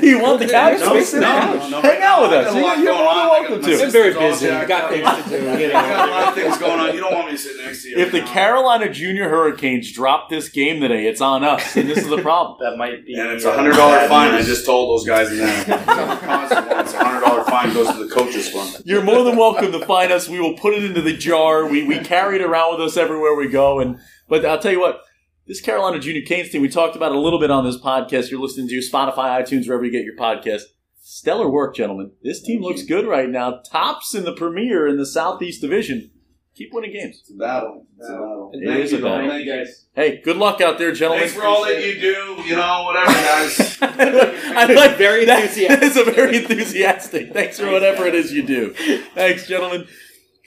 you 0.07 0.21
want 0.21 0.39
the 0.41 0.47
couch? 0.49 0.81
No, 0.81 0.91
Space 0.95 1.15
in 1.15 1.21
the 1.21 1.27
no, 1.27 1.41
couch. 1.59 1.71
no, 1.71 1.81
Hang 1.83 2.03
out 2.03 2.23
with 2.23 2.33
us. 2.33 2.47
got 2.47 2.57
a 2.57 2.61
lot 2.65 2.77
You're 2.79 2.87
going 2.87 2.99
more 2.99 3.09
on. 3.09 3.17
than 3.17 3.29
welcome 3.29 3.61
got- 3.61 3.67
to. 3.67 3.71
my 3.73 3.77
They're 3.77 3.91
very 3.91 4.13
sister's 4.13 4.17
all 4.17 4.31
busy. 4.31 4.47
jacked 4.47 4.69
Got 4.69 4.91
things 4.91 5.25
to 5.25 5.29
do. 5.31 5.45
You 5.45 5.67
I 5.67 5.71
got 5.73 6.09
a 6.09 6.11
lot 6.11 6.29
of 6.29 6.35
things 6.35 6.59
going 6.59 6.81
on. 6.81 6.95
You 6.95 7.01
don't 7.01 7.15
want 7.15 7.27
me 7.27 7.33
to 7.33 7.39
sit 7.39 7.57
next 7.65 7.83
to 7.83 7.89
you. 7.91 7.97
If 7.99 8.13
the 8.13 8.21
now. 8.21 8.27
Carolina 8.33 8.89
Junior 8.91 9.29
Hurricanes 9.29 9.93
drop 9.93 10.31
this 10.31 10.49
game 10.49 10.81
today, 10.81 11.07
it's 11.07 11.21
on 11.21 11.45
us, 11.45 11.77
and 11.77 11.89
this 11.89 11.99
is 11.99 12.09
the 12.09 12.23
problem. 12.23 12.57
That 12.67 12.77
might 12.79 13.05
be. 13.05 13.15
and 13.15 13.31
it's 13.31 13.45
a 13.45 13.53
hundred 13.55 13.75
dollar 13.75 14.09
fine. 14.09 14.33
I 14.35 14.43
just 14.43 14.65
told 14.67 14.99
those 14.99 15.07
guys 15.07 15.31
in 15.31 15.39
there. 15.39 15.61
It's 15.61 15.69
a 15.69 17.05
hundred 17.05 17.21
dollar 17.21 17.45
fine 17.45 17.73
goes 17.75 17.89
to 17.95 18.05
the 18.05 18.13
coaches 18.13 18.49
fund. 18.49 18.83
You're 18.85 19.03
more 19.05 19.23
than 19.25 19.37
welcome 19.37 19.73
to 19.73 19.85
find 19.87 20.11
us. 20.13 20.29
We 20.29 20.41
will 20.41 20.55
put 20.57 20.75
it 20.75 20.85
into 20.85 21.03
the 21.03 21.15
jar. 21.17 21.67
We 21.67 21.85
we 21.87 21.99
carry 22.01 22.37
it 22.37 22.43
around 22.43 22.73
with 22.79 22.87
us 22.89 22.97
everywhere 22.97 23.35
we 23.35 23.49
go. 23.49 23.81
And 23.81 23.99
but 24.29 24.45
I'll 24.45 24.59
tell 24.59 24.73
you 24.73 24.81
what, 24.81 25.01
this 25.47 25.61
Carolina 25.61 26.01
Junior 26.01 26.23
Canes 26.23 26.51
team, 26.51 26.63
we 26.63 26.69
talked 26.69 26.97
about 26.97 27.13
a 27.13 27.19
little 27.19 27.39
bit 27.39 27.51
on 27.51 27.65
this 27.65 27.79
podcast. 27.79 28.31
You're 28.31 28.41
listening 28.41 28.69
to 28.69 28.79
Spotify, 28.79 29.41
iTunes, 29.41 29.67
wherever 29.67 29.85
you 29.85 29.93
get 29.93 30.05
your 30.05 30.17
podcast. 30.17 30.63
Stellar 31.01 31.49
work, 31.49 31.77
gentlemen. 31.77 32.13
This 32.23 32.43
team 32.43 32.63
looks 32.63 32.83
good 32.83 33.07
right 33.07 33.29
now. 33.29 33.61
Tops 33.71 34.15
in 34.15 34.25
the 34.25 34.35
Premier 34.35 34.89
in 34.89 34.97
the 34.97 35.07
Southeast 35.07 35.61
Division. 35.61 36.11
Keep 36.57 36.73
winning 36.73 36.93
games. 36.93 37.19
It's 37.21 37.31
a 37.31 37.35
battle. 37.35 37.87
It's 37.97 38.09
a 38.09 38.13
battle. 38.13 38.51
It 38.55 38.67
Thank 38.67 39.01
a 39.01 39.05
battle. 39.05 39.29
Thank 39.29 39.45
you 39.45 39.53
guys. 39.53 39.87
Hey, 39.95 40.21
good 40.23 40.37
luck 40.39 40.61
out 40.61 40.79
there, 40.79 40.91
gentlemen. 40.91 41.29
Thanks 41.29 41.39
for 41.39 41.45
all 41.45 41.65
that 41.65 41.85
you 41.85 42.01
do. 42.01 42.43
You 42.45 42.57
know, 42.57 42.85
whatever, 42.85 43.13
guys. 43.13 43.79
I 43.83 44.73
like 44.75 44.97
Very 44.97 45.29
enthusiastic. 45.29 45.83
It's 45.83 45.97
a 45.97 46.05
very 46.11 46.39
enthusiastic. 46.39 47.33
Thanks 47.33 47.61
for 47.61 47.71
whatever 47.71 48.07
it 48.07 48.15
is 48.15 48.33
you 48.33 48.43
do. 48.43 48.73
Thanks, 49.15 49.47
gentlemen. 49.47 49.87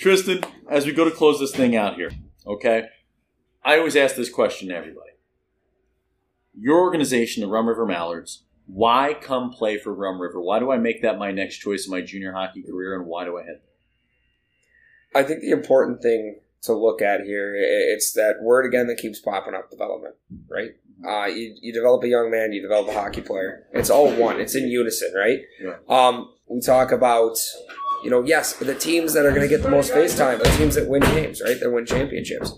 Triston, 0.01 0.43
as 0.69 0.85
we 0.85 0.93
go 0.93 1.05
to 1.05 1.11
close 1.11 1.39
this 1.39 1.55
thing 1.55 1.75
out 1.75 1.95
here, 1.95 2.11
okay? 2.45 2.87
I 3.63 3.77
always 3.77 3.95
ask 3.95 4.15
this 4.15 4.29
question 4.29 4.69
to 4.69 4.75
everybody. 4.75 5.11
Your 6.57 6.79
organization, 6.79 7.41
the 7.41 7.47
Rum 7.47 7.67
River 7.67 7.85
Mallards, 7.85 8.43
why 8.65 9.15
come 9.19 9.51
play 9.51 9.77
for 9.77 9.93
Rum 9.93 10.21
River? 10.21 10.39
Why 10.41 10.59
do 10.59 10.71
I 10.71 10.77
make 10.77 11.01
that 11.01 11.17
my 11.17 11.31
next 11.31 11.57
choice 11.57 11.85
in 11.85 11.91
my 11.91 12.01
junior 12.01 12.33
hockey 12.33 12.61
career, 12.61 12.95
and 12.95 13.05
why 13.05 13.25
do 13.25 13.37
I 13.37 13.43
head? 13.43 13.61
I 15.15 15.23
think 15.23 15.41
the 15.41 15.51
important 15.51 16.01
thing 16.01 16.39
to 16.61 16.73
look 16.73 17.01
at 17.01 17.21
here 17.21 17.55
it's 17.55 18.11
that 18.13 18.41
word 18.41 18.65
again 18.65 18.87
that 18.87 18.97
keeps 18.97 19.19
popping 19.19 19.55
up: 19.55 19.71
development. 19.71 20.15
Right? 20.47 20.71
Uh, 21.07 21.27
you, 21.27 21.55
you 21.61 21.73
develop 21.73 22.03
a 22.03 22.07
young 22.07 22.29
man, 22.29 22.51
you 22.51 22.61
develop 22.61 22.89
a 22.89 22.93
hockey 22.93 23.21
player. 23.21 23.65
It's 23.73 23.89
all 23.89 24.11
one. 24.11 24.39
It's 24.39 24.55
in 24.55 24.67
unison, 24.67 25.13
right? 25.15 25.39
Yeah. 25.61 25.77
Um, 25.87 26.33
we 26.47 26.59
talk 26.59 26.91
about, 26.91 27.37
you 28.03 28.09
know, 28.09 28.21
yes, 28.23 28.53
the 28.53 28.75
teams 28.75 29.13
that 29.13 29.25
are 29.25 29.29
going 29.29 29.41
to 29.41 29.47
get 29.47 29.63
the 29.63 29.69
most 29.69 29.93
face 29.93 30.17
time, 30.17 30.39
the 30.39 30.45
teams 30.57 30.75
that 30.75 30.89
win 30.89 31.01
games, 31.01 31.41
right? 31.41 31.57
That 31.57 31.71
win 31.71 31.85
championships. 31.85 32.51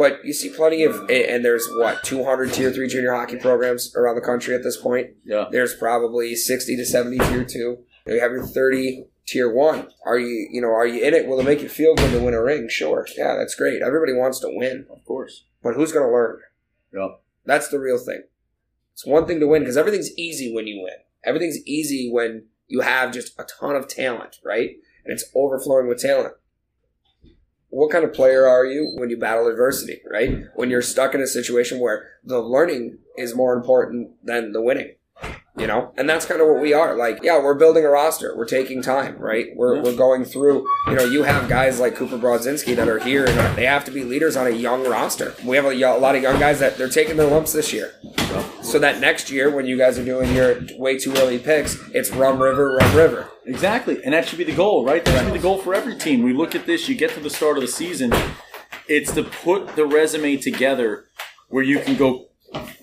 But 0.00 0.24
you 0.24 0.32
see 0.32 0.48
plenty 0.48 0.82
of, 0.84 0.94
and 1.10 1.44
there's 1.44 1.68
what 1.76 2.02
200 2.04 2.54
tier 2.54 2.72
three 2.72 2.88
junior 2.88 3.12
hockey 3.12 3.36
programs 3.36 3.94
around 3.94 4.14
the 4.14 4.22
country 4.22 4.54
at 4.54 4.62
this 4.62 4.78
point. 4.78 5.10
Yeah. 5.26 5.44
There's 5.52 5.74
probably 5.74 6.34
60 6.34 6.74
to 6.74 6.86
70 6.86 7.18
tier 7.18 7.44
two. 7.44 7.80
You 8.06 8.18
have 8.18 8.32
your 8.32 8.46
30 8.46 9.04
tier 9.26 9.52
one. 9.52 9.88
Are 10.06 10.18
you, 10.18 10.48
you 10.50 10.62
know, 10.62 10.70
are 10.70 10.86
you 10.86 11.04
in 11.04 11.12
it? 11.12 11.26
Will 11.26 11.38
it 11.38 11.44
make 11.44 11.60
you 11.60 11.68
feel 11.68 11.94
good 11.96 12.12
to 12.12 12.24
win 12.24 12.32
a 12.32 12.42
ring? 12.42 12.66
Sure. 12.70 13.06
Yeah, 13.14 13.36
that's 13.36 13.54
great. 13.54 13.82
Everybody 13.82 14.14
wants 14.14 14.40
to 14.40 14.48
win, 14.50 14.86
Of 14.90 15.04
course. 15.04 15.44
but 15.62 15.74
who's 15.74 15.92
going 15.92 16.06
to 16.06 16.12
learn? 16.12 16.38
Yeah. 16.94 17.08
That's 17.44 17.68
the 17.68 17.78
real 17.78 17.98
thing. 17.98 18.22
It's 18.94 19.04
one 19.04 19.26
thing 19.26 19.38
to 19.40 19.46
win 19.48 19.60
because 19.62 19.76
everything's 19.76 20.16
easy 20.16 20.50
when 20.50 20.66
you 20.66 20.82
win. 20.82 20.94
Everything's 21.24 21.58
easy 21.66 22.10
when 22.10 22.46
you 22.68 22.80
have 22.80 23.12
just 23.12 23.38
a 23.38 23.44
ton 23.60 23.76
of 23.76 23.86
talent, 23.86 24.38
right? 24.42 24.70
And 25.04 25.12
it's 25.12 25.30
overflowing 25.34 25.88
with 25.88 26.00
talent. 26.00 26.34
What 27.70 27.90
kind 27.90 28.04
of 28.04 28.12
player 28.12 28.46
are 28.46 28.66
you 28.66 28.92
when 28.98 29.10
you 29.10 29.16
battle 29.16 29.46
adversity, 29.48 30.00
right? 30.10 30.44
When 30.54 30.70
you're 30.70 30.82
stuck 30.82 31.14
in 31.14 31.20
a 31.20 31.26
situation 31.26 31.78
where 31.78 32.08
the 32.24 32.40
learning 32.40 32.98
is 33.16 33.34
more 33.34 33.54
important 33.54 34.10
than 34.24 34.52
the 34.52 34.60
winning. 34.60 34.94
You 35.58 35.66
know, 35.66 35.92
and 35.98 36.08
that's 36.08 36.24
kind 36.24 36.40
of 36.40 36.46
what 36.46 36.62
we 36.62 36.72
are. 36.72 36.96
Like, 36.96 37.18
yeah, 37.22 37.38
we're 37.38 37.54
building 37.54 37.84
a 37.84 37.90
roster. 37.90 38.34
We're 38.34 38.46
taking 38.46 38.80
time, 38.80 39.18
right? 39.18 39.48
We're, 39.54 39.82
we're 39.82 39.96
going 39.96 40.24
through. 40.24 40.66
You 40.86 40.94
know, 40.94 41.04
you 41.04 41.24
have 41.24 41.50
guys 41.50 41.78
like 41.78 41.96
Cooper 41.96 42.16
Brodzinski 42.16 42.74
that 42.76 42.88
are 42.88 42.98
here, 42.98 43.26
and 43.26 43.58
they 43.58 43.66
have 43.66 43.84
to 43.84 43.90
be 43.90 44.02
leaders 44.02 44.36
on 44.36 44.46
a 44.46 44.50
young 44.50 44.88
roster. 44.88 45.34
We 45.44 45.56
have 45.56 45.66
a, 45.66 45.74
a 45.74 45.98
lot 45.98 46.14
of 46.14 46.22
young 46.22 46.40
guys 46.40 46.60
that 46.60 46.78
they're 46.78 46.88
taking 46.88 47.18
their 47.18 47.26
lumps 47.26 47.52
this 47.52 47.74
year, 47.74 47.92
so 48.62 48.78
that 48.78 49.00
next 49.00 49.30
year 49.30 49.50
when 49.50 49.66
you 49.66 49.76
guys 49.76 49.98
are 49.98 50.04
doing 50.04 50.34
your 50.34 50.56
way 50.78 50.96
too 50.98 51.12
early 51.16 51.38
picks, 51.38 51.76
it's 51.90 52.10
Rum 52.10 52.40
River, 52.40 52.76
Rum 52.76 52.96
River. 52.96 53.28
Exactly, 53.50 54.00
and 54.04 54.14
that 54.14 54.28
should 54.28 54.38
be 54.38 54.44
the 54.44 54.54
goal, 54.54 54.84
right? 54.84 55.04
That 55.04 55.24
should 55.24 55.32
be 55.32 55.38
the 55.38 55.42
goal 55.42 55.58
for 55.58 55.74
every 55.74 55.96
team. 55.96 56.22
We 56.22 56.32
look 56.32 56.54
at 56.54 56.66
this. 56.66 56.88
You 56.88 56.94
get 56.94 57.10
to 57.14 57.20
the 57.20 57.28
start 57.28 57.56
of 57.56 57.62
the 57.62 57.68
season. 57.68 58.14
It's 58.86 59.12
to 59.14 59.24
put 59.24 59.74
the 59.74 59.84
resume 59.84 60.36
together 60.36 61.06
where 61.48 61.64
you 61.64 61.80
can 61.80 61.96
go 61.96 62.28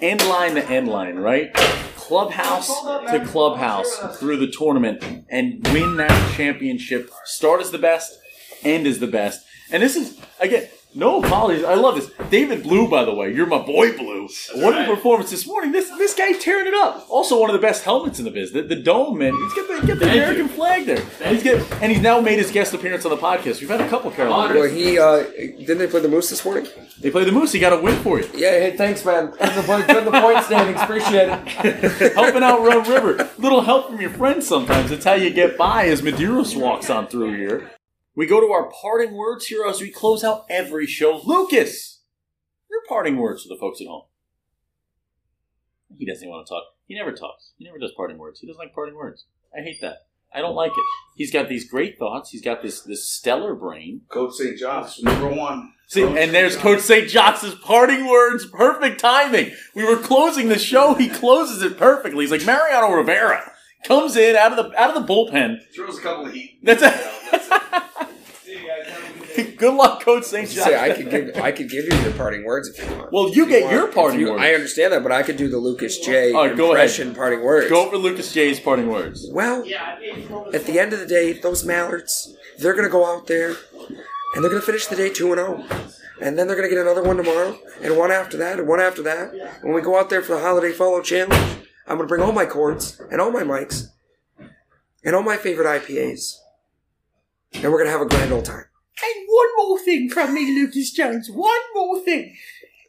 end 0.02 0.28
line 0.28 0.56
to 0.56 0.66
end 0.70 0.90
line, 0.90 1.16
right? 1.16 1.54
Clubhouse 1.96 2.68
to 2.68 3.24
clubhouse 3.26 4.20
through 4.20 4.38
the 4.38 4.52
tournament 4.52 5.02
and 5.30 5.66
win 5.70 5.96
that 5.96 6.36
championship. 6.36 7.12
Start 7.24 7.62
as 7.62 7.72
the 7.72 7.80
best, 7.80 8.20
end 8.62 8.88
as 8.88 9.00
the 9.00 9.08
best. 9.08 9.46
And 9.72 9.82
this 9.82 9.96
is 9.96 10.20
again, 10.42 10.68
no 10.98 11.24
apologies. 11.24 11.64
I 11.64 11.76
love 11.76 11.96
this. 11.96 12.10
David 12.30 12.64
Blue, 12.64 12.90
by 12.90 13.06
the 13.06 13.14
way, 13.14 13.34
you're 13.34 13.46
my 13.46 13.60
boy 13.60 13.96
Blue. 13.96 14.28
What 14.56 14.80
a 14.82 14.86
performance 14.86 15.30
this 15.30 15.46
morning. 15.48 15.72
This 15.72 15.90
this 15.92 16.14
guy's 16.14 16.40
tearing 16.40 16.68
it 16.68 16.74
up. 16.74 17.06
Also, 17.10 17.40
one 17.40 17.50
of 17.50 17.54
the 17.54 17.62
best 17.62 17.84
helmets 17.84 18.20
in 18.20 18.26
the 18.26 18.32
biz. 18.32 18.52
The, 18.52 18.64
the 18.64 18.76
dome, 18.76 19.20
man. 19.20 19.34
He's 19.34 19.54
got 19.54 19.68
the, 19.68 19.88
get 19.88 20.00
the 20.00 20.06
Thank 20.06 20.18
American 20.18 20.48
flag 20.50 20.86
there. 20.86 21.04
And 21.22 21.36
he's 21.36 21.44
get, 21.44 21.72
and 21.82 21.92
he's 21.92 22.02
now 22.02 22.20
made 22.20 22.40
his 22.40 22.52
guest 22.52 22.74
appearance 22.74 23.06
on 23.06 23.12
the 23.12 23.18
podcast. 23.18 23.62
We've 23.62 23.70
had 23.70 23.82
a 23.82 23.88
couple 23.90 24.12
Carolina. 24.12 24.56
Well, 24.56 24.70
he 24.70 24.98
uh, 25.00 25.24
didn't 25.24 25.78
they 25.78 25.88
play 25.88 26.02
the 26.02 26.10
Moose 26.10 26.30
this 26.30 26.44
morning? 26.44 26.68
They 27.00 27.12
play 27.12 27.24
the 27.24 27.32
Moose. 27.32 27.52
He 27.52 27.60
got 27.60 27.74
a 27.74 27.82
win 27.82 27.96
for 28.02 28.20
you. 28.20 28.28
Yeah, 28.34 28.52
hey, 28.52 28.76
thanks, 28.76 29.06
man. 29.06 29.28
Good 29.32 29.40
the, 29.40 29.64
point- 29.64 29.88
good 29.88 30.06
the 30.06 30.12
point 30.12 30.44
standings. 30.46 30.82
Appreciate 30.82 31.30
it. 31.30 32.14
Helping 32.16 32.44
out 32.44 32.62
Rum 32.64 32.84
River. 32.90 33.30
Little 33.38 33.62
help 33.62 33.88
from 33.90 34.02
your 34.02 34.10
friends 34.10 34.48
sometimes. 34.48 34.92
It's 34.92 35.06
how 35.06 35.14
you 35.14 35.30
get 35.30 35.58
by 35.58 35.86
as 35.86 36.02
Medeiros 36.02 36.60
walks 36.60 36.90
on 36.90 37.08
through 37.08 37.36
here. 37.38 37.72
We 38.18 38.26
go 38.26 38.42
to 38.42 38.52
our 38.52 38.72
parting 38.72 39.14
words 39.14 39.46
here 39.46 39.64
as 39.64 39.80
we 39.80 39.92
close 39.92 40.24
out 40.24 40.48
every 40.50 40.88
show. 40.88 41.22
Lucas, 41.24 42.02
your 42.68 42.80
parting 42.90 43.18
words 43.18 43.44
for 43.44 43.50
the 43.50 43.60
folks 43.60 43.80
at 43.80 43.86
home. 43.86 44.06
He 46.00 46.08
doesn't 46.08 46.24
even 46.24 46.32
want 46.32 46.48
to 46.48 46.52
talk. 46.52 46.64
He 46.88 46.96
never 46.96 47.12
talks. 47.12 47.52
He 47.60 47.66
never 47.66 47.78
does 47.78 47.92
parting 47.96 48.18
words. 48.18 48.40
He 48.40 48.48
doesn't 48.48 48.58
like 48.58 48.74
parting 48.74 48.96
words. 48.96 49.26
I 49.56 49.62
hate 49.62 49.82
that. 49.82 50.08
I 50.34 50.42
don't 50.42 50.56
like 50.56 50.72
it. 50.72 50.84
He's 51.16 51.32
got 51.32 51.48
these 51.48 51.70
great 51.70 52.00
thoughts. 52.00 52.32
He's 52.32 52.42
got 52.42 52.64
this 52.64 52.82
this 52.82 53.08
stellar 53.08 53.54
brain. 53.54 54.02
Coach 54.10 54.34
St. 54.34 54.58
John's, 54.58 55.00
number 55.04 55.28
one. 55.28 55.74
See, 55.88 56.02
and 56.02 56.34
there's 56.34 56.58
Coach 56.58 56.80
St. 56.82 57.08
John's 57.08 57.54
parting 57.64 58.08
words. 58.08 58.48
Perfect 58.48 59.00
timing. 59.00 59.52
We 59.76 59.86
were 59.86 59.96
closing 59.96 60.50
the 60.50 60.58
show. 60.58 60.96
He 60.96 61.08
closes 61.08 61.62
it 61.62 61.78
perfectly. 61.78 62.24
He's 62.24 62.32
like 62.32 62.46
Mariano 62.48 62.96
Rivera 62.96 63.52
comes 63.86 64.18
in 64.18 64.36
out 64.36 64.58
of 64.58 64.58
the 64.58 64.82
out 64.82 64.98
of 64.98 65.08
the 65.08 65.14
bullpen. 65.14 65.60
Throws 65.76 66.00
a 66.00 66.02
couple 66.02 66.26
of 66.26 66.34
heat. 66.34 66.60
That's 66.64 66.82
it. 66.84 67.84
Good 69.58 69.74
luck, 69.74 70.02
Coach 70.02 70.24
St. 70.24 70.50
John's. 70.50 70.66
Say 70.66 70.80
I 70.80 70.94
could 70.94 71.10
give 71.10 71.36
I 71.38 71.52
could 71.52 71.70
give 71.70 71.86
you 71.86 71.98
your 72.02 72.14
parting 72.14 72.44
words 72.46 72.70
if 72.70 72.80
you 72.80 72.96
want. 72.96 73.12
Well, 73.12 73.30
you 73.30 73.46
get 73.48 73.64
want. 73.64 73.74
your 73.74 73.88
parting 73.88 74.20
you- 74.20 74.32
words. 74.32 74.42
I 74.44 74.54
understand 74.54 74.94
that, 74.94 75.04
but 75.04 75.12
I 75.12 75.24
could 75.24 75.38
do 75.38 75.48
the 75.48 75.58
Lucas 75.58 76.00
J 76.00 76.34
right, 76.34 76.52
impression 76.52 77.14
parting 77.14 77.42
words. 77.44 77.70
Go 77.70 77.90
for 77.90 77.98
Lucas 77.98 78.34
J's 78.34 78.60
parting 78.60 78.88
words. 78.88 79.28
Well, 79.32 79.64
at 80.54 80.66
the 80.66 80.80
end 80.80 80.94
of 80.94 81.00
the 81.00 81.08
day, 81.08 81.34
those 81.34 81.64
Mallards, 81.64 82.36
they're 82.58 82.74
going 82.74 82.86
to 82.86 82.92
go 82.92 83.06
out 83.06 83.28
there 83.28 83.56
and 84.36 84.44
they're 84.44 84.52
going 84.52 84.62
to 84.62 84.66
finish 84.66 84.88
the 84.88 84.96
day 84.96 85.10
2 85.10 85.34
and 85.34 85.40
0. 85.40 85.66
And 86.20 86.38
then 86.38 86.48
they're 86.48 86.56
going 86.56 86.68
to 86.68 86.76
get 86.76 86.82
another 86.82 87.04
one 87.04 87.18
tomorrow, 87.18 87.60
and 87.82 87.96
one 87.96 88.12
after 88.12 88.38
that, 88.38 88.58
and 88.58 88.68
one 88.68 88.80
after 88.80 89.04
that. 89.04 89.60
When 89.62 89.74
we 89.74 89.82
go 89.82 90.00
out 90.00 90.10
there 90.10 90.24
for 90.24 90.34
the 90.36 90.42
Holiday 90.42 90.72
Follow 90.72 91.02
Challenge, 91.02 91.34
I'm 91.88 91.98
going 91.98 92.08
to 92.08 92.08
bring 92.08 92.22
all 92.22 92.32
my 92.32 92.46
cords 92.46 93.00
and 93.12 93.22
all 93.22 93.32
my 93.32 93.44
mics 93.44 93.90
and 95.04 95.16
all 95.16 95.22
my 95.24 95.38
favorite 95.38 95.68
IPAs. 95.68 96.38
And 97.54 97.64
we're 97.66 97.78
going 97.78 97.86
to 97.86 97.92
have 97.92 98.02
a 98.02 98.06
grand 98.06 98.32
old 98.32 98.46
time. 98.46 98.66
And 99.04 99.26
one 99.28 99.48
more 99.58 99.80
thing 99.80 100.10
from 100.10 100.34
me, 100.34 100.60
Lucas 100.60 100.92
Jones. 100.92 101.30
One 101.30 101.62
more 101.76 102.00
thing. 102.02 102.36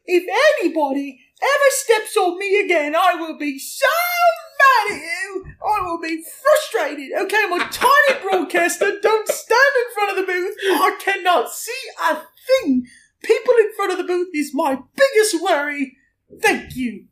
If 0.06 0.24
anybody 0.60 1.20
ever 1.40 1.70
steps 1.70 2.16
on 2.16 2.38
me 2.38 2.64
again, 2.64 2.94
I 2.96 3.14
will 3.14 3.36
be 3.36 3.58
so 3.58 3.86
mad 4.58 4.96
at 4.96 5.02
you. 5.02 5.44
I 5.64 5.82
will 5.84 6.00
be 6.00 6.24
frustrated. 6.42 7.10
Okay, 7.20 7.36
I'm 7.44 7.60
a 7.60 7.68
tiny 7.70 8.20
broadcaster. 8.22 8.98
Don't 9.00 9.28
stand 9.28 9.74
in 9.76 9.94
front 9.94 10.10
of 10.10 10.26
the 10.26 10.32
booth. 10.32 10.56
I 10.62 10.96
cannot 10.98 11.50
see 11.50 11.72
a 12.10 12.14
thing. 12.14 12.86
People 13.22 13.54
in 13.54 13.74
front 13.74 13.92
of 13.92 13.98
the 13.98 14.04
booth 14.04 14.28
is 14.34 14.52
my 14.54 14.78
biggest 14.96 15.42
worry. 15.42 15.96
Thank 16.40 16.74
you. 16.74 17.06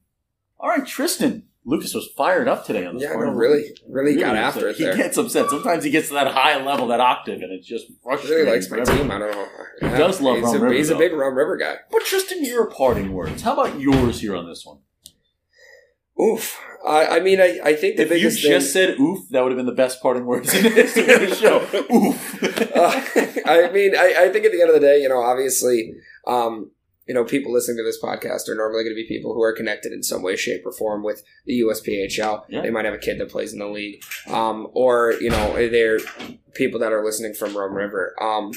All 0.58 0.70
right, 0.70 0.84
Triston. 0.84 1.42
Lucas 1.68 1.92
was 1.94 2.08
fired 2.16 2.46
up 2.46 2.64
today 2.64 2.86
on 2.86 2.94
this 2.94 3.02
Yeah, 3.02 3.14
no, 3.14 3.30
really, 3.32 3.62
words. 3.64 3.82
really 3.88 4.14
got 4.14 4.36
upset. 4.36 4.44
after 4.44 4.68
it 4.68 4.76
He 4.76 4.84
there. 4.84 4.96
gets 4.96 5.16
upset. 5.18 5.50
Sometimes 5.50 5.82
he 5.82 5.90
gets 5.90 6.08
to 6.08 6.14
that 6.14 6.28
high 6.32 6.62
level, 6.64 6.86
that 6.86 7.00
octave, 7.00 7.42
and 7.42 7.50
it's 7.52 7.66
just 7.66 7.86
rushes. 8.04 8.28
He 8.28 8.34
frustrating. 8.36 8.46
really 8.46 8.56
likes 8.58 8.70
my 8.70 8.84
team. 8.96 9.10
I 9.10 9.18
don't 9.18 9.30
know. 9.32 9.48
He 9.80 9.88
does 9.98 10.20
love 10.20 10.36
he's 10.36 10.44
Rum 10.44 10.54
a, 10.56 10.58
River, 10.60 10.74
He's 10.74 10.90
a 10.90 10.96
big 10.96 11.12
Rum 11.12 11.34
River 11.34 11.56
guy. 11.56 11.76
But 11.90 12.02
Triston, 12.04 12.46
your 12.46 12.70
parting 12.70 13.12
words. 13.12 13.42
How 13.42 13.54
about 13.54 13.80
yours 13.80 14.20
here 14.20 14.36
on 14.36 14.46
this 14.48 14.64
one? 14.64 14.78
Oof. 16.22 16.58
I, 16.86 17.16
I 17.16 17.20
mean, 17.20 17.40
I, 17.40 17.58
I 17.64 17.74
think 17.74 17.96
the 17.96 18.04
if 18.04 18.10
you 18.12 18.30
just 18.30 18.42
thing. 18.42 18.60
said 18.60 19.00
oof, 19.00 19.28
that 19.30 19.42
would 19.42 19.50
have 19.50 19.56
been 19.58 19.66
the 19.66 19.72
best 19.72 20.00
parting 20.00 20.24
words 20.24 20.54
in 20.54 20.62
the 20.62 20.70
history 20.70 21.12
of 21.12 21.20
the 21.20 21.34
show. 21.34 21.56
Oof. 21.92 22.42
uh, 22.76 23.40
I 23.50 23.70
mean, 23.72 23.94
I, 23.96 24.14
I 24.26 24.28
think 24.30 24.44
at 24.46 24.52
the 24.52 24.60
end 24.60 24.70
of 24.70 24.74
the 24.74 24.80
day, 24.80 25.00
you 25.02 25.08
know, 25.08 25.18
obviously, 25.20 25.92
um, 26.28 26.70
you 27.06 27.14
know, 27.14 27.24
people 27.24 27.52
listening 27.52 27.76
to 27.76 27.84
this 27.84 28.00
podcast 28.02 28.48
are 28.48 28.54
normally 28.54 28.82
going 28.82 28.94
to 28.94 29.00
be 29.00 29.06
people 29.06 29.32
who 29.32 29.42
are 29.42 29.52
connected 29.52 29.92
in 29.92 30.02
some 30.02 30.22
way, 30.22 30.34
shape, 30.36 30.66
or 30.66 30.72
form 30.72 31.04
with 31.04 31.22
the 31.44 31.60
USPHL. 31.60 32.44
Yeah. 32.48 32.62
They 32.62 32.70
might 32.70 32.84
have 32.84 32.94
a 32.94 32.98
kid 32.98 33.20
that 33.20 33.30
plays 33.30 33.52
in 33.52 33.60
the 33.60 33.68
league, 33.68 34.02
um, 34.28 34.68
or 34.72 35.14
you 35.20 35.30
know, 35.30 35.54
they're 35.68 36.00
people 36.54 36.80
that 36.80 36.92
are 36.92 37.04
listening 37.04 37.34
from 37.34 37.56
Rum 37.56 37.74
River. 37.74 38.14
Um, 38.20 38.52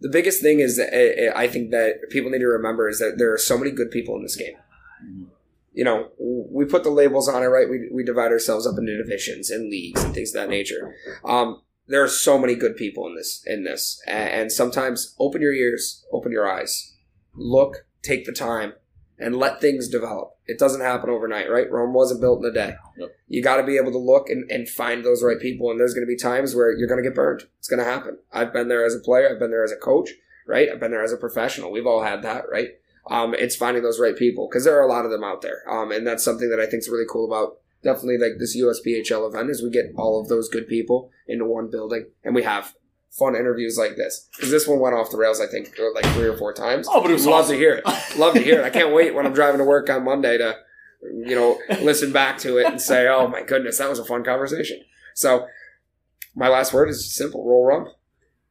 the 0.00 0.10
biggest 0.10 0.42
thing 0.42 0.60
is, 0.60 0.76
that, 0.76 0.92
uh, 0.92 1.38
I 1.38 1.48
think 1.48 1.70
that 1.70 2.10
people 2.10 2.30
need 2.30 2.40
to 2.40 2.46
remember 2.46 2.88
is 2.88 2.98
that 2.98 3.14
there 3.16 3.32
are 3.32 3.38
so 3.38 3.56
many 3.56 3.70
good 3.70 3.90
people 3.90 4.16
in 4.16 4.22
this 4.22 4.36
game. 4.36 4.56
You 5.72 5.84
know, 5.84 6.10
we 6.18 6.66
put 6.66 6.84
the 6.84 6.90
labels 6.90 7.28
on 7.28 7.42
it, 7.42 7.46
right? 7.46 7.68
We, 7.68 7.88
we 7.90 8.04
divide 8.04 8.30
ourselves 8.30 8.66
up 8.66 8.78
into 8.78 8.96
divisions 8.96 9.50
and 9.50 9.70
leagues 9.70 10.04
and 10.04 10.14
things 10.14 10.34
of 10.34 10.42
that 10.42 10.48
nature. 10.48 10.94
Um, 11.24 11.62
there 11.86 12.02
are 12.02 12.08
so 12.08 12.38
many 12.38 12.54
good 12.54 12.76
people 12.76 13.06
in 13.06 13.14
this 13.14 13.42
in 13.46 13.64
this 13.64 14.00
and 14.06 14.50
sometimes 14.50 15.14
open 15.18 15.42
your 15.42 15.52
ears 15.52 16.04
open 16.12 16.32
your 16.32 16.50
eyes 16.50 16.93
look 17.34 17.86
take 18.02 18.24
the 18.24 18.32
time 18.32 18.74
and 19.18 19.36
let 19.36 19.60
things 19.60 19.88
develop. 19.88 20.30
It 20.46 20.58
doesn't 20.58 20.80
happen 20.80 21.10
overnight 21.10 21.50
right? 21.50 21.70
Rome 21.70 21.94
wasn't 21.94 22.20
built 22.20 22.44
in 22.44 22.50
a 22.50 22.52
day. 22.52 22.74
Yep. 22.98 23.08
you 23.28 23.42
got 23.42 23.56
to 23.56 23.62
be 23.62 23.76
able 23.76 23.92
to 23.92 23.98
look 23.98 24.28
and, 24.28 24.50
and 24.50 24.68
find 24.68 25.04
those 25.04 25.22
right 25.22 25.40
people 25.40 25.70
and 25.70 25.78
there's 25.78 25.94
going 25.94 26.06
to 26.06 26.10
be 26.10 26.16
times 26.16 26.54
where 26.54 26.76
you're 26.76 26.88
going 26.88 27.02
to 27.02 27.08
get 27.08 27.16
burned. 27.16 27.44
It's 27.58 27.68
going 27.68 27.82
to 27.82 27.90
happen. 27.90 28.18
I've 28.32 28.52
been 28.52 28.68
there 28.68 28.84
as 28.84 28.94
a 28.94 29.00
player. 29.00 29.30
I've 29.30 29.38
been 29.38 29.50
there 29.50 29.64
as 29.64 29.72
a 29.72 29.76
coach 29.76 30.10
right? 30.46 30.68
I've 30.70 30.80
been 30.80 30.90
there 30.90 31.02
as 31.02 31.12
a 31.12 31.16
professional. 31.16 31.72
We've 31.72 31.86
all 31.86 32.02
had 32.02 32.22
that 32.22 32.44
right? 32.50 32.68
Um, 33.10 33.34
it's 33.34 33.56
finding 33.56 33.82
those 33.82 34.00
right 34.00 34.16
people 34.16 34.48
because 34.48 34.64
there 34.64 34.78
are 34.78 34.86
a 34.86 34.90
lot 34.90 35.04
of 35.04 35.10
them 35.10 35.24
out 35.24 35.42
there. 35.42 35.62
Um, 35.70 35.92
and 35.92 36.06
that's 36.06 36.24
something 36.24 36.48
that 36.50 36.60
i 36.60 36.66
think 36.66 36.82
is 36.82 36.88
really 36.88 37.06
cool 37.08 37.26
about 37.26 37.58
definitely 37.82 38.16
like 38.18 38.38
this 38.38 38.56
USPHL 38.56 39.28
event 39.28 39.50
is 39.50 39.62
we 39.62 39.70
get 39.70 39.92
all 39.96 40.20
of 40.20 40.28
those 40.28 40.48
good 40.48 40.66
people 40.66 41.10
into 41.28 41.44
one 41.44 41.70
building 41.70 42.06
and 42.24 42.34
we 42.34 42.42
have 42.42 42.74
fun 43.18 43.36
interviews 43.36 43.76
like 43.78 43.96
this 43.96 44.28
because 44.34 44.50
this 44.50 44.66
one 44.66 44.80
went 44.80 44.94
off 44.94 45.10
the 45.10 45.16
rails 45.16 45.40
I 45.40 45.46
think 45.46 45.74
uh, 45.78 45.92
like 45.94 46.06
three 46.14 46.26
or 46.26 46.36
four 46.36 46.52
times. 46.52 46.88
Oh, 46.90 47.00
but 47.00 47.10
it 47.10 47.14
was 47.14 47.26
love 47.26 47.44
awesome. 47.44 47.54
to 47.54 47.58
hear 47.58 47.74
it. 47.74 47.84
Love 48.18 48.34
to 48.34 48.40
hear 48.40 48.60
it. 48.60 48.64
I 48.64 48.70
can't 48.70 48.94
wait 48.94 49.14
when 49.14 49.26
I'm 49.26 49.32
driving 49.32 49.58
to 49.58 49.64
work 49.64 49.90
on 49.90 50.04
Monday 50.04 50.38
to 50.38 50.56
you 51.02 51.34
know 51.34 51.58
listen 51.80 52.12
back 52.12 52.38
to 52.38 52.58
it 52.58 52.66
and 52.66 52.80
say, 52.80 53.08
oh 53.08 53.28
my 53.28 53.42
goodness, 53.42 53.78
that 53.78 53.88
was 53.88 53.98
a 53.98 54.04
fun 54.04 54.24
conversation. 54.24 54.80
So 55.14 55.46
my 56.34 56.48
last 56.48 56.72
word 56.72 56.88
is 56.88 57.14
simple: 57.14 57.44
roll 57.46 57.66
rum. 57.66 57.88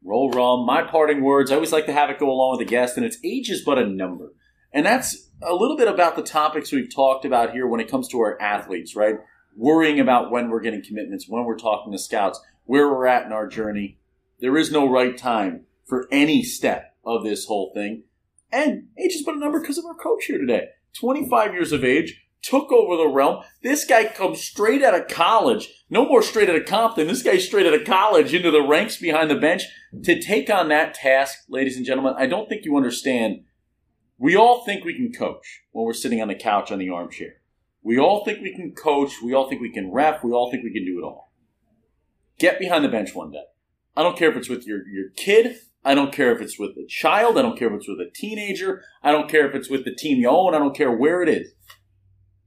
Roll 0.04 0.30
rum. 0.32 0.66
My 0.66 0.84
parting 0.84 1.24
words. 1.24 1.52
I 1.52 1.56
always 1.56 1.72
like 1.72 1.86
to 1.86 1.94
have 1.94 2.10
it 2.10 2.20
go 2.20 2.30
along 2.30 2.58
with 2.58 2.68
the 2.68 2.72
guest, 2.72 2.98
and 2.98 3.06
it's 3.06 3.18
age 3.24 3.50
is 3.50 3.64
but 3.64 3.80
a 3.80 3.86
number. 3.86 4.34
And 4.74 4.86
that's 4.86 5.30
a 5.42 5.54
little 5.54 5.78
bit 5.78 5.88
about 5.88 6.16
the 6.16 6.24
topics 6.24 6.72
we've 6.72 6.94
talked 6.94 7.26
about 7.26 7.52
here 7.52 7.68
when 7.68 7.80
it 7.80 7.90
comes 7.90 8.08
to 8.10 8.20
our 8.20 8.42
athletes, 8.42 8.96
right? 8.96 9.16
Worrying 9.56 10.00
about 10.00 10.32
when 10.32 10.50
we're 10.50 10.62
getting 10.62 10.84
commitments, 10.84 11.28
when 11.28 11.46
we're 11.46 11.58
talking 11.58 11.92
to 11.92 12.00
scouts, 12.00 12.42
where 12.66 12.90
we're 12.90 13.06
at 13.06 13.26
in 13.26 13.32
our 13.32 13.48
journey. 13.48 14.00
There 14.40 14.58
is 14.58 14.72
no 14.72 14.90
right 14.90 15.18
time 15.18 15.66
for 15.86 16.08
any 16.12 16.44
step 16.44 16.96
of 17.06 17.24
this 17.24 17.46
whole 17.46 17.72
thing. 17.74 18.04
And 18.52 18.88
age 18.98 19.14
is 19.14 19.24
but 19.24 19.36
a 19.36 19.40
number 19.40 19.60
because 19.60 19.78
of 19.78 19.86
our 19.86 19.96
coach 19.96 20.26
here 20.26 20.38
today. 20.38 20.68
25 21.00 21.54
years 21.54 21.72
of 21.72 21.84
age, 21.84 22.24
took 22.44 22.72
over 22.72 22.98
the 22.98 23.08
realm. 23.08 23.42
This 23.64 23.86
guy 23.86 24.06
comes 24.06 24.42
straight 24.42 24.84
out 24.84 24.94
of 24.94 25.08
college. 25.08 25.70
No 25.90 26.06
more 26.06 26.22
straight 26.22 26.50
out 26.50 26.58
of 26.58 26.66
Compton. 26.66 27.08
This 27.08 27.24
guy's 27.24 27.46
straight 27.46 27.66
out 27.66 27.74
of 27.74 27.86
college 27.86 28.34
into 28.34 28.52
the 28.52 28.62
ranks 28.62 28.98
behind 28.98 29.32
the 29.32 29.36
bench 29.36 29.64
to 30.04 30.22
take 30.22 30.50
on 30.50 30.68
that 30.68 30.94
task, 30.94 31.40
ladies 31.48 31.78
and 31.78 31.86
gentlemen. 31.86 32.16
I 32.18 32.28
don't 32.28 32.50
think 32.50 32.66
you 32.66 32.76
understand. 32.76 33.46
We 34.18 34.36
all 34.36 34.64
think 34.66 34.84
we 34.84 34.94
can 34.94 35.12
coach 35.12 35.64
when 35.72 35.86
we're 35.86 35.94
sitting 35.94 36.22
on 36.22 36.28
the 36.28 36.36
couch 36.36 36.72
on 36.72 36.80
the 36.80 36.90
armchair. 36.90 37.36
We 37.82 37.98
all 37.98 38.24
think 38.24 38.42
we 38.42 38.54
can 38.54 38.74
coach. 38.74 39.22
We 39.24 39.34
all 39.34 39.50
think 39.50 39.62
we 39.62 39.72
can 39.72 39.92
ref. 39.92 40.24
We 40.24 40.32
all 40.32 40.52
think 40.52 40.64
we 40.64 40.74
can 40.74 40.86
do 40.86 41.00
it 41.00 41.04
all. 41.04 41.32
Get 42.40 42.60
behind 42.60 42.84
the 42.84 42.90
bench 42.90 43.16
one 43.16 43.32
day. 43.32 43.44
I 43.96 44.04
don't 44.04 44.18
care 44.18 44.30
if 44.30 44.38
it's 44.38 44.50
with 44.50 44.66
your, 44.66 44.88
your 44.88 45.10
kid. 45.16 45.58
I 45.86 45.96
don't 45.96 46.14
care 46.14 46.34
if 46.34 46.42
it's 46.42 46.58
with 46.58 46.72
a 46.72 46.88
child. 46.88 47.38
I 47.38 47.42
don't 47.42 47.58
care 47.58 47.68
if 47.68 47.76
it's 47.76 47.88
with 47.88 48.00
a 48.00 48.10
teenager. 48.14 48.84
I 49.04 49.12
don't 49.12 49.30
care 49.30 49.48
if 49.48 49.54
it's 49.54 49.70
with 49.70 49.86
the 49.86 49.94
team 49.94 50.20
you 50.20 50.30
own. 50.30 50.56
I 50.56 50.60
don't 50.60 50.76
care 50.76 50.92
where 50.92 51.22
it 51.22 51.30
is. 51.30 51.54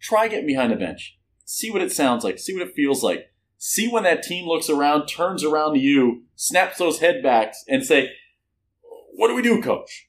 Try 0.00 0.28
getting 0.28 0.46
behind 0.46 0.72
the 0.72 0.76
bench. 0.76 1.18
See 1.44 1.70
what 1.70 1.82
it 1.82 1.92
sounds 1.92 2.24
like. 2.24 2.38
See 2.38 2.54
what 2.54 2.66
it 2.66 2.74
feels 2.74 3.02
like. 3.02 3.32
See 3.58 3.88
when 3.88 4.02
that 4.02 4.22
team 4.22 4.46
looks 4.46 4.68
around, 4.68 5.06
turns 5.06 5.42
around 5.42 5.74
to 5.74 5.80
you, 5.80 6.24
snaps 6.34 6.78
those 6.78 7.00
headbacks, 7.00 7.64
and 7.68 7.84
say, 7.84 8.10
What 9.14 9.28
do 9.28 9.34
we 9.34 9.42
do, 9.42 9.62
coach? 9.62 10.08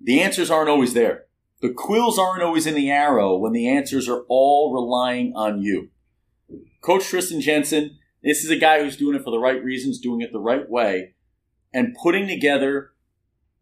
The 0.00 0.20
answers 0.20 0.50
aren't 0.50 0.70
always 0.70 0.94
there. 0.94 1.24
The 1.60 1.70
quills 1.70 2.18
aren't 2.18 2.42
always 2.42 2.66
in 2.66 2.74
the 2.74 2.90
arrow 2.90 3.36
when 3.36 3.52
the 3.52 3.68
answers 3.68 4.08
are 4.08 4.24
all 4.28 4.72
relying 4.72 5.32
on 5.34 5.60
you. 5.60 5.90
Coach 6.80 7.02
Triston 7.02 7.40
Jensen, 7.40 7.98
this 8.22 8.44
is 8.44 8.50
a 8.50 8.56
guy 8.56 8.82
who's 8.82 8.96
doing 8.96 9.16
it 9.16 9.22
for 9.22 9.30
the 9.30 9.38
right 9.38 9.62
reasons, 9.62 9.98
doing 9.98 10.20
it 10.20 10.32
the 10.32 10.40
right 10.40 10.68
way, 10.68 11.14
and 11.72 11.96
putting 12.00 12.26
together 12.26 12.92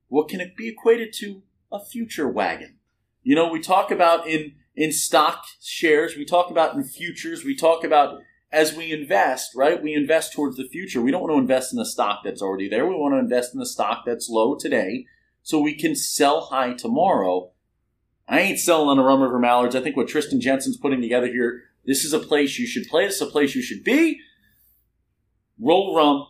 what 0.09 0.29
can 0.29 0.41
it 0.41 0.57
be 0.57 0.69
equated 0.69 1.13
to 1.15 1.43
a 1.73 1.85
future 1.85 2.29
wagon. 2.29 2.77
You 3.23 3.35
know, 3.35 3.49
we 3.49 3.61
talk 3.61 3.91
about 3.91 4.27
in 4.27 4.55
in 4.75 4.93
stock 4.93 5.45
shares, 5.61 6.17
we 6.17 6.25
talk 6.25 6.51
about 6.51 6.75
in 6.75 6.85
futures, 6.85 7.45
we 7.45 7.57
talk 7.57 7.83
about 7.83 8.21
as 8.53 8.75
we 8.75 8.93
invest, 8.93 9.51
right? 9.57 9.83
We 9.83 9.95
invest 9.95 10.33
towards 10.33 10.57
the 10.57 10.69
future. 10.69 11.01
We 11.01 11.11
don't 11.11 11.23
want 11.23 11.33
to 11.33 11.39
invest 11.39 11.73
in 11.73 11.79
a 11.79 11.85
stock 11.85 12.21
that's 12.25 12.43
already 12.43 12.69
there. 12.69 12.87
We 12.87 12.95
want 12.95 13.15
to 13.15 13.19
invest 13.19 13.55
in 13.55 13.61
a 13.61 13.67
stock 13.67 14.05
that's 14.07 14.29
low 14.29 14.55
today 14.55 15.07
so 15.43 15.61
we 15.61 15.75
can 15.75 15.95
sell 15.97 16.43
high 16.43 16.75
tomorrow. 16.75 17.51
I 18.29 18.41
ain't 18.41 18.59
selling 18.59 18.89
on 18.89 18.97
the 18.97 19.03
Rum 19.03 19.23
River 19.23 19.39
Mallards. 19.39 19.75
I 19.75 19.81
think 19.81 19.97
what 19.97 20.09
Triston 20.09 20.41
Jensen's 20.41 20.77
putting 20.77 21.01
together 21.01 21.27
here, 21.27 21.63
this 21.85 22.05
is 22.05 22.13
a 22.13 22.19
place 22.19 22.59
you 22.59 22.67
should 22.67 22.87
play. 22.89 23.07
This 23.07 23.17
is 23.17 23.23
a 23.23 23.31
place 23.31 23.55
you 23.55 23.63
should 23.63 23.85
be. 23.85 24.21
Roll 25.61 25.97
rum. 25.97 26.27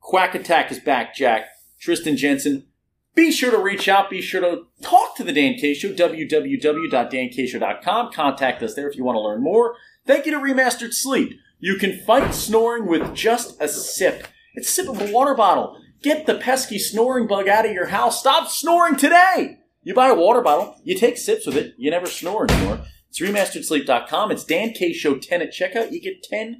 Quack 0.00 0.34
Attack 0.34 0.72
is 0.72 0.78
back, 0.78 1.14
Jack. 1.14 1.48
Triston 1.80 2.16
Jensen. 2.16 2.66
Be 3.14 3.30
sure 3.30 3.50
to 3.50 3.58
reach 3.58 3.88
out. 3.88 4.10
Be 4.10 4.20
sure 4.20 4.40
to 4.40 4.64
talk 4.82 5.16
to 5.16 5.24
the 5.24 5.32
Dan 5.32 5.54
K 5.54 5.74
Show, 5.74 5.92
www.dankshow.com. 5.92 8.12
Contact 8.12 8.62
us 8.62 8.74
there 8.74 8.88
if 8.88 8.96
you 8.96 9.04
want 9.04 9.16
to 9.16 9.20
learn 9.20 9.42
more. 9.42 9.76
Thank 10.06 10.26
you 10.26 10.32
to 10.32 10.38
Remastered 10.38 10.92
Sleep. 10.92 11.38
You 11.60 11.76
can 11.76 11.98
fight 12.00 12.34
snoring 12.34 12.86
with 12.86 13.14
just 13.14 13.60
a 13.60 13.68
sip. 13.68 14.26
It's 14.54 14.68
a 14.68 14.72
sip 14.72 14.88
of 14.88 15.00
a 15.00 15.12
water 15.12 15.34
bottle. 15.34 15.78
Get 16.02 16.26
the 16.26 16.34
pesky 16.34 16.78
snoring 16.78 17.26
bug 17.26 17.48
out 17.48 17.64
of 17.64 17.72
your 17.72 17.86
house. 17.86 18.20
Stop 18.20 18.48
snoring 18.48 18.96
today. 18.96 19.58
You 19.82 19.94
buy 19.94 20.08
a 20.08 20.14
water 20.14 20.40
bottle, 20.40 20.76
you 20.82 20.98
take 20.98 21.18
sips 21.18 21.46
with 21.46 21.56
it, 21.56 21.74
you 21.76 21.90
never 21.90 22.06
snore 22.06 22.50
anymore. 22.50 22.80
It's 23.10 23.20
remasteredsleep.com. 23.20 24.32
It's 24.32 24.44
Dan 24.44 24.72
K 24.72 24.92
Show 24.92 25.18
10 25.18 25.42
at 25.42 25.52
checkout. 25.52 25.92
You 25.92 26.00
get 26.00 26.26
10% 26.30 26.56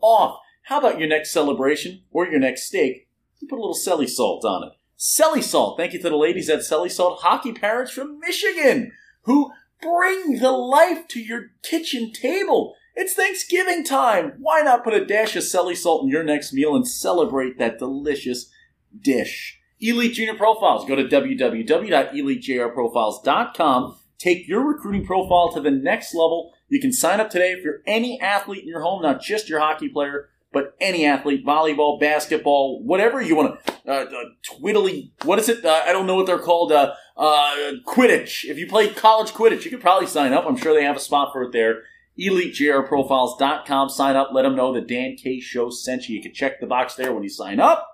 off. 0.00 0.40
How 0.70 0.78
about 0.78 0.98
your 1.00 1.08
next 1.08 1.32
celebration 1.32 2.02
or 2.12 2.28
your 2.28 2.38
next 2.38 2.62
steak? 2.62 3.08
You 3.40 3.48
put 3.48 3.58
a 3.58 3.60
little 3.60 3.74
Selly 3.74 4.08
salt 4.08 4.44
on 4.44 4.68
it. 4.68 4.74
Selly 4.96 5.42
Salt. 5.42 5.76
Thank 5.76 5.94
you 5.94 6.00
to 6.00 6.08
the 6.08 6.16
ladies 6.16 6.48
at 6.48 6.60
Selly 6.60 6.88
Salt, 6.88 7.22
hockey 7.22 7.52
parents 7.52 7.90
from 7.90 8.20
Michigan, 8.20 8.92
who 9.22 9.50
bring 9.82 10.38
the 10.38 10.52
life 10.52 11.08
to 11.08 11.18
your 11.18 11.50
kitchen 11.64 12.12
table. 12.12 12.76
It's 12.94 13.14
Thanksgiving 13.14 13.82
time. 13.82 14.34
Why 14.38 14.60
not 14.60 14.84
put 14.84 14.94
a 14.94 15.04
dash 15.04 15.34
of 15.34 15.42
Selly 15.42 15.76
Salt 15.76 16.04
in 16.04 16.08
your 16.08 16.22
next 16.22 16.52
meal 16.52 16.76
and 16.76 16.86
celebrate 16.86 17.58
that 17.58 17.80
delicious 17.80 18.48
dish? 18.96 19.58
Elite 19.80 20.12
Junior 20.12 20.34
Profiles. 20.34 20.86
Go 20.86 20.94
to 20.94 21.02
www.elitejrprofiles.com. 21.02 23.96
Take 24.18 24.46
your 24.46 24.64
recruiting 24.64 25.04
profile 25.04 25.52
to 25.52 25.60
the 25.60 25.72
next 25.72 26.14
level. 26.14 26.52
You 26.68 26.80
can 26.80 26.92
sign 26.92 27.18
up 27.18 27.28
today 27.28 27.50
if 27.50 27.64
you're 27.64 27.82
any 27.88 28.20
athlete 28.20 28.62
in 28.62 28.68
your 28.68 28.82
home, 28.82 29.02
not 29.02 29.20
just 29.20 29.48
your 29.48 29.58
hockey 29.58 29.88
player 29.88 30.28
but 30.52 30.74
any 30.80 31.06
athlete, 31.06 31.46
volleyball, 31.46 32.00
basketball, 32.00 32.82
whatever 32.82 33.20
you 33.20 33.36
want 33.36 33.64
to, 33.64 33.72
uh, 33.86 33.92
uh, 33.92 34.24
twiddly, 34.50 35.10
what 35.24 35.38
is 35.38 35.48
it? 35.48 35.64
Uh, 35.64 35.82
I 35.86 35.92
don't 35.92 36.06
know 36.06 36.16
what 36.16 36.26
they're 36.26 36.38
called. 36.38 36.72
Uh, 36.72 36.92
uh, 37.16 37.72
Quidditch. 37.86 38.44
If 38.44 38.58
you 38.58 38.66
play 38.66 38.88
college 38.88 39.32
Quidditch, 39.32 39.64
you 39.64 39.70
could 39.70 39.80
probably 39.80 40.06
sign 40.06 40.32
up. 40.32 40.46
I'm 40.46 40.56
sure 40.56 40.74
they 40.74 40.84
have 40.84 40.96
a 40.96 41.00
spot 41.00 41.32
for 41.32 41.42
it 41.42 41.52
there. 41.52 41.82
EliteJRProfiles.com. 42.18 43.88
Sign 43.90 44.16
up. 44.16 44.30
Let 44.32 44.42
them 44.42 44.56
know 44.56 44.72
the 44.72 44.80
Dan 44.80 45.16
K 45.16 45.38
Show 45.38 45.70
sent 45.70 46.08
you. 46.08 46.16
You 46.16 46.22
can 46.22 46.34
check 46.34 46.60
the 46.60 46.66
box 46.66 46.94
there 46.94 47.12
when 47.12 47.22
you 47.22 47.28
sign 47.28 47.60
up. 47.60 47.86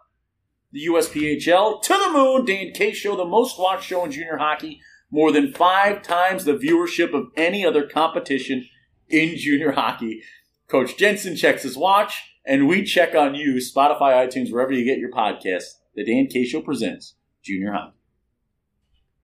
The 0.73 0.87
USPHL 0.87 1.83
to 1.83 1.93
the 1.93 2.11
moon. 2.13 2.45
Dan 2.45 2.73
K 2.73 2.93
Show, 2.93 3.17
the 3.17 3.25
most 3.25 3.59
watched 3.59 3.85
show 3.85 4.05
in 4.05 4.13
junior 4.13 4.39
hockey. 4.39 4.81
More 5.11 5.31
than 5.31 5.53
five 5.53 6.03
times 6.03 6.45
the 6.45 6.55
viewership 6.55 7.13
of 7.13 7.27
any 7.37 7.65
other 7.65 7.87
competition 7.87 8.67
in 9.09 9.37
junior 9.37 9.73
hockey. 9.73 10.23
Coach 10.69 10.97
Jensen 10.97 11.37
checks 11.37 11.63
his 11.63 11.77
watch 11.77 12.36
and 12.47 12.68
we 12.68 12.84
check 12.84 13.14
on 13.14 13.34
you, 13.34 13.55
Spotify, 13.55 14.26
iTunes, 14.26 14.53
wherever 14.53 14.72
you 14.72 14.84
get 14.84 14.99
your 14.99 15.11
podcasts. 15.11 15.78
The 15.94 16.05
Dan 16.05 16.26
K 16.26 16.44
Show 16.44 16.61
presents 16.61 17.14
Junior 17.42 17.72
Hockey. 17.72 17.95